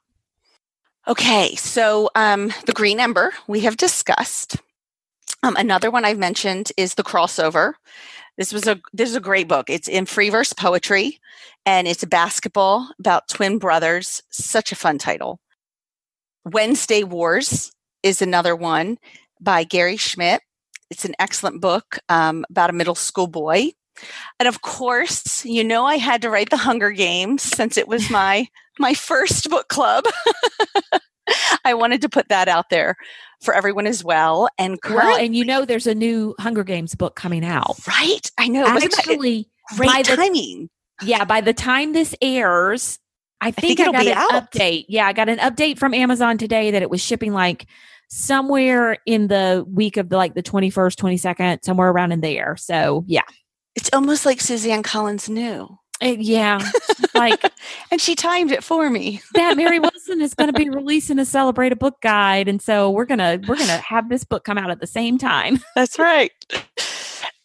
Okay, 1.07 1.55
so 1.57 2.09
um 2.15 2.53
the 2.67 2.73
Green 2.73 3.01
Ember 3.01 3.33
we 3.47 3.61
have 3.61 3.77
discussed. 3.77 4.57
Um, 5.43 5.57
another 5.57 5.91
one 5.91 6.05
I've 6.05 6.19
mentioned 6.19 6.71
is 6.77 6.95
the 6.95 7.03
crossover. 7.03 7.75
This 8.39 8.53
was 8.53 8.67
a 8.67 8.81
this 8.93 9.11
is 9.11 9.17
a 9.17 9.21
great 9.21 9.49
book. 9.49 9.69
It's 9.69 9.89
in 9.89 10.07
free 10.07 10.31
verse 10.31 10.53
poetry, 10.53 11.19
and 11.67 11.89
it's 11.89 12.03
a 12.03 12.07
basketball 12.09 12.89
about 12.99 13.29
twin 13.29 13.59
brothers. 13.59 14.23
Such 14.31 14.73
a 14.73 14.77
fun 14.77 14.99
title. 14.99 15.41
Wednesday 16.45 17.03
Wars 17.03 17.73
is 18.03 18.23
another 18.23 18.57
one 18.57 18.99
by 19.41 19.65
Gary 19.65 19.97
Schmidt. 19.97 20.43
It's 20.91 21.05
an 21.05 21.15
excellent 21.19 21.61
book 21.61 21.99
um, 22.09 22.45
about 22.51 22.71
a 22.71 22.75
middle 22.75 22.95
school 22.95 23.27
boy. 23.27 23.73
And 24.39 24.49
of 24.49 24.63
course, 24.63 25.45
you 25.45 25.65
know 25.65 25.85
I 25.85 25.97
had 25.97 26.23
to 26.23 26.31
write 26.31 26.51
The 26.51 26.57
Hunger 26.57 26.91
Games 26.91 27.43
since 27.43 27.77
it 27.77 27.89
was 27.89 28.11
my 28.11 28.49
my 28.79 28.95
first 28.95 29.49
book 29.51 29.69
club. 29.69 30.05
I 31.65 31.75
wanted 31.75 32.03
to 32.03 32.09
put 32.09 32.29
that 32.29 32.49
out 32.49 32.71
there 32.71 32.97
for 33.43 33.55
everyone 33.55 33.87
as 33.87 34.03
well. 34.03 34.49
And 34.59 34.79
well, 34.89 35.17
and 35.17 35.37
you 35.37 35.45
know, 35.45 35.65
there's 35.65 35.87
a 35.87 35.95
new 35.95 36.35
Hunger 36.39 36.65
Games 36.65 36.95
book 36.95 37.15
coming 37.15 37.45
out, 37.45 37.77
right? 37.87 38.31
I 38.39 38.49
know. 38.49 38.67
Actually, 38.67 39.49
great 39.77 40.05
timing. 40.05 40.69
The, 41.01 41.07
yeah, 41.07 41.25
by 41.25 41.41
the 41.41 41.53
time 41.53 41.93
this 41.93 42.15
airs, 42.23 42.99
I 43.43 43.51
think, 43.51 43.81
I, 43.81 43.85
think 43.85 43.97
I 43.97 44.05
got 44.05 44.07
an 44.07 44.37
out. 44.37 44.53
update. 44.53 44.85
Yeah, 44.89 45.05
I 45.05 45.13
got 45.13 45.29
an 45.29 45.39
update 45.39 45.77
from 45.77 45.95
Amazon 45.95 46.39
today 46.39 46.71
that 46.71 46.81
it 46.81 46.89
was 46.89 47.01
shipping 47.01 47.33
like 47.33 47.67
somewhere 48.09 48.99
in 49.05 49.27
the 49.27 49.67
week 49.69 49.97
of 49.97 50.11
the 50.11 50.17
like 50.17 50.35
the 50.35 50.45
21st, 50.45 50.95
22nd, 50.95 51.65
somewhere 51.65 51.91
around 51.91 52.13
in 52.13 52.21
there. 52.21 52.57
So, 52.57 53.05
yeah. 53.09 53.23
It's 53.75 53.91
almost 53.93 54.25
like 54.25 54.41
Suzanne 54.41 54.85
Collins 54.85 55.29
knew. 55.29 55.77
Uh, 56.01 56.15
yeah. 56.19 56.61
Like, 57.17 57.43
and 57.91 58.01
she 58.01 58.15
timed 58.15 58.53
it 58.53 58.63
for 58.63 58.89
me. 58.89 59.21
that 59.35 59.57
Mary 59.57 59.81
Wilson 59.81 60.21
is 60.21 60.35
going 60.35 60.53
to 60.53 60.59
be 60.59 60.71
releasing 60.71 61.19
a 61.19 61.25
celebrate 61.25 61.73
a 61.73 61.77
book 61.77 62.01
guide. 62.01 62.47
And 62.47 62.63
so 62.63 62.91
we're 62.91 63.07
going 63.07 63.19
to, 63.19 63.41
we're 63.49 63.57
going 63.57 63.67
to 63.67 63.79
have 63.79 64.09
this 64.09 64.23
book 64.23 64.45
come 64.45 64.57
out 64.57 64.71
at 64.71 64.81
the 64.81 64.87
same 64.87 65.19
time. 65.19 65.59
That's 65.75 65.99
right. 65.99 66.31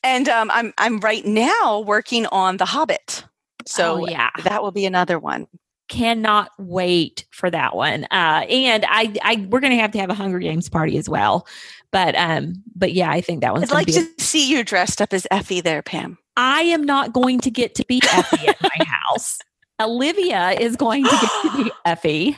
And 0.03 0.29
um, 0.29 0.51
I'm, 0.51 0.73
I'm 0.77 0.99
right 0.99 1.25
now 1.25 1.79
working 1.79 2.27
on 2.27 2.57
The 2.57 2.65
Hobbit. 2.65 3.25
So 3.65 4.03
oh, 4.03 4.07
yeah, 4.07 4.29
that 4.43 4.61
will 4.61 4.71
be 4.71 4.85
another 4.85 5.17
one 5.17 5.47
cannot 5.87 6.51
wait 6.57 7.25
for 7.31 7.49
that 7.49 7.75
one. 7.75 8.05
Uh, 8.05 8.45
and 8.49 8.85
I, 8.87 9.13
I, 9.23 9.47
we're 9.49 9.59
going 9.59 9.71
to 9.73 9.79
have 9.79 9.91
to 9.91 9.99
have 9.99 10.09
a 10.09 10.13
Hunger 10.13 10.39
Games 10.39 10.69
party 10.69 10.97
as 10.97 11.07
well. 11.09 11.47
But, 11.91 12.15
um, 12.15 12.63
but 12.75 12.93
yeah, 12.93 13.09
I 13.09 13.21
think 13.21 13.41
that 13.41 13.53
one's. 13.53 13.71
I'd 13.71 13.75
like 13.75 13.87
to 13.87 14.01
a- 14.01 14.21
see 14.21 14.49
you 14.49 14.63
dressed 14.63 15.01
up 15.01 15.13
as 15.13 15.25
Effie 15.31 15.61
there, 15.61 15.81
Pam. 15.81 16.17
I 16.35 16.61
am 16.61 16.83
not 16.83 17.13
going 17.13 17.39
to 17.41 17.51
get 17.51 17.75
to 17.75 17.85
be 17.85 18.01
Effie 18.11 18.47
at 18.47 18.61
my 18.61 18.85
house. 18.85 19.39
Olivia 19.79 20.51
is 20.51 20.75
going 20.75 21.03
to 21.03 21.09
get 21.09 21.31
to 21.43 21.63
be 21.63 21.71
Effie. 21.85 22.37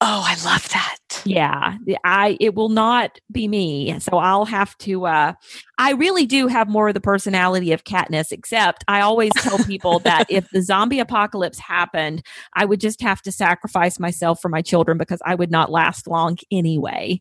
Oh, 0.00 0.22
I 0.24 0.36
love 0.44 0.68
that. 0.68 0.98
Yeah, 1.24 1.76
I 2.04 2.36
it 2.40 2.54
will 2.54 2.68
not 2.68 3.18
be 3.32 3.48
me. 3.48 3.98
So 3.98 4.18
I'll 4.18 4.44
have 4.44 4.78
to 4.78 5.06
uh 5.06 5.32
I 5.78 5.92
really 5.92 6.24
do 6.24 6.46
have 6.46 6.68
more 6.68 6.88
of 6.88 6.94
the 6.94 7.00
personality 7.00 7.72
of 7.72 7.82
Katniss 7.82 8.30
except 8.30 8.84
I 8.86 9.00
always 9.00 9.32
tell 9.38 9.58
people 9.58 9.98
that 10.00 10.26
if 10.28 10.48
the 10.52 10.62
zombie 10.62 11.00
apocalypse 11.00 11.58
happened, 11.58 12.22
I 12.54 12.64
would 12.64 12.80
just 12.80 13.00
have 13.02 13.20
to 13.22 13.32
sacrifice 13.32 13.98
myself 13.98 14.40
for 14.40 14.48
my 14.48 14.62
children 14.62 14.98
because 14.98 15.20
I 15.24 15.34
would 15.34 15.50
not 15.50 15.70
last 15.70 16.06
long 16.06 16.38
anyway. 16.52 17.20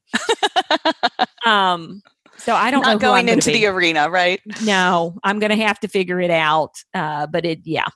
um 1.45 2.03
so 2.37 2.53
I 2.53 2.69
don't 2.69 2.83
not 2.83 3.01
going 3.01 3.27
into 3.27 3.49
the 3.49 3.65
arena, 3.65 4.07
right? 4.11 4.39
No, 4.61 5.17
I'm 5.23 5.39
going 5.39 5.49
to 5.49 5.65
have 5.65 5.79
to 5.79 5.87
figure 5.87 6.21
it 6.21 6.31
out. 6.31 6.75
Uh 6.93 7.25
but 7.25 7.43
it 7.43 7.61
yeah. 7.63 7.87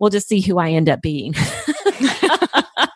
We'll 0.00 0.10
just 0.10 0.28
see 0.28 0.40
who 0.40 0.58
I 0.58 0.70
end 0.70 0.88
up 0.88 1.02
being 1.02 1.34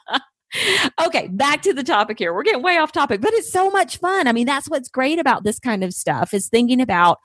okay, 1.05 1.29
back 1.29 1.63
to 1.63 1.73
the 1.73 1.83
topic 1.83 2.19
here. 2.19 2.35
We're 2.35 2.43
getting 2.43 2.63
way 2.63 2.77
off 2.77 2.93
topic, 2.93 3.21
but 3.21 3.33
it's 3.35 3.51
so 3.51 3.71
much 3.71 3.99
fun. 3.99 4.27
I 4.27 4.33
mean, 4.33 4.47
that's 4.47 4.69
what's 4.69 4.89
great 4.89 5.19
about 5.19 5.45
this 5.45 5.59
kind 5.59 5.83
of 5.85 5.95
stuff 5.95 6.35
is 6.35 6.49
thinking 6.49 6.81
about, 6.81 7.19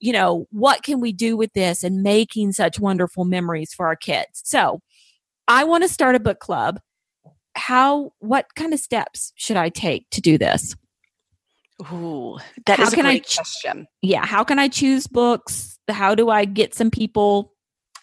you 0.00 0.12
know, 0.12 0.46
what 0.50 0.82
can 0.82 1.00
we 1.00 1.12
do 1.12 1.36
with 1.36 1.52
this 1.52 1.82
and 1.82 2.02
making 2.02 2.52
such 2.52 2.78
wonderful 2.78 3.24
memories 3.24 3.74
for 3.74 3.86
our 3.86 3.96
kids. 3.96 4.42
So, 4.44 4.80
I 5.48 5.64
want 5.64 5.82
to 5.82 5.88
start 5.88 6.14
a 6.14 6.20
book 6.20 6.40
club. 6.40 6.78
How 7.56 8.12
what 8.18 8.54
kind 8.54 8.72
of 8.74 8.80
steps 8.80 9.32
should 9.34 9.56
I 9.56 9.70
take 9.70 10.08
to 10.10 10.20
do 10.20 10.38
this? 10.38 10.76
Ooh, 11.92 12.38
that 12.66 12.78
how 12.78 12.84
is 12.84 12.92
a 12.92 12.96
great 12.96 13.06
I, 13.06 13.34
question. 13.34 13.86
Yeah, 14.02 14.26
how 14.26 14.44
can 14.44 14.58
I 14.58 14.68
choose 14.68 15.06
books? 15.06 15.78
How 15.88 16.14
do 16.14 16.28
I 16.28 16.44
get 16.44 16.74
some 16.74 16.90
people 16.90 17.54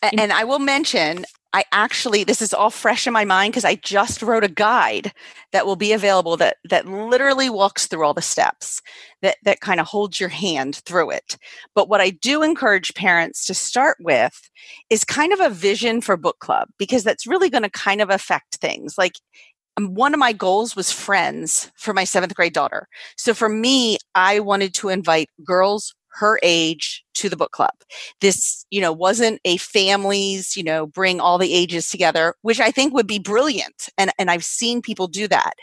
and 0.01 0.31
I 0.31 0.43
will 0.43 0.59
mention 0.59 1.25
I 1.55 1.63
actually 1.71 2.25
this 2.25 2.41
is 2.41 2.53
all 2.53 2.69
fresh 2.69 3.07
in 3.07 3.13
my 3.13 3.23
mind 3.23 3.53
because 3.53 3.63
I 3.63 3.75
just 3.75 4.21
wrote 4.21 4.43
a 4.43 4.49
guide 4.49 5.13
that 5.53 5.65
will 5.65 5.77
be 5.77 5.93
available 5.93 6.35
that 6.35 6.57
that 6.69 6.85
literally 6.85 7.49
walks 7.49 7.87
through 7.87 8.05
all 8.05 8.13
the 8.13 8.21
steps 8.21 8.81
that 9.21 9.37
that 9.45 9.61
kind 9.61 9.79
of 9.79 9.87
holds 9.87 10.19
your 10.19 10.27
hand 10.27 10.75
through 10.85 11.11
it. 11.11 11.37
But 11.73 11.87
what 11.87 12.01
I 12.01 12.09
do 12.09 12.43
encourage 12.43 12.93
parents 12.93 13.45
to 13.45 13.53
start 13.53 13.95
with 14.01 14.49
is 14.89 15.05
kind 15.05 15.31
of 15.31 15.39
a 15.39 15.49
vision 15.49 16.01
for 16.01 16.17
book 16.17 16.39
club 16.39 16.67
because 16.77 17.05
that's 17.05 17.25
really 17.25 17.49
going 17.49 17.63
to 17.63 17.69
kind 17.69 18.01
of 18.01 18.09
affect 18.09 18.55
things. 18.57 18.97
Like 18.97 19.13
um, 19.77 19.93
one 19.93 20.13
of 20.13 20.19
my 20.19 20.33
goals 20.33 20.75
was 20.75 20.91
friends 20.91 21.71
for 21.77 21.93
my 21.93 22.03
7th 22.03 22.33
grade 22.35 22.51
daughter. 22.51 22.89
So 23.15 23.33
for 23.33 23.47
me, 23.47 23.97
I 24.13 24.41
wanted 24.41 24.73
to 24.75 24.89
invite 24.89 25.29
girls 25.45 25.95
her 26.15 26.39
age 26.43 27.03
to 27.15 27.29
the 27.29 27.37
book 27.37 27.51
club. 27.51 27.73
This, 28.21 28.65
you 28.69 28.81
know, 28.81 28.91
wasn't 28.91 29.39
a 29.45 29.57
families, 29.57 30.55
you 30.55 30.63
know, 30.63 30.87
bring 30.87 31.19
all 31.19 31.37
the 31.37 31.53
ages 31.53 31.89
together, 31.89 32.35
which 32.41 32.59
I 32.59 32.71
think 32.71 32.93
would 32.93 33.07
be 33.07 33.19
brilliant. 33.19 33.89
And, 33.97 34.11
and 34.17 34.29
I've 34.31 34.45
seen 34.45 34.81
people 34.81 35.07
do 35.07 35.27
that. 35.27 35.53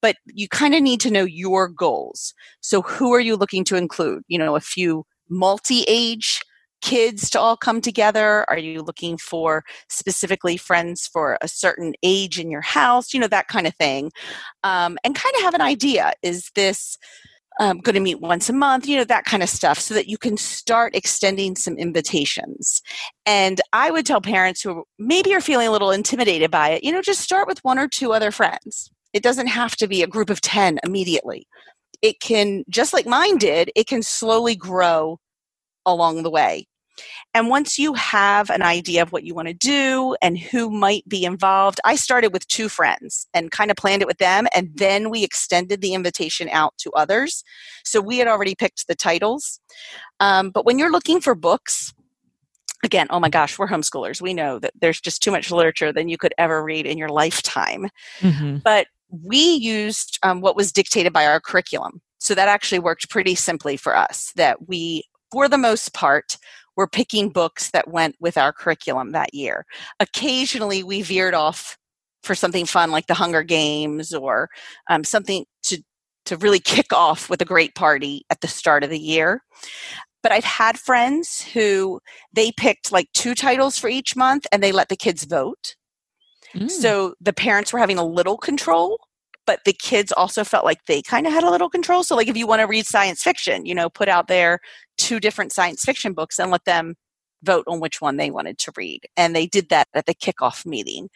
But 0.00 0.16
you 0.26 0.48
kind 0.48 0.74
of 0.74 0.82
need 0.82 1.00
to 1.00 1.10
know 1.10 1.24
your 1.24 1.68
goals. 1.68 2.34
So 2.60 2.82
who 2.82 3.12
are 3.14 3.20
you 3.20 3.36
looking 3.36 3.64
to 3.64 3.76
include? 3.76 4.22
You 4.28 4.38
know, 4.38 4.56
a 4.56 4.60
few 4.60 5.04
multi 5.28 5.84
age 5.88 6.40
kids 6.84 7.30
to 7.30 7.40
all 7.40 7.56
come 7.56 7.80
together? 7.80 8.44
Are 8.50 8.58
you 8.58 8.82
looking 8.82 9.16
for 9.16 9.64
specifically 9.88 10.58
friends 10.58 11.06
for 11.06 11.38
a 11.40 11.48
certain 11.48 11.94
age 12.02 12.38
in 12.38 12.50
your 12.50 12.60
house? 12.60 13.14
You 13.14 13.20
know, 13.20 13.28
that 13.28 13.48
kind 13.48 13.66
of 13.66 13.74
thing. 13.76 14.12
Um, 14.62 14.98
and 15.02 15.14
kind 15.14 15.34
of 15.36 15.42
have 15.42 15.54
an 15.54 15.62
idea. 15.62 16.12
Is 16.22 16.50
this 16.54 16.98
um, 17.60 17.78
going 17.78 17.94
to 17.94 18.00
meet 18.00 18.20
once 18.20 18.48
a 18.48 18.52
month, 18.52 18.86
you 18.86 18.96
know, 18.96 19.04
that 19.04 19.24
kind 19.24 19.42
of 19.42 19.48
stuff, 19.48 19.78
so 19.78 19.94
that 19.94 20.08
you 20.08 20.18
can 20.18 20.36
start 20.36 20.94
extending 20.94 21.56
some 21.56 21.76
invitations. 21.76 22.82
And 23.26 23.60
I 23.72 23.90
would 23.90 24.06
tell 24.06 24.20
parents 24.20 24.62
who 24.62 24.84
maybe 24.98 25.34
are 25.34 25.40
feeling 25.40 25.68
a 25.68 25.72
little 25.72 25.90
intimidated 25.90 26.50
by 26.50 26.70
it, 26.70 26.84
you 26.84 26.92
know, 26.92 27.02
just 27.02 27.20
start 27.20 27.46
with 27.46 27.60
one 27.62 27.78
or 27.78 27.88
two 27.88 28.12
other 28.12 28.30
friends. 28.30 28.90
It 29.12 29.22
doesn't 29.22 29.46
have 29.46 29.76
to 29.76 29.86
be 29.86 30.02
a 30.02 30.08
group 30.08 30.30
of 30.30 30.40
10 30.40 30.80
immediately. 30.84 31.46
It 32.02 32.20
can, 32.20 32.64
just 32.68 32.92
like 32.92 33.06
mine 33.06 33.38
did, 33.38 33.70
it 33.76 33.86
can 33.86 34.02
slowly 34.02 34.56
grow 34.56 35.18
along 35.86 36.22
the 36.22 36.30
way. 36.30 36.66
And 37.32 37.48
once 37.48 37.78
you 37.78 37.94
have 37.94 38.50
an 38.50 38.62
idea 38.62 39.02
of 39.02 39.12
what 39.12 39.24
you 39.24 39.34
want 39.34 39.48
to 39.48 39.54
do 39.54 40.16
and 40.22 40.38
who 40.38 40.70
might 40.70 41.08
be 41.08 41.24
involved, 41.24 41.80
I 41.84 41.96
started 41.96 42.32
with 42.32 42.46
two 42.48 42.68
friends 42.68 43.26
and 43.34 43.50
kind 43.50 43.70
of 43.70 43.76
planned 43.76 44.02
it 44.02 44.08
with 44.08 44.18
them. 44.18 44.46
And 44.54 44.70
then 44.74 45.10
we 45.10 45.24
extended 45.24 45.80
the 45.80 45.94
invitation 45.94 46.48
out 46.50 46.74
to 46.78 46.90
others. 46.92 47.42
So 47.84 48.00
we 48.00 48.18
had 48.18 48.28
already 48.28 48.54
picked 48.54 48.86
the 48.86 48.94
titles. 48.94 49.60
Um, 50.20 50.50
but 50.50 50.64
when 50.64 50.78
you're 50.78 50.92
looking 50.92 51.20
for 51.20 51.34
books, 51.34 51.92
again, 52.84 53.06
oh 53.10 53.18
my 53.18 53.30
gosh, 53.30 53.58
we're 53.58 53.66
homeschoolers. 53.66 54.20
We 54.20 54.34
know 54.34 54.58
that 54.58 54.72
there's 54.80 55.00
just 55.00 55.22
too 55.22 55.30
much 55.30 55.50
literature 55.50 55.92
than 55.92 56.08
you 56.08 56.16
could 56.18 56.34
ever 56.38 56.62
read 56.62 56.86
in 56.86 56.98
your 56.98 57.08
lifetime. 57.08 57.88
Mm-hmm. 58.20 58.58
But 58.58 58.86
we 59.10 59.54
used 59.54 60.18
um, 60.22 60.40
what 60.40 60.56
was 60.56 60.70
dictated 60.70 61.12
by 61.12 61.26
our 61.26 61.40
curriculum. 61.40 62.00
So 62.18 62.34
that 62.34 62.48
actually 62.48 62.78
worked 62.78 63.10
pretty 63.10 63.34
simply 63.34 63.76
for 63.76 63.96
us, 63.96 64.32
that 64.36 64.68
we, 64.68 65.04
for 65.30 65.48
the 65.48 65.58
most 65.58 65.92
part, 65.92 66.36
were 66.76 66.88
picking 66.88 67.30
books 67.30 67.70
that 67.70 67.88
went 67.88 68.16
with 68.20 68.36
our 68.36 68.52
curriculum 68.52 69.12
that 69.12 69.34
year. 69.34 69.64
Occasionally, 70.00 70.82
we 70.82 71.02
veered 71.02 71.34
off 71.34 71.76
for 72.22 72.34
something 72.34 72.66
fun 72.66 72.90
like 72.90 73.06
the 73.06 73.14
Hunger 73.14 73.42
Games 73.42 74.12
or 74.12 74.48
um, 74.88 75.04
something 75.04 75.44
to 75.64 75.82
to 76.26 76.36
really 76.38 76.60
kick 76.60 76.92
off 76.92 77.28
with 77.28 77.42
a 77.42 77.46
great 77.46 77.74
party 77.74 78.24
at 78.30 78.40
the 78.40 78.48
start 78.48 78.82
of 78.82 78.90
the 78.90 78.98
year. 78.98 79.42
But 80.22 80.32
I've 80.32 80.44
had 80.44 80.78
friends 80.78 81.42
who 81.42 82.00
they 82.32 82.50
picked 82.50 82.90
like 82.90 83.12
two 83.12 83.34
titles 83.34 83.78
for 83.78 83.88
each 83.88 84.16
month 84.16 84.46
and 84.50 84.62
they 84.62 84.72
let 84.72 84.88
the 84.88 84.96
kids 84.96 85.24
vote. 85.24 85.76
Mm. 86.54 86.70
So 86.70 87.14
the 87.20 87.34
parents 87.34 87.72
were 87.72 87.78
having 87.78 87.98
a 87.98 88.06
little 88.06 88.38
control, 88.38 88.98
but 89.46 89.60
the 89.64 89.72
kids 89.72 90.12
also 90.12 90.44
felt 90.44 90.64
like 90.64 90.84
they 90.86 91.02
kind 91.02 91.26
of 91.26 91.32
had 91.32 91.44
a 91.44 91.50
little 91.50 91.70
control. 91.70 92.02
So, 92.02 92.16
like, 92.16 92.28
if 92.28 92.36
you 92.36 92.46
want 92.46 92.60
to 92.60 92.66
read 92.66 92.86
science 92.86 93.22
fiction, 93.22 93.66
you 93.66 93.74
know, 93.74 93.88
put 93.88 94.08
out 94.08 94.28
there 94.28 94.60
two 94.96 95.20
different 95.20 95.52
science 95.52 95.82
fiction 95.82 96.12
books 96.12 96.38
and 96.38 96.50
let 96.50 96.64
them 96.64 96.94
vote 97.42 97.64
on 97.66 97.80
which 97.80 98.00
one 98.00 98.16
they 98.16 98.30
wanted 98.30 98.58
to 98.58 98.72
read. 98.76 99.00
And 99.16 99.34
they 99.34 99.46
did 99.46 99.68
that 99.68 99.88
at 99.94 100.06
the 100.06 100.14
kickoff 100.14 100.64
meeting. 100.64 101.08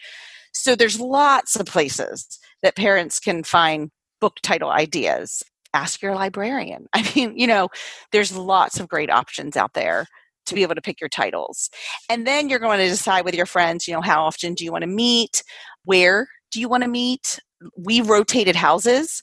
So, 0.53 0.75
there's 0.75 1.01
lots 1.01 1.57
of 1.57 1.67
places 1.67 2.39
that 2.63 2.77
parents 2.77 3.19
can 3.21 3.45
find 3.45 3.91
book 4.21 4.37
title 4.43 4.71
ideas. 4.71 5.43
Ask 5.75 6.03
your 6.03 6.15
librarian. 6.15 6.87
I 6.95 7.11
mean, 7.15 7.37
you 7.37 7.47
know, 7.47 7.69
there's 8.13 8.37
lots 8.37 8.81
of 8.81 8.89
great 8.89 9.11
options 9.11 9.57
out 9.57 9.75
there 9.75 10.07
to 10.47 10.55
be 10.55 10.63
able 10.63 10.75
to 10.75 10.81
pick 10.81 11.01
your 11.01 11.11
titles. 11.11 11.71
And 12.09 12.27
then 12.27 12.49
you're 12.49 12.59
going 12.59 12.79
to 12.79 12.89
decide 12.89 13.25
with 13.25 13.35
your 13.35 13.47
friends, 13.47 13.87
you 13.87 13.95
know, 13.95 14.01
how 14.01 14.25
often 14.25 14.55
do 14.55 14.65
you 14.65 14.73
want 14.73 14.83
to 14.83 14.89
meet? 14.89 15.43
Where 15.85 16.27
do 16.51 16.61
you 16.61 16.69
want 16.69 16.83
to 16.85 16.89
meet? 16.89 17.39
We 17.77 18.01
rotated 18.01 18.57
houses 18.57 19.23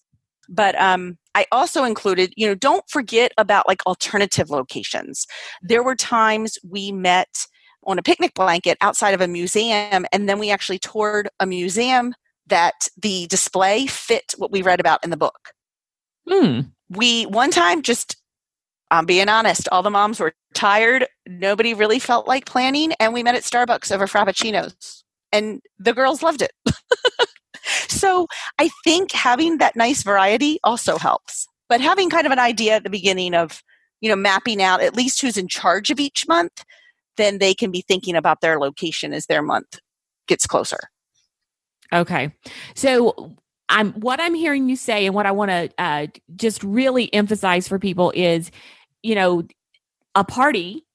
but 0.50 0.80
um, 0.80 1.18
i 1.34 1.46
also 1.52 1.84
included 1.84 2.34
you 2.36 2.48
know 2.48 2.56
don't 2.56 2.88
forget 2.90 3.32
about 3.38 3.68
like 3.68 3.86
alternative 3.86 4.50
locations. 4.50 5.26
There 5.62 5.84
were 5.84 5.96
times 5.96 6.58
we 6.68 6.92
met 6.92 7.48
on 7.84 8.00
a 8.00 8.04
picnic 8.04 8.34
blanket 8.34 8.78
outside 8.82 9.14
of 9.14 9.22
a 9.22 9.28
museum 9.28 10.06
and 10.12 10.28
then 10.28 10.40
we 10.40 10.50
actually 10.50 10.80
toured 10.80 11.30
a 11.40 11.46
museum 11.46 12.14
that 12.48 12.88
the 13.02 13.28
display 13.28 13.88
fit 13.88 14.34
what 14.38 14.52
we 14.52 14.62
read 14.62 14.80
about 14.80 15.04
in 15.04 15.10
the 15.10 15.18
book. 15.18 15.52
Hmm. 16.28 16.62
we 16.90 17.26
one 17.26 17.52
time 17.52 17.84
just 17.84 18.18
i'm 18.90 19.06
being 19.06 19.30
honest 19.30 19.70
all 19.72 19.84
the 19.84 19.92
moms 19.92 20.20
were 20.20 20.34
tired. 20.56 21.06
Nobody 21.28 21.74
really 21.74 22.00
felt 22.00 22.28
like 22.28 22.46
planning 22.46 22.94
and 23.00 23.14
we 23.14 23.24
met 23.24 23.36
at 23.36 23.44
starbucks 23.44 23.92
over 23.92 24.08
frappuccinos 24.08 25.04
and 25.32 25.62
the 25.78 25.94
girls 25.94 26.24
loved 26.24 26.42
it 26.42 26.52
so 27.88 28.28
I 28.60 28.70
think 28.84 29.12
having 29.12 29.58
that 29.58 29.76
nice 29.76 30.04
variety 30.04 30.60
also 30.64 30.98
helps. 30.98 31.48
But 31.68 31.82
having 31.82 32.10
kind 32.10 32.26
of 32.26 32.32
an 32.32 32.40
idea 32.40 32.76
at 32.76 32.84
the 32.84 32.90
beginning 32.90 33.34
of, 33.34 33.64
you 34.02 34.10
know, 34.10 34.16
mapping 34.16 34.62
out 34.62 34.82
at 34.82 34.96
least 34.96 35.22
who's 35.22 35.38
in 35.38 35.48
charge 35.48 35.90
of 35.90 36.00
each 36.00 36.28
month, 36.28 36.64
then 37.18 37.40
they 37.40 37.54
can 37.54 37.72
be 37.72 37.82
thinking 37.82 38.16
about 38.16 38.42
their 38.42 38.60
location 38.60 39.14
as 39.14 39.26
their 39.26 39.42
month 39.42 39.80
gets 40.28 40.46
closer. 40.46 40.80
Okay. 41.94 42.34
So 42.76 43.36
I'm 43.70 43.94
what 43.94 44.20
I'm 44.20 44.36
hearing 44.36 44.70
you 44.70 44.76
say 44.76 45.06
and 45.06 45.16
what 45.16 45.26
I 45.26 45.32
want 45.32 45.50
to 45.50 45.70
uh, 45.78 46.08
just 46.36 46.64
really 46.64 47.12
emphasize 47.14 47.68
for 47.68 47.80
people 47.80 48.12
is, 48.16 48.52
you 49.02 49.16
know, 49.16 49.44
a 50.14 50.24
party 50.24 50.86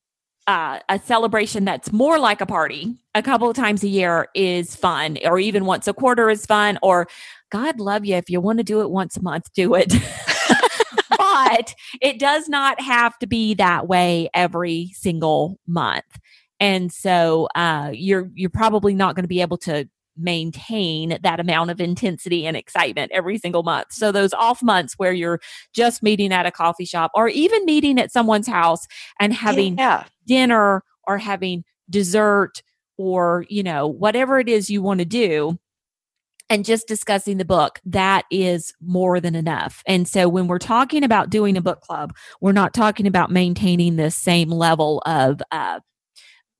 uh, 0.51 0.80
a 0.88 0.98
celebration 0.98 1.64
that's 1.64 1.92
more 1.92 2.18
like 2.18 2.40
a 2.40 2.46
party 2.46 2.96
a 3.14 3.22
couple 3.22 3.48
of 3.48 3.55
times 3.55 3.84
a 3.84 3.88
year 3.88 4.26
is 4.34 4.74
fun, 4.74 5.16
or 5.24 5.38
even 5.38 5.64
once 5.64 5.86
a 5.86 5.94
quarter 5.94 6.28
is 6.28 6.44
fun, 6.44 6.76
or 6.82 7.07
God 7.53 7.78
love 7.78 8.05
you 8.05 8.16
if 8.16 8.28
you 8.28 8.40
want 8.40 8.59
to 8.59 8.64
do 8.64 8.80
it 8.80 8.90
once 8.90 9.16
a 9.16 9.22
month, 9.22 9.53
do 9.55 9.76
it. 9.76 9.94
but 11.16 11.72
it 12.03 12.18
does 12.18 12.48
not 12.48 12.80
have 12.80 13.16
to 13.20 13.28
be 13.28 13.55
that 13.55 13.86
way 13.86 14.28
every 14.34 14.90
single 14.94 15.57
month. 15.68 16.18
And 16.59 16.90
so 16.92 17.46
uh, 17.55 17.92
you're 17.94 18.28
you're 18.34 18.51
probably 18.51 18.92
not 18.92 19.14
going 19.14 19.22
to 19.24 19.28
be 19.28 19.42
able 19.42 19.59
to 19.59 19.88
maintain 20.17 21.19
that 21.23 21.41
amount 21.41 21.71
of 21.71 21.81
intensity 21.81 22.47
and 22.47 22.57
excitement 22.57 23.13
every 23.13 23.39
single 23.39 23.63
month. 23.63 23.93
So 23.93 24.13
those 24.13 24.33
off 24.35 24.63
months 24.63 24.95
where 24.97 25.13
you're 25.13 25.41
just 25.73 26.03
meeting 26.03 26.33
at 26.33 26.47
a 26.47 26.51
coffee 26.51 26.85
shop 26.85 27.11
or 27.15 27.29
even 27.29 27.65
meeting 27.65 27.99
at 27.99 28.13
someone's 28.13 28.49
house 28.49 28.87
and 29.19 29.33
having 29.33 29.79
yeah. 29.79 30.05
dinner 30.27 30.83
or 31.07 31.19
having 31.19 31.65
dessert 31.89 32.63
or, 32.97 33.47
you 33.49 33.63
know, 33.63 33.87
whatever 33.87 34.39
it 34.39 34.49
is 34.49 34.71
you 34.71 34.83
want 34.83 35.01
to 35.01 35.07
do 35.07 35.59
and 36.51 36.65
just 36.65 36.89
discussing 36.89 37.39
the 37.39 37.45
book, 37.45 37.81
that 37.85 38.25
is 38.31 38.75
more 38.81 39.21
than 39.21 39.37
enough. 39.37 39.83
And 39.87 40.07
so 40.07 40.29
when 40.29 40.49
we're 40.49 40.59
talking 40.59 41.05
about 41.05 41.31
doing 41.31 41.57
a 41.57 41.63
book 41.63 41.81
club, 41.81 42.13
we're 42.41 42.53
not 42.53 42.75
talking 42.75 43.07
about 43.07 43.31
maintaining 43.31 43.97
the 43.97 44.11
same 44.11 44.51
level 44.51 45.01
of 45.07 45.41
uh, 45.53 45.79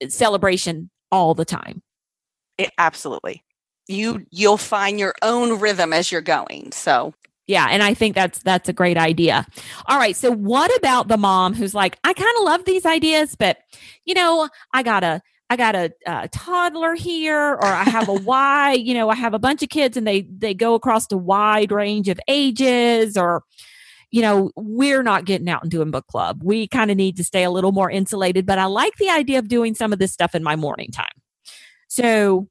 celebration 0.09 0.91
all 1.11 1.35
the 1.35 1.45
time. 1.45 1.83
It, 2.61 2.73
absolutely 2.79 3.43
you 3.89 4.27
you'll 4.31 4.57
find 4.57 4.99
your 4.99 5.15
own 5.23 5.59
rhythm 5.59 5.93
as 5.93 6.13
you're 6.13 6.21
going 6.21 6.71
so 6.73 7.13
yeah 7.47 7.69
and 7.71 7.83
i 7.83 7.95
think 7.95 8.15
that's 8.15 8.41
that's 8.41 8.69
a 8.69 8.73
great 8.73 8.97
idea 8.97 9.47
all 9.87 9.99
right 9.99 10.17
so 10.17 10.31
what 10.31 10.75
about 10.77 11.09
the 11.09 11.17
mom 11.17 11.55
who's 11.55 11.75
like 11.75 11.99
i 12.05 12.13
kind 12.13 12.37
of 12.39 12.45
love 12.45 12.65
these 12.65 12.87
ideas 12.87 13.35
but 13.37 13.59
you 14.05 14.15
know 14.15 14.49
i 14.73 14.83
got 14.83 15.03
a 15.03 15.21
I 15.53 15.57
got 15.57 15.75
a, 15.75 15.93
a 16.07 16.29
toddler 16.29 16.95
here, 16.95 17.55
or 17.55 17.65
I 17.65 17.83
have 17.83 18.09
a 18.09 18.13
wide, 18.25 18.83
you 18.83 18.95
know, 18.95 19.11
I 19.11 19.17
have 19.17 19.35
a 19.35 19.39
bunch 19.39 19.65
of 19.65 19.69
kids 19.69 19.97
and 19.97 20.07
they 20.07 20.23
they 20.23 20.55
go 20.55 20.75
across 20.75 21.11
a 21.11 21.17
wide 21.17 21.73
range 21.73 22.09
of 22.09 22.21
ages, 22.29 23.17
or 23.17 23.43
you 24.13 24.23
know, 24.23 24.53
we're 24.57 25.03
not 25.03 25.25
getting 25.25 25.49
out 25.49 25.63
and 25.63 25.71
doing 25.71 25.91
book 25.91 26.07
club. 26.07 26.43
We 26.43 26.69
kind 26.69 26.91
of 26.91 26.97
need 26.97 27.17
to 27.17 27.25
stay 27.25 27.43
a 27.43 27.51
little 27.51 27.73
more 27.73 27.91
insulated, 27.91 28.47
but 28.47 28.59
I 28.59 28.67
like 28.67 28.97
the 28.97 29.09
idea 29.09 29.41
of 29.41 29.49
doing 29.49 29.75
some 29.75 29.93
of 29.93 29.99
this 29.99 30.13
stuff 30.13 30.37
in 30.37 30.45
my 30.45 30.55
morning 30.55 30.91
time. 30.93 31.20
So, 31.91 32.49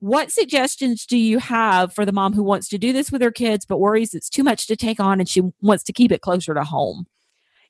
what 0.00 0.30
suggestions 0.30 1.06
do 1.06 1.16
you 1.16 1.38
have 1.38 1.94
for 1.94 2.04
the 2.04 2.12
mom 2.12 2.34
who 2.34 2.42
wants 2.42 2.68
to 2.68 2.78
do 2.78 2.92
this 2.92 3.10
with 3.10 3.22
her 3.22 3.30
kids 3.30 3.64
but 3.64 3.78
worries 3.78 4.12
it's 4.12 4.28
too 4.28 4.44
much 4.44 4.66
to 4.66 4.76
take 4.76 5.00
on 5.00 5.18
and 5.18 5.28
she 5.28 5.40
wants 5.62 5.82
to 5.84 5.94
keep 5.94 6.12
it 6.12 6.20
closer 6.20 6.52
to 6.52 6.62
home? 6.62 7.06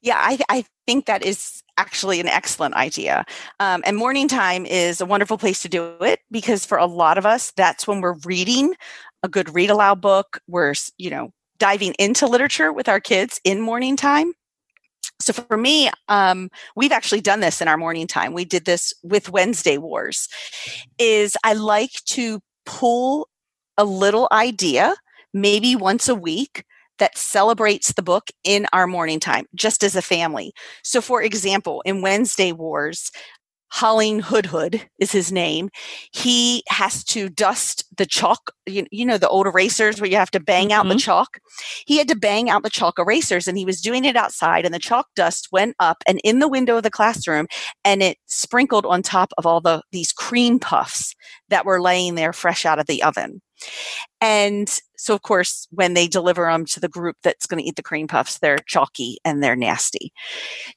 Yeah, 0.03 0.17
I, 0.19 0.39
I 0.49 0.65
think 0.87 1.07
that 1.07 1.25
is 1.25 1.63
actually 1.79 2.19
an 2.21 2.27
excellent 2.27 2.75
idea. 2.75 3.25
Um, 3.61 3.83
and 3.87 3.97
morning 3.97 4.27
time 4.27 4.67
is 4.67 5.01
a 5.01 5.07
wonderful 5.07 5.39
place 5.39 5.63
to 5.63 5.69
do 5.69 5.97
it 6.01 6.21
because 6.31 6.67
for 6.67 6.77
a 6.77 6.87
lot 6.87 7.19
of 7.19 7.25
us, 7.25 7.53
that's 7.53 7.87
when 7.87 8.01
we're 8.01 8.19
reading 8.25 8.75
a 9.23 9.29
good 9.29 9.55
read 9.55 9.71
aloud 9.71 10.01
book. 10.01 10.41
We're, 10.49 10.75
you 10.99 11.11
know, 11.11 11.31
diving 11.59 11.95
into 11.99 12.27
literature 12.27 12.73
with 12.73 12.89
our 12.89 13.01
kids 13.01 13.41
in 13.45 13.61
morning 13.61 13.97
time. 13.97 14.33
So 15.21 15.33
for 15.33 15.57
me, 15.57 15.91
um, 16.09 16.51
we've 16.75 16.93
actually 16.93 17.21
done 17.21 17.41
this 17.41 17.61
in 17.61 17.69
our 17.69 17.77
morning 17.77 18.07
time. 18.07 18.33
We 18.33 18.45
did 18.45 18.65
this 18.65 18.93
with 19.03 19.31
Wednesday 19.31 19.79
Wars. 19.79 20.29
Is 20.99 21.37
I 21.45 21.55
like 21.55 21.93
to 22.07 22.41
pull 22.65 23.29
a 23.79 23.85
little 23.85 24.29
idea, 24.33 24.95
maybe 25.33 25.77
once 25.77 26.09
a 26.09 26.15
week, 26.15 26.65
that 26.99 27.19
celebrates 27.19 27.93
the 27.93 28.03
book 28.03 28.31
in 28.43 28.67
our 28.73 28.87
morning 28.87 29.21
time, 29.21 29.47
just 29.55 29.85
as 29.85 29.95
a 29.97 30.03
family. 30.03 30.53
So, 30.83 31.01
for 31.01 31.23
example, 31.23 31.83
in 31.85 32.03
Wednesday 32.03 32.53
Wars, 32.53 33.11
Holling 33.73 34.21
Hoodhood 34.21 34.89
is 34.99 35.13
his 35.13 35.33
name. 35.33 35.71
He 36.13 36.63
has 36.69 37.05
to 37.05 37.29
dust 37.29 37.85
the 37.97 38.07
chalk, 38.07 38.53
you, 38.65 38.87
you, 38.91 39.05
know, 39.05 39.19
the 39.19 39.29
old 39.29 39.47
erasers 39.47 40.01
where 40.01 40.09
you 40.09 40.17
have 40.17 40.31
to 40.33 40.41
bang 40.41 40.73
out 40.73 40.85
mm-hmm. 40.85 40.91
the 40.91 40.99
chalk. 40.99 41.39
He 41.87 41.99
had 41.99 42.09
to 42.09 42.17
bang 42.17 42.49
out 42.49 42.63
the 42.63 42.71
chalk 42.71 42.99
erasers 42.99 43.49
and 43.49 43.59
he 43.59 43.65
was 43.65 43.81
doing 43.81 44.05
it 44.05 44.17
outside 44.17 44.65
and 44.65 44.73
the 44.73 44.79
chalk 44.79 45.07
dust 45.17 45.49
went 45.53 45.75
up 45.81 46.03
and 46.07 46.21
in 46.25 46.39
the 46.39 46.49
window 46.49 46.77
of 46.77 46.85
the 46.85 46.91
classroom 46.91 47.47
and 47.85 48.03
it 48.03 48.19
sprinkled 48.27 48.87
on 48.87 49.03
top 49.03 49.33
of 49.37 49.47
all 49.47 49.61
the 49.61 49.83
these 49.93 50.13
cream 50.13 50.59
puffs 50.59 51.15
that 51.49 51.67
were 51.67 51.81
laying 51.81 52.15
there 52.15 52.33
fresh 52.33 52.65
out 52.65 52.79
of 52.79 52.87
the 52.87 53.03
oven. 53.03 53.41
And 54.21 54.69
so, 54.97 55.15
of 55.15 55.23
course, 55.23 55.67
when 55.71 55.95
they 55.95 56.09
deliver 56.09 56.47
them 56.47 56.65
to 56.67 56.81
the 56.81 56.89
group 56.89 57.17
that's 57.23 57.47
going 57.47 57.63
to 57.63 57.69
eat 57.69 57.77
the 57.77 57.83
cream 57.83 58.09
puffs, 58.09 58.39
they're 58.39 58.59
chalky 58.67 59.19
and 59.25 59.43
they're 59.43 59.57
nasty. 59.57 60.13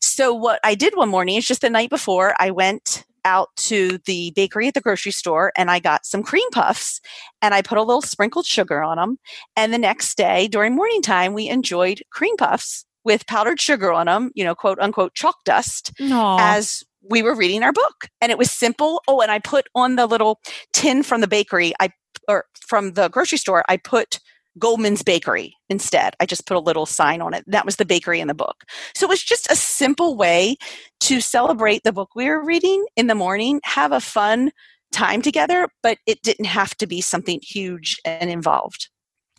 So, 0.01 0.33
what 0.33 0.59
I 0.63 0.75
did 0.75 0.95
one 0.95 1.09
morning 1.09 1.37
is 1.37 1.47
just 1.47 1.61
the 1.61 1.69
night 1.69 1.89
before, 1.89 2.35
I 2.39 2.51
went 2.51 3.05
out 3.25 3.49
to 3.57 3.99
the 4.05 4.31
bakery 4.31 4.67
at 4.67 4.73
the 4.73 4.81
grocery 4.81 5.11
store 5.11 5.51
and 5.57 5.69
I 5.69 5.79
got 5.79 6.05
some 6.05 6.23
cream 6.23 6.49
puffs 6.51 7.01
and 7.41 7.53
I 7.53 7.61
put 7.61 7.77
a 7.77 7.83
little 7.83 8.01
sprinkled 8.01 8.45
sugar 8.45 8.81
on 8.81 8.97
them. 8.97 9.17
And 9.55 9.73
the 9.73 9.77
next 9.77 10.17
day 10.17 10.47
during 10.47 10.75
morning 10.75 11.01
time, 11.01 11.33
we 11.33 11.49
enjoyed 11.49 12.01
cream 12.11 12.37
puffs 12.37 12.85
with 13.03 13.27
powdered 13.27 13.59
sugar 13.59 13.91
on 13.91 14.05
them, 14.05 14.31
you 14.35 14.43
know, 14.43 14.55
quote 14.55 14.79
unquote 14.79 15.15
chalk 15.15 15.35
dust 15.45 15.93
Aww. 15.99 16.37
as 16.39 16.83
we 17.09 17.21
were 17.21 17.35
reading 17.35 17.63
our 17.63 17.71
book. 17.71 18.07
And 18.21 18.31
it 18.31 18.37
was 18.37 18.51
simple. 18.51 19.01
Oh, 19.07 19.21
and 19.21 19.31
I 19.31 19.39
put 19.39 19.67
on 19.75 19.95
the 19.95 20.05
little 20.05 20.39
tin 20.73 21.03
from 21.03 21.21
the 21.21 21.27
bakery, 21.27 21.73
I 21.79 21.89
or 22.29 22.45
from 22.55 22.93
the 22.93 23.09
grocery 23.09 23.37
store, 23.37 23.63
I 23.67 23.77
put 23.77 24.19
Goldman's 24.57 25.03
Bakery 25.03 25.55
instead. 25.69 26.15
I 26.19 26.25
just 26.25 26.45
put 26.45 26.57
a 26.57 26.61
little 26.61 26.85
sign 26.85 27.21
on 27.21 27.33
it. 27.33 27.43
That 27.47 27.65
was 27.65 27.77
the 27.77 27.85
bakery 27.85 28.19
in 28.19 28.27
the 28.27 28.33
book. 28.33 28.63
So 28.95 29.05
it 29.05 29.09
was 29.09 29.23
just 29.23 29.49
a 29.51 29.55
simple 29.55 30.15
way 30.15 30.57
to 31.01 31.21
celebrate 31.21 31.83
the 31.83 31.93
book 31.93 32.09
we 32.15 32.27
were 32.29 32.43
reading 32.43 32.85
in 32.95 33.07
the 33.07 33.15
morning, 33.15 33.59
have 33.63 33.91
a 33.91 33.99
fun 33.99 34.51
time 34.91 35.21
together, 35.21 35.67
but 35.83 35.97
it 36.05 36.21
didn't 36.21 36.45
have 36.45 36.75
to 36.77 36.87
be 36.87 37.01
something 37.01 37.39
huge 37.41 37.99
and 38.05 38.29
involved. 38.29 38.89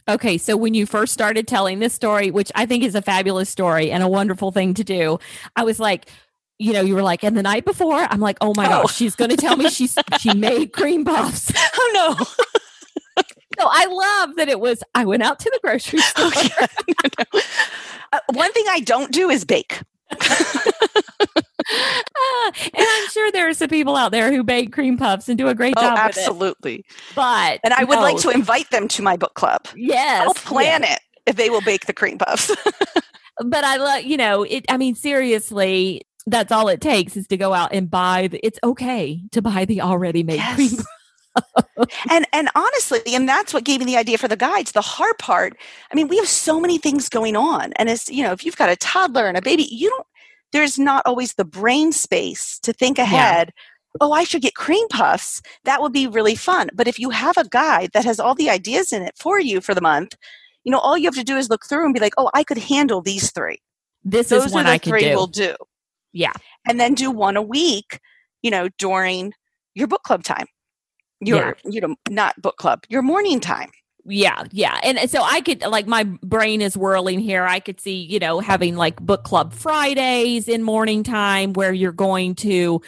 Okay, 0.08 0.38
so 0.38 0.56
when 0.56 0.74
you 0.74 0.86
first 0.86 1.12
started 1.12 1.46
telling 1.46 1.78
this 1.78 1.92
story, 1.92 2.30
which 2.30 2.50
I 2.54 2.66
think 2.66 2.82
is 2.82 2.94
a 2.94 3.02
fabulous 3.02 3.48
story 3.48 3.90
and 3.90 4.02
a 4.02 4.08
wonderful 4.08 4.50
thing 4.50 4.74
to 4.74 4.84
do, 4.84 5.18
I 5.54 5.64
was 5.64 5.78
like, 5.78 6.08
you 6.58 6.72
know, 6.72 6.82
you 6.82 6.94
were 6.94 7.02
like, 7.02 7.24
and 7.24 7.36
the 7.36 7.42
night 7.42 7.64
before, 7.64 8.06
I'm 8.10 8.20
like, 8.20 8.36
oh 8.40 8.52
my 8.56 8.66
oh. 8.66 8.82
gosh, 8.82 8.96
she's 8.96 9.16
going 9.16 9.30
to 9.30 9.36
tell 9.36 9.56
me 9.56 9.70
she's 9.70 9.96
she 10.18 10.34
made 10.34 10.72
cream 10.72 11.04
puffs. 11.04 11.52
Oh 11.74 12.16
no. 12.18 12.26
so 13.60 13.68
I 13.70 13.86
love 13.86 14.36
that 14.36 14.48
it 14.48 14.58
was, 14.58 14.82
I 14.94 15.04
went 15.04 15.22
out 15.22 15.38
to 15.40 15.50
the 15.50 15.60
grocery 15.62 15.98
store. 16.00 16.28
Okay. 16.28 16.48
uh, 18.12 18.20
one 18.32 18.52
thing 18.52 18.64
I 18.68 18.80
don't 18.80 19.12
do 19.12 19.28
is 19.28 19.44
bake. 19.44 19.82
uh, 20.10 20.16
and 22.74 22.74
I'm 22.74 23.08
sure 23.10 23.30
there 23.32 23.48
are 23.48 23.54
some 23.54 23.68
people 23.68 23.96
out 23.96 24.12
there 24.12 24.32
who 24.32 24.42
bake 24.42 24.72
cream 24.72 24.96
puffs 24.96 25.28
and 25.28 25.36
do 25.36 25.48
a 25.48 25.54
great 25.54 25.74
oh, 25.76 25.82
job. 25.82 25.98
absolutely. 25.98 26.84
But 27.14 27.60
and 27.62 27.74
I 27.74 27.84
would 27.84 27.96
no. 27.96 28.02
like 28.02 28.16
to 28.18 28.30
invite 28.30 28.70
them 28.70 28.88
to 28.88 29.02
my 29.02 29.16
book 29.16 29.34
club. 29.34 29.68
Yes, 29.76 30.26
I'll 30.26 30.34
plan 30.34 30.82
yes. 30.82 30.96
it 30.96 31.30
if 31.30 31.36
they 31.36 31.50
will 31.50 31.60
bake 31.60 31.86
the 31.86 31.92
cream 31.92 32.18
puffs. 32.18 32.50
but 33.44 33.64
I 33.64 33.76
love, 33.76 34.04
you 34.04 34.16
know, 34.16 34.42
it. 34.42 34.64
I 34.68 34.78
mean, 34.78 34.96
seriously, 34.96 36.02
that's 36.26 36.50
all 36.50 36.68
it 36.68 36.80
takes 36.80 37.16
is 37.16 37.28
to 37.28 37.36
go 37.36 37.52
out 37.52 37.72
and 37.72 37.88
buy. 37.88 38.28
The, 38.28 38.44
it's 38.44 38.58
okay 38.64 39.22
to 39.30 39.42
buy 39.42 39.64
the 39.64 39.82
already 39.82 40.24
made 40.24 40.36
yes. 40.36 40.56
cream 40.56 40.84
and 42.10 42.26
and 42.32 42.48
honestly, 42.54 43.00
and 43.08 43.28
that's 43.28 43.54
what 43.54 43.64
gave 43.64 43.80
me 43.80 43.86
the 43.86 43.96
idea 43.96 44.18
for 44.18 44.28
the 44.28 44.36
guides. 44.36 44.72
The 44.72 44.80
hard 44.80 45.18
part, 45.18 45.56
I 45.90 45.94
mean, 45.94 46.08
we 46.08 46.16
have 46.16 46.28
so 46.28 46.60
many 46.60 46.78
things 46.78 47.08
going 47.08 47.36
on, 47.36 47.72
and 47.74 47.88
it's 47.88 48.08
you 48.08 48.22
know, 48.22 48.32
if 48.32 48.44
you've 48.44 48.56
got 48.56 48.70
a 48.70 48.76
toddler 48.76 49.26
and 49.26 49.36
a 49.36 49.42
baby, 49.42 49.68
you 49.70 49.88
don't. 49.90 50.06
There's 50.52 50.78
not 50.78 51.02
always 51.06 51.34
the 51.34 51.44
brain 51.44 51.92
space 51.92 52.58
to 52.60 52.72
think 52.72 52.98
ahead. 52.98 53.52
Yeah. 53.54 53.98
Oh, 54.00 54.12
I 54.12 54.24
should 54.24 54.42
get 54.42 54.54
cream 54.54 54.86
puffs. 54.88 55.42
That 55.64 55.80
would 55.80 55.92
be 55.92 56.06
really 56.06 56.34
fun. 56.34 56.70
But 56.74 56.88
if 56.88 56.98
you 56.98 57.10
have 57.10 57.36
a 57.36 57.48
guide 57.48 57.90
that 57.92 58.04
has 58.04 58.20
all 58.20 58.34
the 58.34 58.50
ideas 58.50 58.92
in 58.92 59.02
it 59.02 59.14
for 59.16 59.40
you 59.40 59.60
for 59.60 59.74
the 59.74 59.80
month, 59.80 60.16
you 60.64 60.70
know, 60.70 60.78
all 60.78 60.96
you 60.96 61.06
have 61.06 61.14
to 61.14 61.24
do 61.24 61.36
is 61.36 61.50
look 61.50 61.66
through 61.66 61.84
and 61.84 61.94
be 61.94 62.00
like, 62.00 62.14
oh, 62.16 62.30
I 62.34 62.44
could 62.44 62.58
handle 62.58 63.00
these 63.00 63.32
three. 63.32 63.58
This 64.04 64.28
Those 64.28 64.46
is 64.46 64.52
one 64.52 64.66
I 64.66 64.78
could 64.78 64.98
do. 64.98 65.14
Will 65.14 65.26
do. 65.26 65.54
Yeah, 66.12 66.32
and 66.66 66.80
then 66.80 66.94
do 66.94 67.10
one 67.10 67.36
a 67.36 67.42
week. 67.42 68.00
You 68.42 68.50
know, 68.50 68.68
during 68.78 69.32
your 69.74 69.86
book 69.86 70.02
club 70.02 70.24
time 70.24 70.46
your 71.20 71.56
yeah. 71.64 71.70
you 71.70 71.80
know 71.80 71.94
not 72.08 72.40
book 72.40 72.56
club 72.56 72.84
your 72.88 73.02
morning 73.02 73.40
time. 73.40 73.70
Yeah 74.06 74.44
yeah. 74.50 74.80
And 74.82 75.10
so 75.10 75.22
i 75.22 75.40
could 75.42 75.62
like 75.62 75.86
my 75.86 76.04
brain 76.04 76.62
is 76.62 76.76
whirling 76.76 77.20
here. 77.20 77.44
I 77.44 77.60
could 77.60 77.80
see 77.80 77.96
you 77.96 78.18
know 78.18 78.40
having 78.40 78.76
like 78.76 78.96
book 79.00 79.24
club 79.24 79.52
fridays 79.52 80.48
in 80.48 80.62
morning 80.62 81.02
time 81.02 81.52
where 81.52 81.72
you're 81.72 81.92
going 81.92 82.34
to 82.36 82.80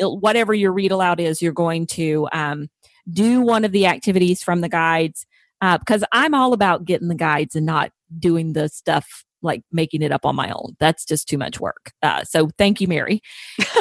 whatever 0.00 0.54
your 0.54 0.72
read 0.72 0.92
aloud 0.92 1.20
is 1.20 1.42
you're 1.42 1.52
going 1.52 1.86
to 1.88 2.28
um, 2.32 2.68
do 3.10 3.40
one 3.40 3.64
of 3.64 3.72
the 3.72 3.86
activities 3.86 4.42
from 4.42 4.60
the 4.60 4.68
guides 4.68 5.26
uh, 5.60 5.78
because 5.78 6.04
i'm 6.12 6.34
all 6.34 6.52
about 6.52 6.84
getting 6.84 7.08
the 7.08 7.14
guides 7.14 7.54
and 7.56 7.66
not 7.66 7.90
doing 8.18 8.52
the 8.52 8.68
stuff 8.68 9.23
like 9.44 9.62
making 9.70 10.02
it 10.02 10.10
up 10.10 10.26
on 10.26 10.34
my 10.34 10.50
own. 10.50 10.74
That's 10.80 11.04
just 11.04 11.28
too 11.28 11.38
much 11.38 11.60
work. 11.60 11.92
Uh, 12.02 12.24
so 12.24 12.50
thank 12.58 12.80
you, 12.80 12.88
Mary. 12.88 13.20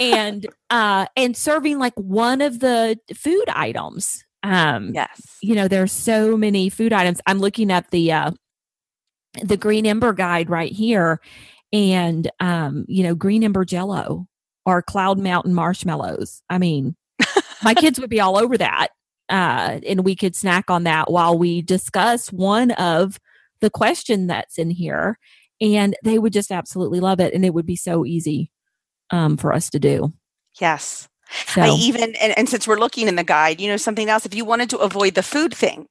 and 0.01 0.45
uh, 0.69 1.07
and 1.15 1.35
serving 1.35 1.79
like 1.79 1.93
one 1.95 2.41
of 2.41 2.59
the 2.59 2.97
food 3.15 3.45
items. 3.49 4.23
Um, 4.43 4.91
yes. 4.93 5.37
You 5.41 5.55
know, 5.55 5.67
there's 5.67 5.91
so 5.91 6.37
many 6.37 6.69
food 6.69 6.93
items. 6.93 7.21
I'm 7.25 7.39
looking 7.39 7.71
at 7.71 7.89
the 7.91 8.11
uh, 8.11 8.31
the 9.41 9.57
Green 9.57 9.85
Ember 9.85 10.13
guide 10.13 10.49
right 10.49 10.71
here, 10.71 11.19
and 11.71 12.29
um, 12.39 12.85
you 12.87 13.03
know, 13.03 13.15
Green 13.15 13.43
Ember 13.43 13.65
Jello 13.65 14.27
or 14.65 14.81
Cloud 14.81 15.19
Mountain 15.19 15.53
marshmallows. 15.53 16.41
I 16.49 16.57
mean, 16.57 16.95
my 17.63 17.73
kids 17.73 17.99
would 17.99 18.09
be 18.09 18.19
all 18.19 18.37
over 18.37 18.57
that. 18.57 18.89
Uh, 19.29 19.79
and 19.87 20.03
we 20.03 20.15
could 20.15 20.35
snack 20.35 20.69
on 20.69 20.83
that 20.83 21.09
while 21.09 21.37
we 21.37 21.61
discuss 21.61 22.31
one 22.31 22.71
of 22.71 23.19
the 23.61 23.69
question 23.69 24.27
that's 24.27 24.57
in 24.57 24.69
here 24.69 25.17
and 25.63 25.95
they 26.03 26.19
would 26.19 26.33
just 26.33 26.51
absolutely 26.51 26.99
love 26.99 27.19
it 27.19 27.33
and 27.33 27.45
it 27.45 27.53
would 27.53 27.65
be 27.65 27.75
so 27.75 28.05
easy 28.05 28.51
um, 29.09 29.37
for 29.37 29.53
us 29.53 29.69
to 29.69 29.79
do 29.79 30.13
yes 30.59 31.07
so. 31.47 31.61
I 31.61 31.69
even 31.69 32.15
and, 32.15 32.37
and, 32.37 32.49
since 32.49 32.67
we're 32.67 32.77
looking 32.77 33.07
in 33.07 33.15
the 33.15 33.23
guide, 33.23 33.59
you 33.59 33.67
know 33.67 33.77
something 33.77 34.09
else. 34.09 34.25
If 34.25 34.35
you 34.35 34.45
wanted 34.45 34.69
to 34.71 34.77
avoid 34.77 35.15
the 35.15 35.23
food 35.23 35.53
thing, 35.53 35.87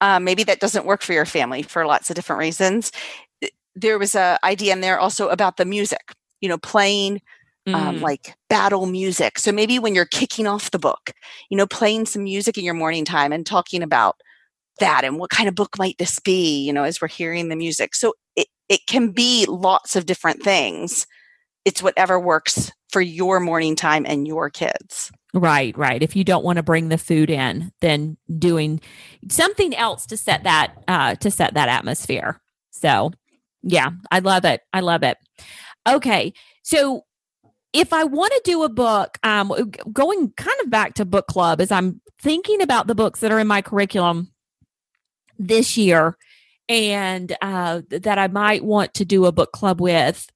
um, 0.00 0.24
maybe 0.24 0.42
that 0.44 0.60
doesn't 0.60 0.86
work 0.86 1.02
for 1.02 1.12
your 1.12 1.26
family 1.26 1.62
for 1.62 1.86
lots 1.86 2.10
of 2.10 2.16
different 2.16 2.40
reasons. 2.40 2.90
There 3.76 3.98
was 3.98 4.14
a 4.14 4.38
idea 4.42 4.72
in 4.72 4.80
there 4.80 4.98
also 4.98 5.28
about 5.28 5.58
the 5.58 5.64
music. 5.64 6.12
You 6.40 6.48
know, 6.48 6.58
playing 6.58 7.20
um, 7.66 7.74
mm. 7.74 7.76
um, 7.76 8.00
like 8.00 8.34
battle 8.48 8.86
music. 8.86 9.38
So 9.38 9.52
maybe 9.52 9.78
when 9.78 9.94
you're 9.94 10.06
kicking 10.06 10.46
off 10.46 10.70
the 10.70 10.78
book, 10.78 11.12
you 11.50 11.56
know, 11.56 11.66
playing 11.66 12.06
some 12.06 12.24
music 12.24 12.56
in 12.56 12.64
your 12.64 12.74
morning 12.74 13.04
time 13.04 13.32
and 13.32 13.44
talking 13.44 13.82
about 13.82 14.16
that 14.78 15.04
and 15.04 15.18
what 15.18 15.30
kind 15.30 15.48
of 15.48 15.54
book 15.54 15.78
might 15.78 15.98
this 15.98 16.18
be. 16.18 16.64
You 16.64 16.72
know, 16.72 16.84
as 16.84 17.00
we're 17.00 17.08
hearing 17.08 17.48
the 17.48 17.56
music. 17.56 17.94
So 17.94 18.14
it, 18.34 18.48
it 18.70 18.86
can 18.86 19.10
be 19.10 19.44
lots 19.46 19.96
of 19.96 20.06
different 20.06 20.42
things. 20.42 21.06
It's 21.66 21.82
whatever 21.82 22.18
works 22.18 22.72
for 22.88 23.02
your 23.02 23.40
morning 23.40 23.76
time 23.76 24.06
and 24.06 24.26
your 24.26 24.48
kids. 24.48 25.12
Right, 25.34 25.76
right. 25.76 26.02
If 26.02 26.16
you 26.16 26.24
don't 26.24 26.44
want 26.44 26.56
to 26.56 26.62
bring 26.62 26.88
the 26.88 26.96
food 26.96 27.30
in, 27.30 27.72
then 27.80 28.16
doing 28.38 28.80
something 29.28 29.74
else 29.76 30.06
to 30.06 30.16
set 30.16 30.44
that 30.44 30.72
uh 30.88 31.16
to 31.16 31.30
set 31.30 31.54
that 31.54 31.68
atmosphere. 31.68 32.40
So, 32.70 33.12
yeah, 33.62 33.90
I 34.10 34.20
love 34.20 34.44
it. 34.44 34.62
I 34.72 34.80
love 34.80 35.02
it. 35.02 35.18
Okay. 35.86 36.32
So, 36.62 37.04
if 37.72 37.92
I 37.92 38.04
want 38.04 38.32
to 38.32 38.40
do 38.44 38.62
a 38.62 38.68
book, 38.68 39.18
um 39.22 39.52
going 39.92 40.32
kind 40.36 40.60
of 40.62 40.70
back 40.70 40.94
to 40.94 41.04
book 41.04 41.26
club 41.26 41.60
as 41.60 41.70
I'm 41.70 42.00
thinking 42.20 42.62
about 42.62 42.86
the 42.86 42.94
books 42.94 43.20
that 43.20 43.30
are 43.30 43.38
in 43.38 43.46
my 43.46 43.62
curriculum 43.62 44.32
this 45.38 45.76
year, 45.76 46.16
and 46.70 47.36
uh, 47.42 47.82
that 47.90 48.16
I 48.16 48.28
might 48.28 48.64
want 48.64 48.94
to 48.94 49.04
do 49.04 49.26
a 49.26 49.32
book 49.32 49.50
club 49.50 49.80
with 49.80 50.28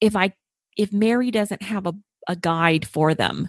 if 0.00 0.14
I 0.14 0.32
if 0.76 0.92
Mary 0.92 1.30
doesn't 1.30 1.62
have 1.62 1.86
a, 1.86 1.94
a 2.28 2.36
guide 2.36 2.86
for 2.86 3.14
them. 3.14 3.48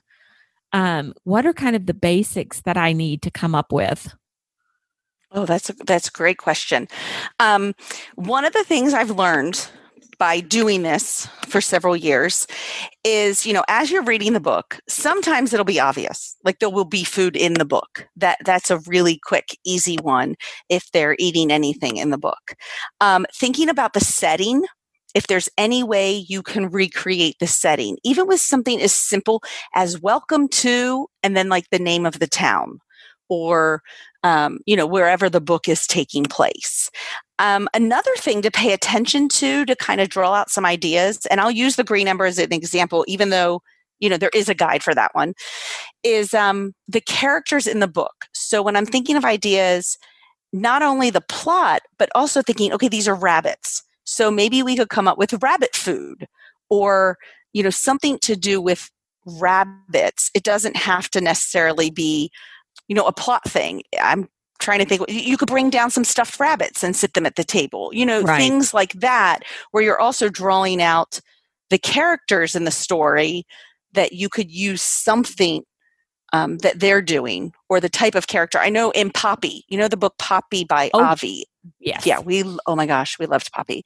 Um, 0.73 1.13
what 1.23 1.45
are 1.45 1.53
kind 1.53 1.75
of 1.75 1.85
the 1.85 1.93
basics 1.93 2.61
that 2.61 2.77
I 2.77 2.93
need 2.93 3.21
to 3.21 3.31
come 3.31 3.53
up 3.53 3.71
with? 3.71 4.15
Oh, 5.31 5.45
that's 5.45 5.69
a, 5.69 5.73
that's 5.85 6.07
a 6.07 6.11
great 6.11 6.37
question. 6.37 6.87
Um, 7.39 7.75
one 8.15 8.45
of 8.45 8.53
the 8.53 8.63
things 8.63 8.93
I've 8.93 9.11
learned 9.11 9.69
by 10.21 10.39
doing 10.39 10.83
this 10.83 11.27
for 11.47 11.59
several 11.59 11.97
years 11.97 12.45
is 13.03 13.43
you 13.43 13.53
know 13.53 13.63
as 13.67 13.89
you're 13.89 14.03
reading 14.03 14.33
the 14.33 14.39
book 14.39 14.79
sometimes 14.87 15.51
it'll 15.51 15.65
be 15.65 15.79
obvious. 15.79 16.35
Like 16.43 16.59
there 16.59 16.69
will 16.69 16.85
be 16.85 17.03
food 17.03 17.35
in 17.35 17.55
the 17.55 17.65
book. 17.65 18.07
That 18.15 18.37
that's 18.45 18.69
a 18.69 18.77
really 18.85 19.19
quick 19.25 19.57
easy 19.65 19.95
one 19.95 20.35
if 20.69 20.91
they're 20.93 21.15
eating 21.17 21.51
anything 21.51 21.97
in 21.97 22.11
the 22.11 22.19
book. 22.19 22.53
Um, 22.99 23.25
thinking 23.33 23.67
about 23.67 23.93
the 23.93 23.99
setting 23.99 24.63
if 25.15 25.25
there's 25.25 25.49
any 25.57 25.81
way 25.81 26.23
you 26.29 26.43
can 26.43 26.69
recreate 26.69 27.37
the 27.39 27.47
setting 27.47 27.97
even 28.03 28.27
with 28.27 28.39
something 28.39 28.79
as 28.79 28.93
simple 28.93 29.41
as 29.73 29.99
welcome 30.01 30.47
to 30.47 31.07
and 31.23 31.35
then 31.35 31.49
like 31.49 31.65
the 31.71 31.79
name 31.79 32.05
of 32.05 32.19
the 32.19 32.27
town 32.27 32.79
or 33.31 33.81
um, 34.23 34.59
you 34.67 34.75
know 34.75 34.85
wherever 34.85 35.29
the 35.31 35.41
book 35.41 35.67
is 35.67 35.87
taking 35.87 36.25
place 36.25 36.91
Um, 37.39 37.67
another 37.73 38.15
thing 38.17 38.43
to 38.43 38.51
pay 38.51 38.71
attention 38.73 39.27
to 39.39 39.65
to 39.65 39.75
kind 39.75 39.99
of 40.01 40.09
draw 40.09 40.33
out 40.33 40.51
some 40.51 40.65
ideas, 40.67 41.25
and 41.31 41.41
I'll 41.41 41.49
use 41.65 41.75
the 41.75 41.83
green 41.83 42.07
ember 42.07 42.25
as 42.25 42.37
an 42.37 42.53
example, 42.53 43.03
even 43.07 43.31
though 43.31 43.61
you 43.99 44.09
know 44.09 44.17
there 44.17 44.35
is 44.41 44.49
a 44.49 44.53
guide 44.53 44.83
for 44.83 44.93
that 44.93 45.11
one, 45.15 45.33
is 46.03 46.33
um, 46.35 46.73
the 46.87 47.01
characters 47.01 47.65
in 47.67 47.79
the 47.79 47.87
book. 47.87 48.25
So 48.33 48.61
when 48.61 48.75
I'm 48.75 48.85
thinking 48.85 49.17
of 49.17 49.25
ideas, 49.25 49.97
not 50.53 50.81
only 50.83 51.09
the 51.11 51.21
plot, 51.21 51.81
but 51.97 52.09
also 52.13 52.41
thinking, 52.43 52.73
okay, 52.73 52.89
these 52.89 53.07
are 53.07 53.15
rabbits. 53.15 53.83
So 54.03 54.29
maybe 54.31 54.63
we 54.63 54.75
could 54.75 54.89
come 54.89 55.07
up 55.07 55.17
with 55.17 55.41
rabbit 55.41 55.75
food 55.75 56.27
or, 56.69 57.17
you 57.53 57.63
know, 57.63 57.71
something 57.71 58.19
to 58.19 58.35
do 58.35 58.61
with 58.61 58.89
rabbits. 59.25 60.29
It 60.33 60.43
doesn't 60.43 60.75
have 60.75 61.09
to 61.11 61.21
necessarily 61.21 61.89
be, 61.91 62.29
you 62.91 62.95
know, 62.95 63.07
a 63.07 63.13
plot 63.13 63.45
thing. 63.45 63.83
I'm 64.01 64.27
trying 64.59 64.79
to 64.79 64.85
think 64.85 65.01
you 65.07 65.37
could 65.37 65.47
bring 65.47 65.69
down 65.69 65.89
some 65.89 66.03
stuffed 66.03 66.37
rabbits 66.41 66.83
and 66.83 66.93
sit 66.93 67.13
them 67.13 67.25
at 67.25 67.35
the 67.35 67.43
table 67.43 67.89
you 67.93 68.05
know 68.05 68.21
right. 68.21 68.37
things 68.37 68.75
like 68.75 68.93
that 68.93 69.39
where 69.71 69.81
you're 69.81 69.99
also 69.99 70.29
drawing 70.29 70.79
out 70.79 71.19
the 71.71 71.79
characters 71.79 72.53
in 72.53 72.63
the 72.65 72.69
story 72.69 73.43
that 73.93 74.11
you 74.11 74.29
could 74.29 74.51
use 74.51 74.83
something 74.83 75.63
um, 76.33 76.59
that 76.59 76.79
they're 76.79 77.01
doing 77.01 77.53
or 77.69 77.79
the 77.79 77.89
type 77.89 78.13
of 78.13 78.27
character. 78.27 78.59
I 78.59 78.69
know 78.69 78.91
in 78.91 79.09
Poppy, 79.09 79.63
you 79.69 79.77
know 79.77 79.87
the 79.87 79.97
book 79.97 80.15
Poppy 80.19 80.65
by 80.65 80.91
oh, 80.93 81.01
Avi. 81.01 81.45
Yes. 81.79 82.05
Yeah, 82.05 82.19
we 82.19 82.43
oh 82.67 82.75
my 82.75 82.85
gosh, 82.85 83.17
we 83.17 83.25
loved 83.25 83.51
Poppy. 83.53 83.83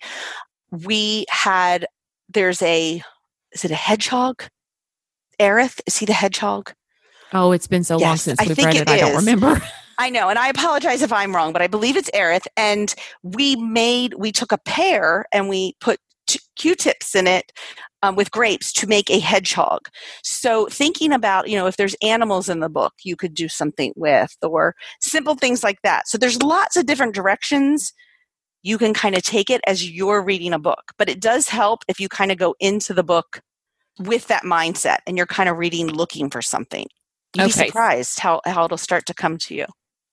We 0.71 1.25
had 1.29 1.85
there's 2.27 2.61
a 2.63 3.01
is 3.53 3.63
it 3.63 3.71
a 3.71 3.75
hedgehog? 3.75 4.43
Ereth, 5.39 5.79
is 5.85 5.97
he 5.97 6.05
the 6.05 6.13
hedgehog? 6.13 6.73
Oh, 7.35 7.51
it's 7.51 7.67
been 7.67 7.83
so 7.83 7.99
yes, 7.99 8.05
long 8.07 8.17
since 8.17 8.47
we've 8.47 8.57
read 8.65 8.75
it, 8.75 8.81
it 8.83 8.89
I 8.89 8.97
don't 8.97 9.17
remember. 9.17 9.61
I 9.97 10.09
know, 10.09 10.29
and 10.29 10.39
I 10.39 10.47
apologize 10.47 11.01
if 11.01 11.11
I'm 11.11 11.35
wrong, 11.35 11.51
but 11.51 11.61
I 11.61 11.67
believe 11.67 11.97
it's 11.97 12.09
Ereth. 12.11 12.47
And 12.55 12.95
we 13.23 13.57
made, 13.57 14.13
we 14.13 14.31
took 14.31 14.53
a 14.53 14.57
pear 14.57 15.25
and 15.33 15.49
we 15.49 15.75
put 15.81 15.99
Q-tips 16.55 17.13
in 17.13 17.27
it 17.27 17.51
um, 18.01 18.15
with 18.15 18.31
grapes 18.31 18.71
to 18.73 18.87
make 18.87 19.09
a 19.09 19.19
hedgehog. 19.19 19.89
So 20.23 20.67
thinking 20.67 21.11
about, 21.11 21.49
you 21.49 21.57
know, 21.57 21.67
if 21.67 21.75
there's 21.75 21.95
animals 22.01 22.47
in 22.47 22.61
the 22.61 22.69
book, 22.69 22.93
you 23.03 23.17
could 23.17 23.33
do 23.33 23.49
something 23.49 23.91
with, 23.97 24.35
or 24.41 24.73
simple 25.01 25.35
things 25.35 25.61
like 25.61 25.81
that. 25.83 26.07
So 26.07 26.17
there's 26.17 26.41
lots 26.41 26.77
of 26.77 26.85
different 26.85 27.15
directions 27.15 27.93
you 28.63 28.77
can 28.77 28.93
kind 28.93 29.15
of 29.15 29.23
take 29.23 29.49
it 29.49 29.61
as 29.67 29.89
you're 29.89 30.23
reading 30.23 30.53
a 30.53 30.59
book. 30.59 30.93
But 30.97 31.09
it 31.09 31.19
does 31.19 31.49
help 31.49 31.83
if 31.89 31.99
you 31.99 32.07
kind 32.07 32.31
of 32.31 32.37
go 32.37 32.55
into 32.61 32.93
the 32.93 33.03
book 33.03 33.41
with 33.99 34.27
that 34.27 34.43
mindset 34.43 34.99
and 35.05 35.17
you're 35.17 35.27
kind 35.27 35.49
of 35.49 35.57
reading 35.57 35.87
looking 35.87 36.29
for 36.29 36.41
something. 36.41 36.87
You'd 37.35 37.45
okay. 37.45 37.63
be 37.63 37.67
surprised 37.67 38.19
how, 38.19 38.41
how 38.45 38.65
it'll 38.65 38.77
start 38.77 39.05
to 39.07 39.13
come 39.13 39.37
to 39.39 39.55
you. 39.55 39.65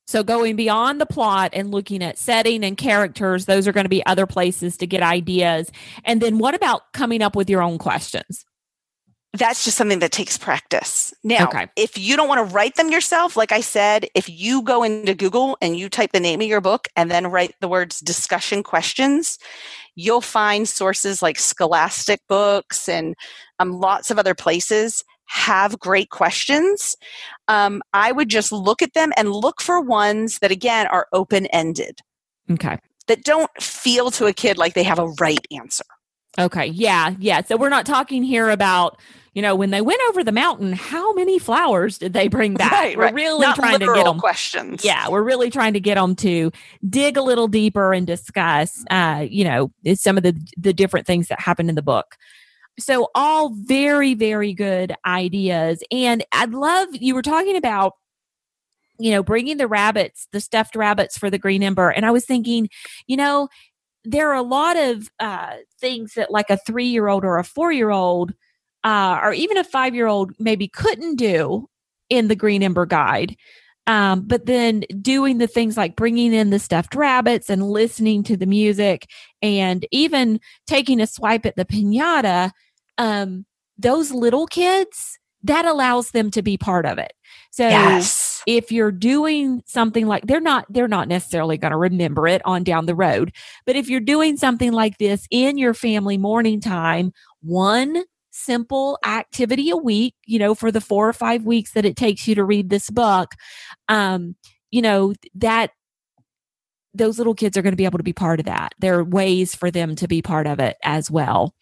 So 0.06 0.22
going 0.22 0.56
beyond 0.56 1.00
the 1.00 1.06
plot 1.06 1.50
and 1.52 1.70
looking 1.70 2.02
at 2.02 2.18
setting 2.18 2.64
and 2.64 2.76
characters, 2.76 3.46
those 3.46 3.68
are 3.68 3.72
going 3.72 3.84
to 3.84 3.90
be 3.90 4.04
other 4.04 4.26
places 4.26 4.76
to 4.78 4.86
get 4.86 5.02
ideas. 5.02 5.70
And 6.04 6.20
then 6.20 6.38
what 6.38 6.54
about 6.54 6.92
coming 6.92 7.22
up 7.22 7.36
with 7.36 7.48
your 7.48 7.62
own 7.62 7.78
questions? 7.78 8.44
That's 9.34 9.64
just 9.64 9.78
something 9.78 10.00
that 10.00 10.12
takes 10.12 10.36
practice. 10.36 11.14
Now, 11.24 11.46
okay. 11.46 11.66
if 11.76 11.96
you 11.96 12.16
don't 12.16 12.28
want 12.28 12.46
to 12.46 12.54
write 12.54 12.74
them 12.74 12.90
yourself, 12.90 13.34
like 13.34 13.52
I 13.52 13.62
said, 13.62 14.06
if 14.14 14.28
you 14.28 14.60
go 14.60 14.82
into 14.82 15.14
Google 15.14 15.56
and 15.62 15.78
you 15.78 15.88
type 15.88 16.12
the 16.12 16.20
name 16.20 16.42
of 16.42 16.46
your 16.46 16.60
book 16.60 16.88
and 16.96 17.10
then 17.10 17.28
write 17.28 17.54
the 17.60 17.68
words 17.68 18.00
discussion 18.00 18.62
questions, 18.62 19.38
you'll 19.94 20.20
find 20.20 20.68
sources 20.68 21.22
like 21.22 21.38
Scholastic 21.38 22.20
Books 22.28 22.90
and 22.90 23.14
um, 23.58 23.72
lots 23.72 24.10
of 24.10 24.18
other 24.18 24.34
places 24.34 25.02
have 25.32 25.78
great 25.78 26.10
questions, 26.10 26.94
um, 27.48 27.82
I 27.94 28.12
would 28.12 28.28
just 28.28 28.52
look 28.52 28.82
at 28.82 28.92
them 28.92 29.12
and 29.16 29.32
look 29.32 29.62
for 29.62 29.80
ones 29.80 30.38
that, 30.40 30.50
again, 30.50 30.86
are 30.88 31.06
open 31.12 31.46
ended. 31.46 32.00
Okay. 32.50 32.78
That 33.08 33.24
don't 33.24 33.50
feel 33.60 34.10
to 34.12 34.26
a 34.26 34.32
kid 34.32 34.58
like 34.58 34.74
they 34.74 34.82
have 34.82 34.98
a 34.98 35.08
right 35.20 35.44
answer. 35.50 35.84
Okay. 36.38 36.66
Yeah. 36.66 37.14
Yeah. 37.18 37.42
So 37.42 37.56
we're 37.56 37.68
not 37.70 37.86
talking 37.86 38.22
here 38.22 38.50
about, 38.50 38.98
you 39.34 39.40
know, 39.42 39.54
when 39.54 39.70
they 39.70 39.80
went 39.80 40.00
over 40.08 40.22
the 40.22 40.32
mountain, 40.32 40.74
how 40.74 41.14
many 41.14 41.38
flowers 41.38 41.96
did 41.98 42.12
they 42.12 42.28
bring 42.28 42.54
back? 42.54 42.70
Right, 42.70 42.96
we're 42.96 43.04
right. 43.04 43.14
really 43.14 43.40
not 43.40 43.56
trying 43.56 43.78
to 43.78 43.86
get 43.86 44.04
them 44.04 44.18
questions. 44.18 44.84
Yeah, 44.84 45.08
we're 45.08 45.22
really 45.22 45.48
trying 45.50 45.72
to 45.72 45.80
get 45.80 45.94
them 45.94 46.14
to 46.16 46.52
dig 46.88 47.16
a 47.16 47.22
little 47.22 47.48
deeper 47.48 47.94
and 47.94 48.06
discuss, 48.06 48.84
uh, 48.90 49.26
you 49.28 49.44
know, 49.44 49.72
some 49.94 50.18
of 50.18 50.22
the 50.22 50.38
the 50.58 50.74
different 50.74 51.06
things 51.06 51.28
that 51.28 51.40
happened 51.40 51.70
in 51.70 51.74
the 51.74 51.82
book. 51.82 52.16
So, 52.78 53.08
all 53.14 53.50
very, 53.54 54.14
very 54.14 54.54
good 54.54 54.94
ideas. 55.06 55.82
And 55.90 56.24
I'd 56.32 56.50
love, 56.52 56.88
you 56.92 57.14
were 57.14 57.22
talking 57.22 57.56
about, 57.56 57.92
you 58.98 59.10
know, 59.10 59.22
bringing 59.22 59.58
the 59.58 59.68
rabbits, 59.68 60.26
the 60.32 60.40
stuffed 60.40 60.76
rabbits 60.76 61.18
for 61.18 61.28
the 61.28 61.38
green 61.38 61.62
ember. 61.62 61.90
And 61.90 62.06
I 62.06 62.10
was 62.10 62.24
thinking, 62.24 62.68
you 63.06 63.16
know, 63.16 63.48
there 64.04 64.30
are 64.30 64.36
a 64.36 64.42
lot 64.42 64.76
of 64.76 65.08
uh, 65.20 65.56
things 65.80 66.14
that 66.14 66.30
like 66.30 66.50
a 66.50 66.56
three 66.56 66.86
year 66.86 67.08
old 67.08 67.24
or 67.24 67.38
a 67.38 67.44
four 67.44 67.72
year 67.72 67.90
old 67.90 68.32
uh, 68.84 69.20
or 69.22 69.32
even 69.32 69.56
a 69.56 69.64
five 69.64 69.94
year 69.94 70.06
old 70.06 70.32
maybe 70.38 70.68
couldn't 70.68 71.16
do 71.16 71.68
in 72.08 72.28
the 72.28 72.36
green 72.36 72.62
ember 72.62 72.86
guide 72.86 73.36
um, 73.86 74.22
but 74.22 74.46
then 74.46 74.84
doing 75.00 75.38
the 75.38 75.46
things 75.46 75.76
like 75.76 75.96
bringing 75.96 76.32
in 76.32 76.50
the 76.50 76.58
stuffed 76.58 76.94
rabbits 76.94 77.50
and 77.50 77.68
listening 77.68 78.22
to 78.24 78.36
the 78.36 78.46
music 78.46 79.08
and 79.40 79.86
even 79.90 80.40
taking 80.66 81.00
a 81.00 81.06
swipe 81.06 81.44
at 81.46 81.56
the 81.56 81.64
pinata, 81.64 82.50
um, 82.98 83.44
those 83.78 84.12
little 84.12 84.46
kids, 84.46 85.18
that 85.44 85.64
allows 85.64 86.12
them 86.12 86.30
to 86.30 86.42
be 86.42 86.56
part 86.56 86.86
of 86.86 86.98
it. 86.98 87.12
So 87.50 87.68
yes. 87.68 88.42
if 88.46 88.70
you're 88.70 88.92
doing 88.92 89.62
something 89.66 90.06
like 90.06 90.26
they're 90.26 90.40
not 90.40 90.66
they're 90.70 90.88
not 90.88 91.08
necessarily 91.08 91.58
going 91.58 91.72
to 91.72 91.76
remember 91.76 92.28
it 92.28 92.42
on 92.44 92.62
down 92.62 92.86
the 92.86 92.94
road, 92.94 93.34
but 93.66 93.74
if 93.74 93.90
you're 93.90 94.00
doing 94.00 94.36
something 94.36 94.72
like 94.72 94.98
this 94.98 95.26
in 95.30 95.58
your 95.58 95.74
family 95.74 96.16
morning 96.16 96.60
time, 96.60 97.12
one 97.42 98.04
simple 98.32 98.98
activity 99.04 99.70
a 99.70 99.76
week, 99.76 100.14
you 100.26 100.38
know, 100.38 100.54
for 100.54 100.72
the 100.72 100.80
four 100.80 101.08
or 101.08 101.12
five 101.12 101.44
weeks 101.44 101.72
that 101.72 101.84
it 101.84 101.96
takes 101.96 102.26
you 102.26 102.34
to 102.34 102.44
read 102.44 102.70
this 102.70 102.90
book, 102.90 103.32
um, 103.88 104.34
you 104.70 104.82
know, 104.82 105.14
that 105.34 105.70
those 106.94 107.18
little 107.18 107.34
kids 107.34 107.56
are 107.56 107.62
going 107.62 107.72
to 107.72 107.76
be 107.76 107.84
able 107.84 107.98
to 107.98 108.04
be 108.04 108.12
part 108.12 108.40
of 108.40 108.46
that. 108.46 108.74
There 108.78 108.98
are 108.98 109.04
ways 109.04 109.54
for 109.54 109.70
them 109.70 109.96
to 109.96 110.08
be 110.08 110.22
part 110.22 110.46
of 110.46 110.60
it 110.60 110.76
as 110.82 111.10
well. 111.10 111.54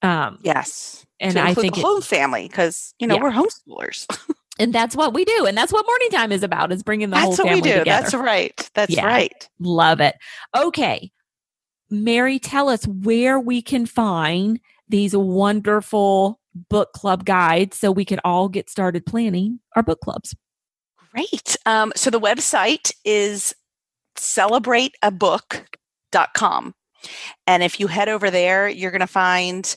Um, 0.00 0.38
yes. 0.42 1.04
And 1.20 1.38
I 1.38 1.54
think 1.54 1.76
the 1.76 1.82
whole 1.82 2.00
family, 2.00 2.48
because, 2.48 2.94
you 2.98 3.06
know, 3.06 3.16
yeah. 3.16 3.22
we're 3.22 3.30
homeschoolers. 3.30 4.06
and 4.58 4.72
that's 4.72 4.96
what 4.96 5.14
we 5.14 5.24
do. 5.24 5.46
And 5.46 5.56
that's 5.56 5.72
what 5.72 5.86
morning 5.86 6.10
time 6.10 6.32
is 6.32 6.42
about 6.42 6.72
is 6.72 6.82
bringing 6.82 7.10
the 7.10 7.14
that's 7.14 7.36
whole 7.36 7.46
family 7.46 7.62
together. 7.62 7.84
That's 7.84 8.12
what 8.12 8.22
we 8.22 8.26
do. 8.26 8.34
That's 8.34 8.58
right. 8.58 8.70
That's 8.74 8.96
yeah. 8.96 9.06
right. 9.06 9.48
Love 9.60 10.00
it. 10.00 10.16
Okay. 10.56 11.12
Mary, 11.90 12.38
tell 12.38 12.68
us 12.68 12.84
where 12.86 13.38
we 13.38 13.62
can 13.62 13.86
find 13.86 14.58
these 14.92 15.16
wonderful 15.16 16.38
book 16.68 16.92
club 16.92 17.24
guides 17.24 17.78
so 17.78 17.90
we 17.90 18.04
can 18.04 18.20
all 18.24 18.48
get 18.48 18.70
started 18.70 19.04
planning 19.04 19.58
our 19.74 19.82
book 19.82 19.98
clubs. 20.00 20.36
Great. 21.12 21.56
Um, 21.66 21.92
so 21.96 22.10
the 22.10 22.20
website 22.20 22.92
is 23.04 23.52
celebrateabook.com. 24.16 26.74
And 27.46 27.62
if 27.62 27.80
you 27.80 27.86
head 27.88 28.10
over 28.10 28.30
there, 28.30 28.68
you're 28.68 28.90
going 28.90 29.00
to 29.00 29.06
find 29.06 29.74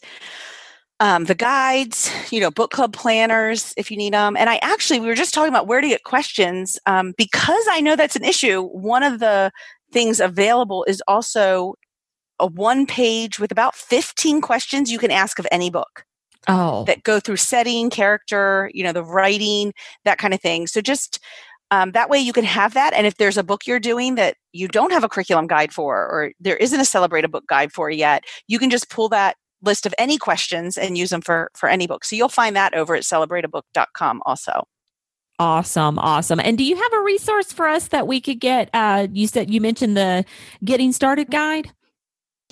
um, 1.00 1.24
the 1.26 1.36
guides, 1.36 2.12
you 2.32 2.40
know, 2.40 2.52
book 2.52 2.72
club 2.72 2.94
planners 2.94 3.74
if 3.78 3.90
you 3.90 3.98
need 3.98 4.14
them. 4.14 4.38
And 4.38 4.50
I 4.50 4.60
actually, 4.62 5.00
we 5.00 5.08
were 5.08 5.16
just 5.16 5.34
talking 5.34 5.50
about 5.50 5.68
where 5.68 5.82
to 5.82 5.88
get 5.88 6.04
questions 6.04 6.78
um, 6.86 7.14
because 7.18 7.66
I 7.70 7.82
know 7.82 7.96
that's 7.96 8.16
an 8.16 8.24
issue. 8.24 8.62
One 8.64 9.04
of 9.04 9.20
the 9.20 9.52
things 9.92 10.20
available 10.20 10.86
is 10.88 11.02
also 11.08 11.76
a 12.40 12.48
one 12.48 12.86
page 12.86 13.40
with 13.40 13.52
about 13.52 13.76
15 13.76 14.42
questions 14.42 14.92
you 14.92 15.00
can 15.00 15.12
ask 15.12 15.40
of 15.40 15.48
any 15.52 15.70
book. 15.70 16.06
Oh. 16.48 16.84
That 16.86 17.04
go 17.04 17.20
through 17.20 17.38
setting, 17.38 17.90
character, 17.90 18.70
you 18.74 18.84
know, 18.84 18.92
the 18.92 19.04
writing, 19.04 19.74
that 20.04 20.20
kind 20.20 20.34
of 20.34 20.42
thing. 20.42 20.68
So 20.68 20.80
just 20.80 21.20
um, 21.72 21.92
that 21.94 22.10
way 22.10 22.20
you 22.20 22.34
can 22.34 22.44
have 22.44 22.76
that. 22.76 22.94
And 22.94 23.08
if 23.08 23.18
there's 23.18 23.38
a 23.38 23.44
book 23.44 23.66
you're 23.66 23.80
doing 23.80 24.16
that 24.16 24.38
you 24.54 24.68
don't 24.68 24.92
have 24.92 25.04
a 25.04 25.10
curriculum 25.10 25.48
guide 25.48 25.74
for, 25.74 25.96
or 25.96 26.32
there 26.40 26.58
isn't 26.58 26.80
a 26.80 26.86
celebrate 26.86 27.26
a 27.26 27.28
book 27.28 27.48
guide 27.48 27.72
for 27.72 27.90
yet, 27.90 28.24
you 28.48 28.60
can 28.60 28.70
just 28.70 28.90
pull 28.90 29.10
that 29.10 29.38
list 29.64 29.86
of 29.86 29.94
any 29.98 30.18
questions 30.18 30.78
and 30.78 30.98
use 30.98 31.10
them 31.10 31.22
for 31.22 31.50
for 31.56 31.68
any 31.68 31.88
book. 31.88 32.06
So 32.06 32.16
you'll 32.16 32.30
find 32.30 32.56
that 32.56 32.74
over 32.76 32.96
at 32.96 33.04
celebrateabook.com 33.04 34.22
also. 34.26 34.68
Awesome, 35.38 36.00
awesome. 36.00 36.40
And 36.40 36.58
do 36.58 36.64
you 36.64 36.78
have 36.78 36.94
a 36.94 37.02
resource 37.02 37.52
for 37.52 37.68
us 37.68 37.90
that 37.90 38.08
we 38.08 38.22
could 38.22 38.40
get? 38.40 38.70
Uh, 38.74 39.08
you 39.12 39.28
said 39.28 39.52
you 39.54 39.60
mentioned 39.60 39.98
the 39.98 40.24
getting 40.64 40.92
started 40.92 41.30
guide. 41.30 41.72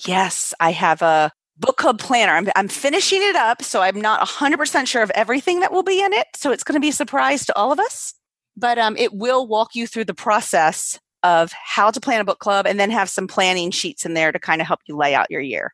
Yes, 0.06 0.54
I 0.60 0.72
have 0.72 1.02
a 1.02 1.32
book 1.58 1.78
club 1.78 2.00
planner. 2.00 2.34
I'm, 2.34 2.48
I'm 2.56 2.68
finishing 2.68 3.22
it 3.22 3.36
up, 3.36 3.62
so 3.62 3.82
I'm 3.82 4.02
not 4.02 4.28
100% 4.28 4.88
sure 4.88 5.04
of 5.04 5.12
everything 5.12 5.60
that 5.60 5.72
will 5.72 5.84
be 5.84 6.04
in 6.04 6.14
it. 6.14 6.28
So 6.36 6.52
it's 6.52 6.64
going 6.64 6.76
to 6.76 6.80
be 6.80 6.89
a 6.89 6.94
surprise 6.94 7.46
to 7.46 7.56
all 7.56 7.72
of 7.72 7.80
us. 7.80 8.14
But 8.56 8.78
um, 8.78 8.96
it 8.98 9.14
will 9.14 9.48
walk 9.48 9.76
you 9.76 9.88
through 9.88 10.06
the 10.06 10.14
process 10.14 11.00
of 11.24 11.52
how 11.54 11.89
to 11.89 12.02
plan 12.02 12.20
a 12.22 12.26
book 12.26 12.39
club 12.39 12.68
and 12.68 12.80
then 12.80 12.91
have 12.91 13.10
some 13.10 13.28
planning 13.28 13.72
sheets 13.72 14.06
in 14.06 14.14
there 14.14 14.32
to 14.32 14.39
kind 14.39 14.62
of 14.62 14.68
help 14.68 14.82
you 14.88 14.96
lay 14.96 15.16
out 15.16 15.32
your 15.32 15.41
year. 15.41 15.74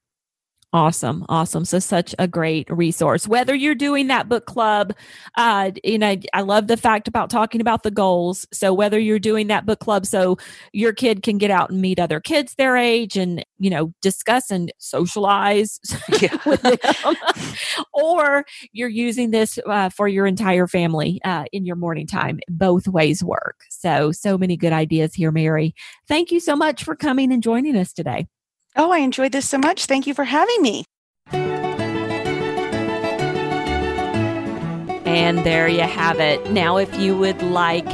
Awesome. 0.71 1.25
Awesome. 1.29 1.65
So 1.65 1.79
such 1.79 2.13
a 2.19 2.27
great 2.27 2.69
resource. 2.69 3.27
Whether 3.27 3.55
you're 3.55 3.73
doing 3.73 4.05
that 4.07 4.29
book 4.29 4.45
club, 4.45 4.93
uh, 5.35 5.71
you 5.83 5.97
know, 5.97 6.15
I 6.31 6.41
love 6.41 6.67
the 6.67 6.77
fact 6.77 7.07
about 7.07 7.31
talking 7.31 7.59
about 7.59 7.81
the 7.81 7.89
goals. 7.89 8.45
So 8.53 8.71
whether 8.71 8.99
you're 8.99 9.17
doing 9.17 9.47
that 9.47 9.65
book 9.65 9.79
club 9.79 10.05
so 10.05 10.37
your 10.71 10.93
kid 10.93 11.23
can 11.23 11.39
get 11.39 11.49
out 11.49 11.71
and 11.71 11.81
meet 11.81 11.97
other 11.99 12.19
kids 12.19 12.53
their 12.53 12.77
age 12.77 13.17
and, 13.17 13.43
you 13.57 13.71
know, 13.71 13.91
discuss 14.03 14.51
and 14.51 14.71
socialize 14.77 15.79
with 16.45 16.61
them, 16.61 17.15
or 17.93 18.45
you're 18.71 18.89
using 18.89 19.31
this 19.31 19.57
uh, 19.65 19.89
for 19.89 20.07
your 20.07 20.27
entire 20.27 20.67
family 20.67 21.19
uh, 21.25 21.45
in 21.51 21.65
your 21.65 21.77
morning 21.77 22.05
time, 22.05 22.39
both 22.47 22.87
ways 22.87 23.23
work. 23.23 23.61
So, 23.71 24.11
so 24.11 24.37
many 24.37 24.55
good 24.55 24.73
ideas 24.73 25.15
here, 25.15 25.31
Mary. 25.31 25.73
Thank 26.07 26.31
you 26.31 26.39
so 26.39 26.55
much 26.55 26.83
for 26.83 26.95
coming 26.95 27.31
and 27.33 27.41
joining 27.41 27.75
us 27.75 27.91
today. 27.91 28.27
Oh, 28.81 28.91
I 28.91 28.99
enjoyed 28.99 29.33
this 29.33 29.49
so 29.49 29.57
much. 29.57 29.87
Thank 29.87 30.07
you 30.07 30.13
for 30.13 30.23
having 30.23 30.61
me. 30.61 30.85
And 35.05 35.39
there 35.39 35.67
you 35.67 35.81
have 35.81 36.21
it. 36.21 36.49
Now, 36.49 36.77
if 36.77 36.97
you 36.97 37.17
would 37.17 37.41
like 37.41 37.85